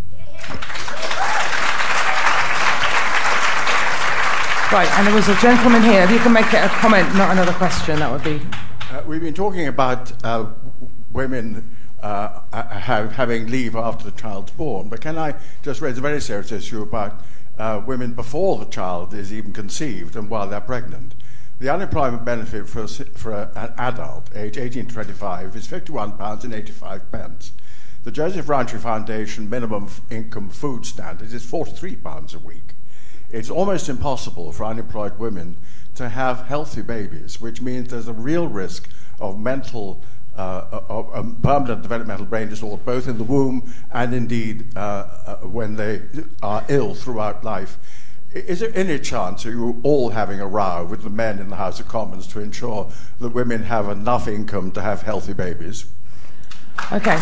[4.75, 6.03] Right, and there was a gentleman here.
[6.03, 8.41] If you can make it a comment, not another question, that would be.
[8.91, 10.47] Uh, we've been talking about uh,
[11.13, 14.89] women uh, have, having leave after the child's born.
[14.89, 17.21] But can I just raise a very serious issue about
[17.57, 21.15] uh, women before the child is even conceived and while they're pregnant?
[21.61, 27.51] The unemployment benefit for, a, for a, an adult, aged 18 to 25, is £51.85.
[28.05, 32.75] The Joseph Rowntree Foundation minimum income food standard is £43 a week.
[33.31, 35.57] It's almost impossible for unemployed women
[35.95, 40.03] to have healthy babies, which means there's a real risk of mental
[40.37, 45.37] uh, of um, permanent developmental brain disorder, both in the womb and indeed uh, uh,
[45.47, 46.03] when they
[46.43, 47.79] are ill throughout life.
[48.35, 51.57] Is there any chance of you all having a row with the men in the
[51.57, 52.91] House of Commons to ensure
[53.21, 55.87] that women have enough income to have healthy babies?
[56.93, 57.19] Okay.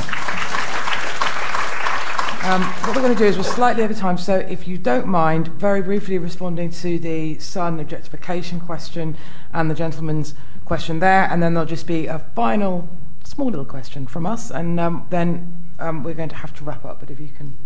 [2.44, 5.06] Um, what we're going to do is we're slightly over time, so if you don't
[5.06, 9.16] mind, very briefly responding to the Sun objectification question
[9.52, 12.89] and the gentleman's question there, and then there'll just be a final
[13.23, 16.85] small little question from us, and um, then um, we're going to have to wrap
[16.85, 16.98] up.
[16.98, 17.56] But if you can.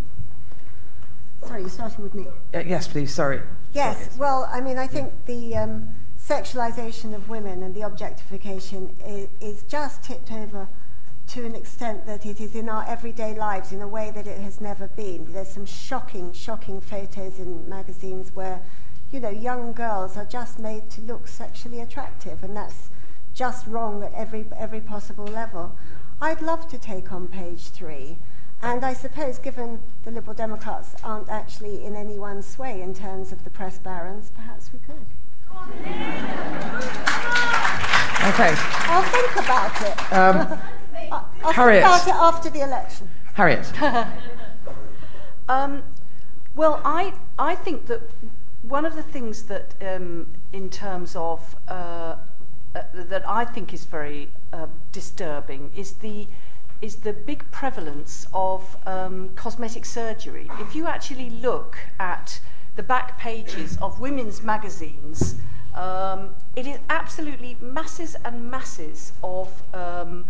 [1.42, 2.26] Sorry, you're starting with me.
[2.52, 3.14] Uh, yes, please.
[3.14, 3.40] Sorry.
[3.72, 3.96] Yes.
[3.96, 4.18] Sorry.
[4.18, 5.88] Well, I mean, I think the um,
[6.20, 10.68] sexualization of women and the objectification is, is just tipped over
[11.28, 14.40] to an extent that it is in our everyday lives in a way that it
[14.40, 15.32] has never been.
[15.32, 18.62] There's some shocking, shocking photos in magazines where,
[19.10, 22.90] you know, young girls are just made to look sexually attractive, and that's
[23.34, 25.76] just wrong at every, every possible level.
[26.20, 28.18] I'd love to take on page three.
[28.62, 33.44] And I suppose, given the Liberal Democrats aren't actually in anyone's sway in terms of
[33.44, 35.06] the press barons, perhaps we could.
[38.24, 38.54] Okay.
[38.56, 40.12] I'll think about it.
[40.12, 40.58] Um,
[41.12, 41.84] I'll Harriet.
[41.84, 43.10] think about it after the election.
[43.34, 43.70] Harriet.
[45.48, 45.82] um,
[46.54, 48.02] well, I, I think that
[48.62, 52.16] one of the things that, um, in terms of uh,
[52.76, 56.26] uh, that I think is very uh, disturbing is the
[56.82, 60.50] is the big prevalence of um, cosmetic surgery.
[60.60, 62.38] If you actually look at
[62.74, 65.36] the back pages of women's magazines,
[65.74, 70.26] um, it is absolutely masses and masses of um,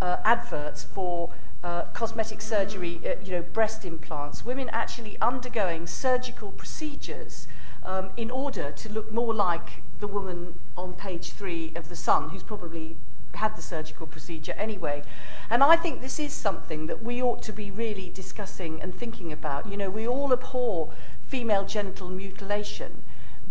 [0.00, 1.30] uh, adverts for
[1.62, 7.46] uh, cosmetic surgery, uh, you know, breast implants, women actually undergoing surgical procedures
[7.84, 12.30] um, in order to look more like the woman on page three of The Sun,
[12.30, 12.96] who's probably
[13.34, 15.02] had the surgical procedure anyway.
[15.50, 19.32] And I think this is something that we ought to be really discussing and thinking
[19.32, 19.70] about.
[19.70, 20.92] You know, we all abhor
[21.26, 23.02] female genital mutilation,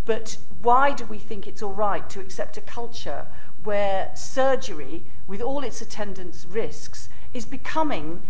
[0.05, 3.27] but why do we think it's all right to accept a culture
[3.63, 8.21] where surgery, with all its attendant risks, is becoming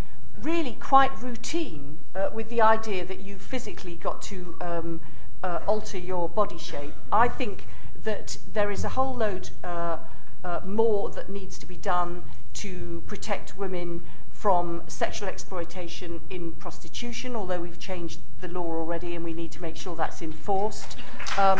[0.41, 5.01] really quite routine uh, with the idea that you physically got to um,
[5.43, 6.93] uh, alter your body shape?
[7.11, 7.65] I think
[8.03, 9.97] that there is a whole load uh,
[10.43, 12.23] uh, more that needs to be done
[12.53, 14.03] to protect women
[14.39, 19.61] from sexual exploitation in prostitution, although we've changed the law already and we need to
[19.61, 20.95] make sure that's enforced.
[21.37, 21.59] Um,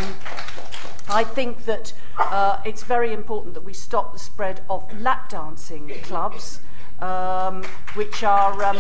[1.10, 5.90] I think that uh, it's very important that we stop the spread of lap dancing
[6.04, 6.62] clubs
[7.02, 8.78] um, which are, um,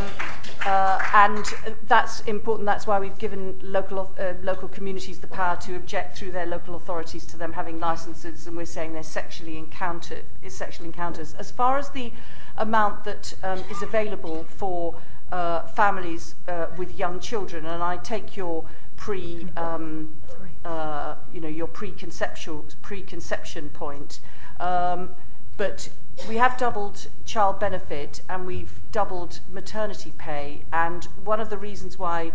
[0.65, 1.45] uh, and
[1.87, 2.65] that's important.
[2.65, 6.75] That's why we've given local, uh, local communities the power to object through their local
[6.75, 11.33] authorities to them having licenses, and we're saying they're sexually encountered, is sexual encounters.
[11.35, 12.11] As far as the
[12.59, 14.95] amount that um, is available for
[15.31, 18.65] uh, families uh, with young children, and I take your
[18.97, 20.15] pre, um,
[20.65, 24.19] uh, you know, your preconceptual preconception point,
[24.59, 25.11] um,
[25.57, 25.89] but
[26.27, 30.63] we have doubled child benefit and we've doubled maternity pay.
[30.73, 32.33] And one of the reasons why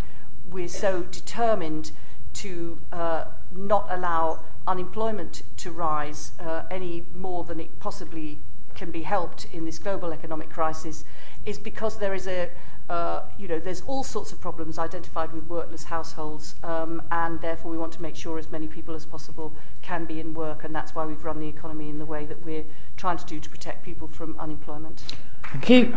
[0.48, 1.92] we're so determined
[2.34, 8.38] to uh, not allow unemployment to rise uh, any more than it possibly
[8.74, 11.04] can be helped in this global economic crisis
[11.44, 12.50] is because there is a,
[12.88, 17.70] uh, you know, there's all sorts of problems identified with workless households, um, and therefore
[17.70, 19.52] we want to make sure as many people as possible
[19.82, 22.42] can be in work, and that's why we've run the economy in the way that
[22.44, 22.64] we're
[22.96, 25.04] trying to do to protect people from unemployment.
[25.52, 25.96] Thank you.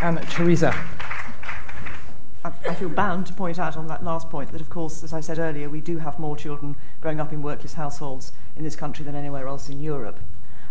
[0.00, 0.74] And Theresa.
[2.44, 5.20] I feel bound to point out on that last point that, of course, as I
[5.20, 9.04] said earlier, we do have more children growing up in workless households in this country
[9.04, 10.18] than anywhere else in Europe.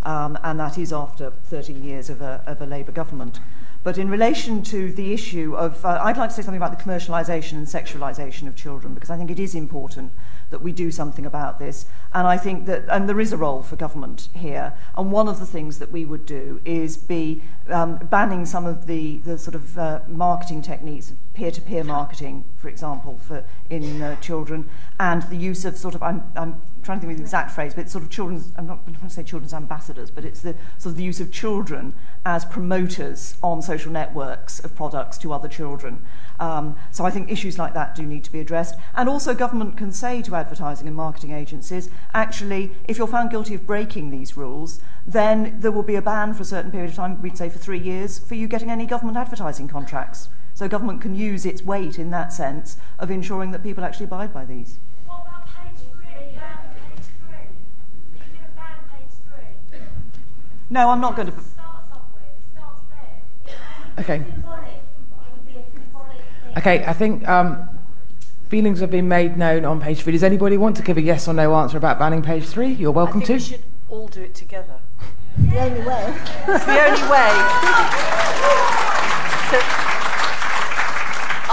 [0.03, 3.39] Um, and that is after 13 years of a, of a Labour government.
[3.83, 6.83] But in relation to the issue of, uh, I'd like to say something about the
[6.83, 10.11] commercialisation and sexualisation of children, because I think it is important
[10.51, 11.87] that we do something about this.
[12.13, 14.73] And I think that, and there is a role for government here.
[14.95, 18.85] And one of the things that we would do is be um, banning some of
[18.85, 24.69] the, the sort of uh, marketing techniques, peer-to-peer marketing, for example, for in uh, children,
[24.99, 27.73] and the use of sort of, I'm, I'm trying to think of the exact phrase,
[27.73, 30.55] but it's sort of children's, I'm not going to say children's ambassadors, but it's the
[30.77, 31.93] sort of the use of children
[32.25, 36.01] as promoters on social networks of products to other children.
[36.39, 38.75] Um, so I think issues like that do need to be addressed.
[38.95, 43.53] And also, government can say to advertising and marketing agencies, actually, if you're found guilty
[43.53, 46.95] of breaking these rules, then there will be a ban for a certain period of
[46.95, 50.29] time, we'd say for three years, for you getting any government advertising contracts.
[50.53, 54.33] So government can use its weight in that sense of ensuring that people actually abide
[54.33, 54.77] by these.
[60.71, 61.33] No, I'm not going to.
[63.99, 64.23] Okay.
[66.57, 67.67] Okay, I think um,
[68.47, 70.13] feelings have been made known on page three.
[70.13, 72.69] Does anybody want to give a yes or no answer about banning page three?
[72.69, 73.33] You're welcome I think to.
[73.33, 74.75] we should all do it together.
[75.37, 76.13] The only way.
[76.47, 77.31] It's the only way.
[79.51, 79.87] so,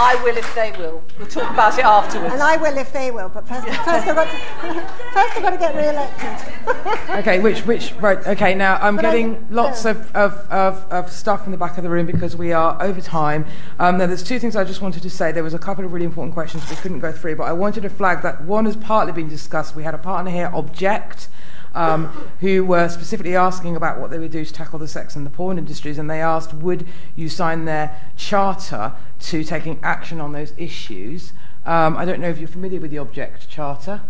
[0.01, 1.03] I will if they will.
[1.17, 2.33] We'll talk about it afterwards.
[2.33, 4.31] And I will if they will, but first, first, I've, got to,
[5.13, 7.09] first I've got to get re-elected.
[7.19, 8.25] okay, which which right?
[8.25, 9.91] Okay, now I'm But I- getting lots no.
[9.91, 13.01] of, of, of, of stuff in the back of the room because we are over
[13.01, 13.45] time.
[13.77, 15.33] Um, now, there's two things I just wanted to say.
[15.33, 17.83] There was a couple of really important questions we couldn't go through, but I wanted
[17.83, 19.75] to flag that one has partly been discussed.
[19.75, 21.27] We had a partner here, Object.
[21.75, 22.07] Um,
[22.39, 25.29] who were specifically asking about what they would do to tackle the sex and the
[25.29, 30.53] porn industries, and they asked, would you sign their charter to taking action on those
[30.57, 31.31] issues?
[31.65, 34.01] Um, I don't know if you're familiar with the Object Charter.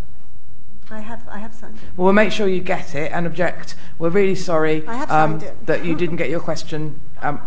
[0.91, 1.83] I have, I have signed it.
[1.97, 3.75] Well, we'll make sure you get it and object.
[3.99, 6.99] We're really sorry um, that you didn't get your question.
[7.21, 7.41] Um,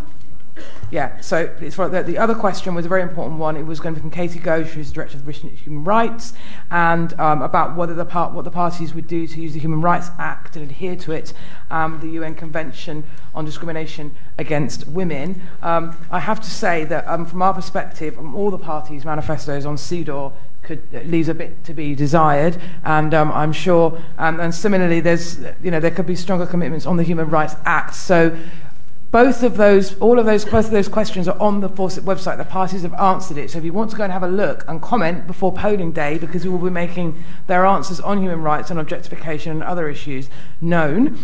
[0.91, 3.57] yeah, so the, the other question was a very important one.
[3.57, 5.85] It was going to be from Katie Ghose, who's the director of the British Human
[5.85, 6.35] Rights,
[6.71, 9.81] and um, about whether the part, what the parties would do to use the Human
[9.81, 11.33] Rights Act and adhere to it,
[11.71, 15.41] um, the UN Convention on Discrimination Against Women.
[15.63, 19.65] Um, I have to say that um, from our perspective, um, all the parties' manifestos
[19.65, 20.33] on CEDAW
[20.63, 24.01] could uh, leaves a bit to be desired, and um, I'm sure.
[24.19, 27.57] And, and similarly, there's you know there could be stronger commitments on the Human Rights
[27.65, 27.95] Act.
[27.95, 28.37] So.
[29.13, 32.39] Both of those, all of those, both of those questions are on the Fawcett website.
[32.39, 33.51] The parties have answered it.
[33.51, 36.17] So if you want to go and have a look and comment before polling day,
[36.17, 40.31] because we will be making their answers on human rights and objectification and other issues
[40.63, 41.19] known.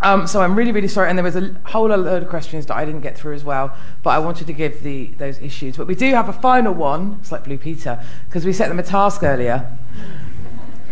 [0.00, 1.10] Um, so I'm really, really sorry.
[1.10, 3.76] And there was a whole load of questions that I didn't get through as well,
[4.02, 5.76] but I wanted to give the, those issues.
[5.76, 7.18] But we do have a final one.
[7.20, 9.78] It's like Blue Peter, because we set them a task earlier.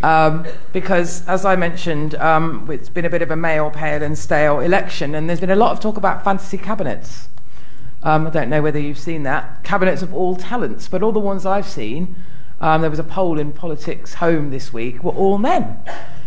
[0.02, 4.16] Um, because, as I mentioned, um, it's been a bit of a male, pale, and
[4.16, 7.28] stale election, and there's been a lot of talk about fantasy cabinets.
[8.02, 9.62] Um, I don't know whether you've seen that.
[9.62, 12.16] Cabinets of all talents, but all the ones I've seen,
[12.60, 15.78] um, there was a poll in Politics Home this week, were all men.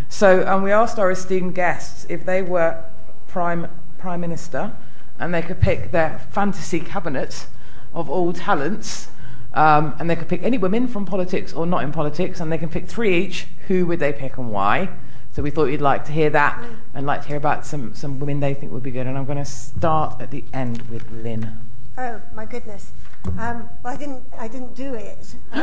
[0.08, 2.84] So, and we asked our esteemed guests if they were
[3.28, 3.68] prime
[3.98, 4.76] prime minister
[5.18, 7.48] and they could pick their fantasy cabinet
[7.94, 9.08] of all talents,
[9.54, 12.58] um, and they could pick any women from politics or not in politics, and they
[12.58, 13.48] can pick three each.
[13.68, 14.90] Who would they pick and why?
[15.32, 16.64] So we thought you'd like to hear that
[16.94, 19.08] and like to hear about some, some women they think would be good.
[19.08, 21.58] And I'm going to start at the end with Lynne.
[21.98, 22.92] Oh my goodness.
[23.26, 24.24] Um, well, I didn't.
[24.38, 25.24] I didn't do it.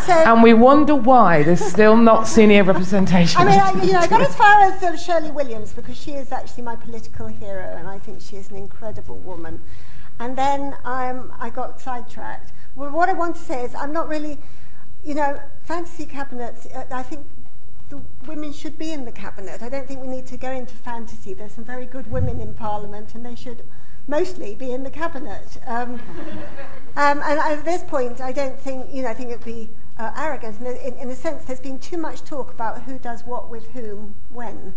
[0.00, 3.40] so And we wonder why there's still not senior representation.
[3.40, 6.12] I mean, I, you know, I got as far as uh, Shirley Williams because she
[6.12, 9.60] is actually my political hero, and I think she is an incredible woman.
[10.20, 12.52] And then um, I got sidetracked.
[12.76, 14.38] Well, what I want to say is, I'm not really,
[15.02, 16.66] you know, fantasy cabinets.
[16.66, 17.26] Uh, I think
[17.88, 19.62] the women should be in the cabinet.
[19.62, 21.32] I don't think we need to go into fantasy.
[21.32, 23.64] There's some very good women in Parliament, and they should
[24.06, 25.56] mostly be in the cabinet.
[25.66, 25.94] Um,
[26.96, 29.70] um, and at this point, I don't think, you know, I think it would be
[29.98, 30.60] uh, arrogant.
[30.60, 33.68] In, in, in a sense, there's been too much talk about who does what with
[33.68, 34.74] whom, when,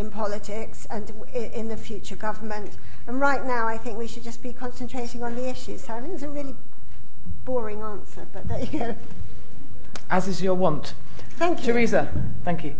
[0.00, 2.76] in politics and in, in the future government.
[3.06, 5.84] And right now, I think we should just be concentrating on the issues.
[5.84, 6.56] So I think it's a really
[7.44, 8.96] boring answer, but there you go.
[10.10, 10.94] As is your want.
[11.36, 11.72] Thank you.
[11.72, 12.12] Theresa,
[12.44, 12.74] thank you.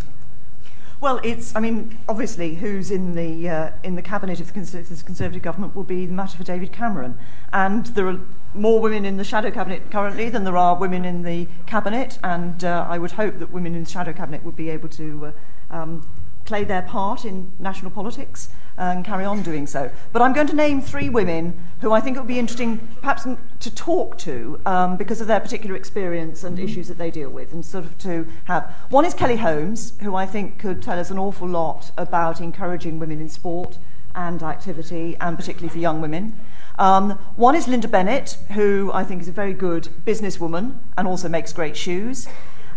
[1.00, 4.74] Well, it's, I mean, obviously, who's in the, uh, in the cabinet of the Cons-
[4.74, 7.18] if this Conservative government will be the matter for David Cameron.
[7.54, 8.20] And there are
[8.52, 12.62] more women in the shadow cabinet currently than there are women in the cabinet, and
[12.64, 15.32] uh, I would hope that women in the shadow cabinet would be able to
[15.70, 16.06] uh, um,
[16.50, 19.88] play their part in national politics and carry on doing so.
[20.12, 23.24] But I'm going to name three women who I think it would be interesting perhaps
[23.60, 27.52] to talk to um, because of their particular experience and issues that they deal with,
[27.52, 28.64] and sort of to have.
[28.88, 32.98] One is Kelly Holmes, who I think could tell us an awful lot about encouraging
[32.98, 33.78] women in sport
[34.16, 36.36] and activity, and particularly for young women.
[36.80, 41.28] Um, one is Linda Bennett, who I think is a very good businesswoman and also
[41.28, 42.26] makes great shoes.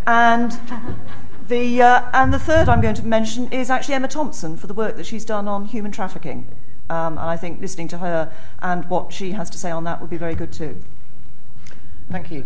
[0.05, 0.51] And
[1.47, 4.73] the, uh, and the third I'm going to mention is actually Emma Thompson for the
[4.73, 6.47] work that she's done on human trafficking.
[6.89, 10.01] Um, and I think listening to her and what she has to say on that
[10.01, 10.81] would be very good too.
[12.11, 12.45] Thank you.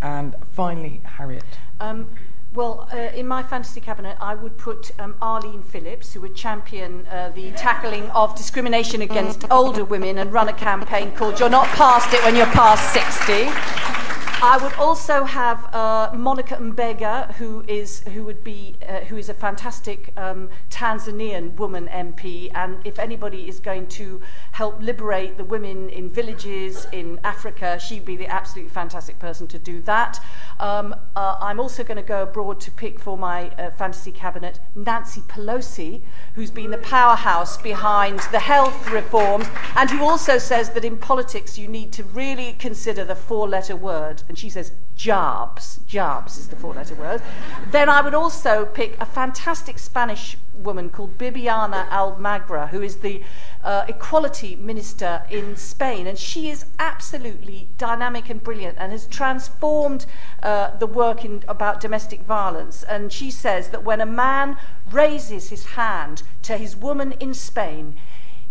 [0.00, 1.44] And finally, Harriet.
[1.80, 2.08] Um,
[2.54, 7.04] Well, uh, in my fantasy cabinet, I would put um, Arlene Phillips, who would champion
[7.08, 11.66] uh, the tackling of discrimination against older women and run a campaign called You're Not
[11.68, 14.03] Past It When You're Past 60.
[14.46, 19.30] I would also have uh, Monica Mbega, who is who would be uh, who is
[19.30, 24.20] a fantastic um, Tanzanian woman MP, and if anybody is going to
[24.52, 29.58] help liberate the women in villages in Africa, she'd be the absolutely fantastic person to
[29.58, 30.22] do that.
[30.60, 34.60] Um, uh, I'm also going to go abroad to pick for my uh, fantasy cabinet
[34.74, 36.02] Nancy Pelosi,
[36.34, 41.56] who's been the powerhouse behind the health reforms, and who also says that in politics
[41.56, 46.56] you need to really consider the four-letter word and she says jobs, jobs is the
[46.56, 47.22] four letter word,
[47.70, 53.22] then I would also pick a fantastic Spanish woman called Bibiana Almagro, who is the
[53.62, 56.08] uh, equality minister in Spain.
[56.08, 60.04] And she is absolutely dynamic and brilliant and has transformed
[60.42, 62.82] uh, the work in, about domestic violence.
[62.82, 64.56] And she says that when a man
[64.90, 67.94] raises his hand to his woman in Spain,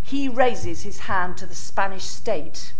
[0.01, 2.71] he raises his hand to the Spanish state.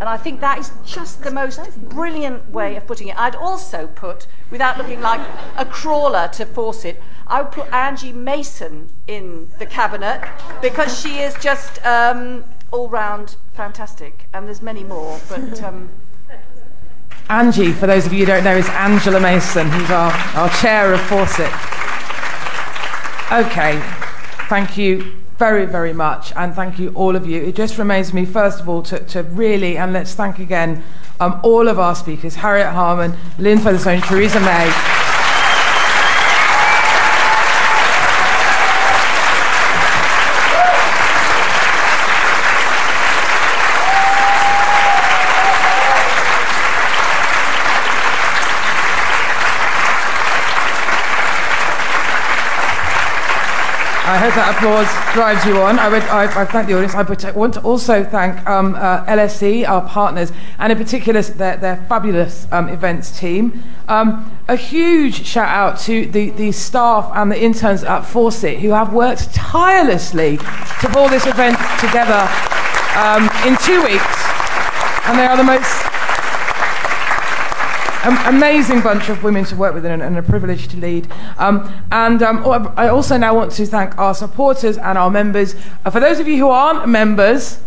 [0.00, 3.18] And I think that is just the most brilliant way of putting it.
[3.18, 5.20] I'd also put, without looking like
[5.56, 10.28] a crawler to Fawcett, I would put Angie Mason in the cabinet
[10.60, 14.28] because she is just um, all round fantastic.
[14.34, 15.62] And there's many more, but.
[15.62, 15.88] Um,
[17.28, 20.92] Angie, for those of you who don't know, is Angela Mason, who's our, our chair
[20.92, 21.50] of Fawcett.
[23.32, 23.82] Okay,
[24.48, 27.42] thank you very, very much, and thank you, all of you.
[27.42, 30.82] It just remains me, first of all, to, to really, and let's thank again
[31.20, 34.72] um, all of our speakers Harriet Harman, Lynne Featherstone, Theresa May.
[54.08, 55.78] I hope that applause drives you on.
[55.78, 56.94] I, would, I, I thank the audience.
[56.94, 61.76] I want to also thank um, uh, LSE, our partners, and in particular their, their
[61.88, 63.64] fabulous um, events team.
[63.88, 68.68] Um, a huge shout out to the, the staff and the interns at Fawcett who
[68.72, 72.28] have worked tirelessly to pull this event together
[73.00, 74.20] um, in two weeks.
[75.08, 75.95] And they are the most
[78.06, 81.08] amazing bunch of women to work with and, and a privilege to lead.
[81.38, 85.56] Um, and um, oh, I also now want to thank our supporters and our members.
[85.84, 87.60] Uh, for those of you who aren't members,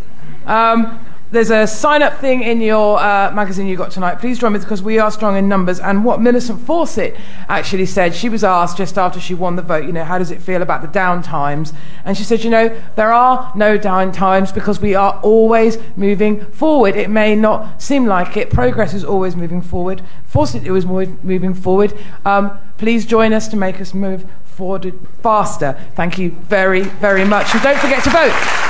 [0.46, 4.16] um, there's a sign up thing in your uh, magazine you got tonight.
[4.16, 5.80] Please join me because we are strong in numbers.
[5.80, 7.16] And what Millicent Fawcett
[7.48, 10.32] actually said, she was asked just after she won the vote, you know, how does
[10.32, 11.72] it feel about the down times?
[12.04, 16.46] And she said, you know, there are no down times because we are always moving
[16.46, 16.96] forward.
[16.96, 20.02] It may not seem like it, progress is always moving forward.
[20.26, 21.94] Fawcett is always moving forward.
[22.26, 25.80] Um, please join us to make us move forward faster.
[25.96, 27.54] Thank you very, very much.
[27.54, 28.69] And don't forget to vote.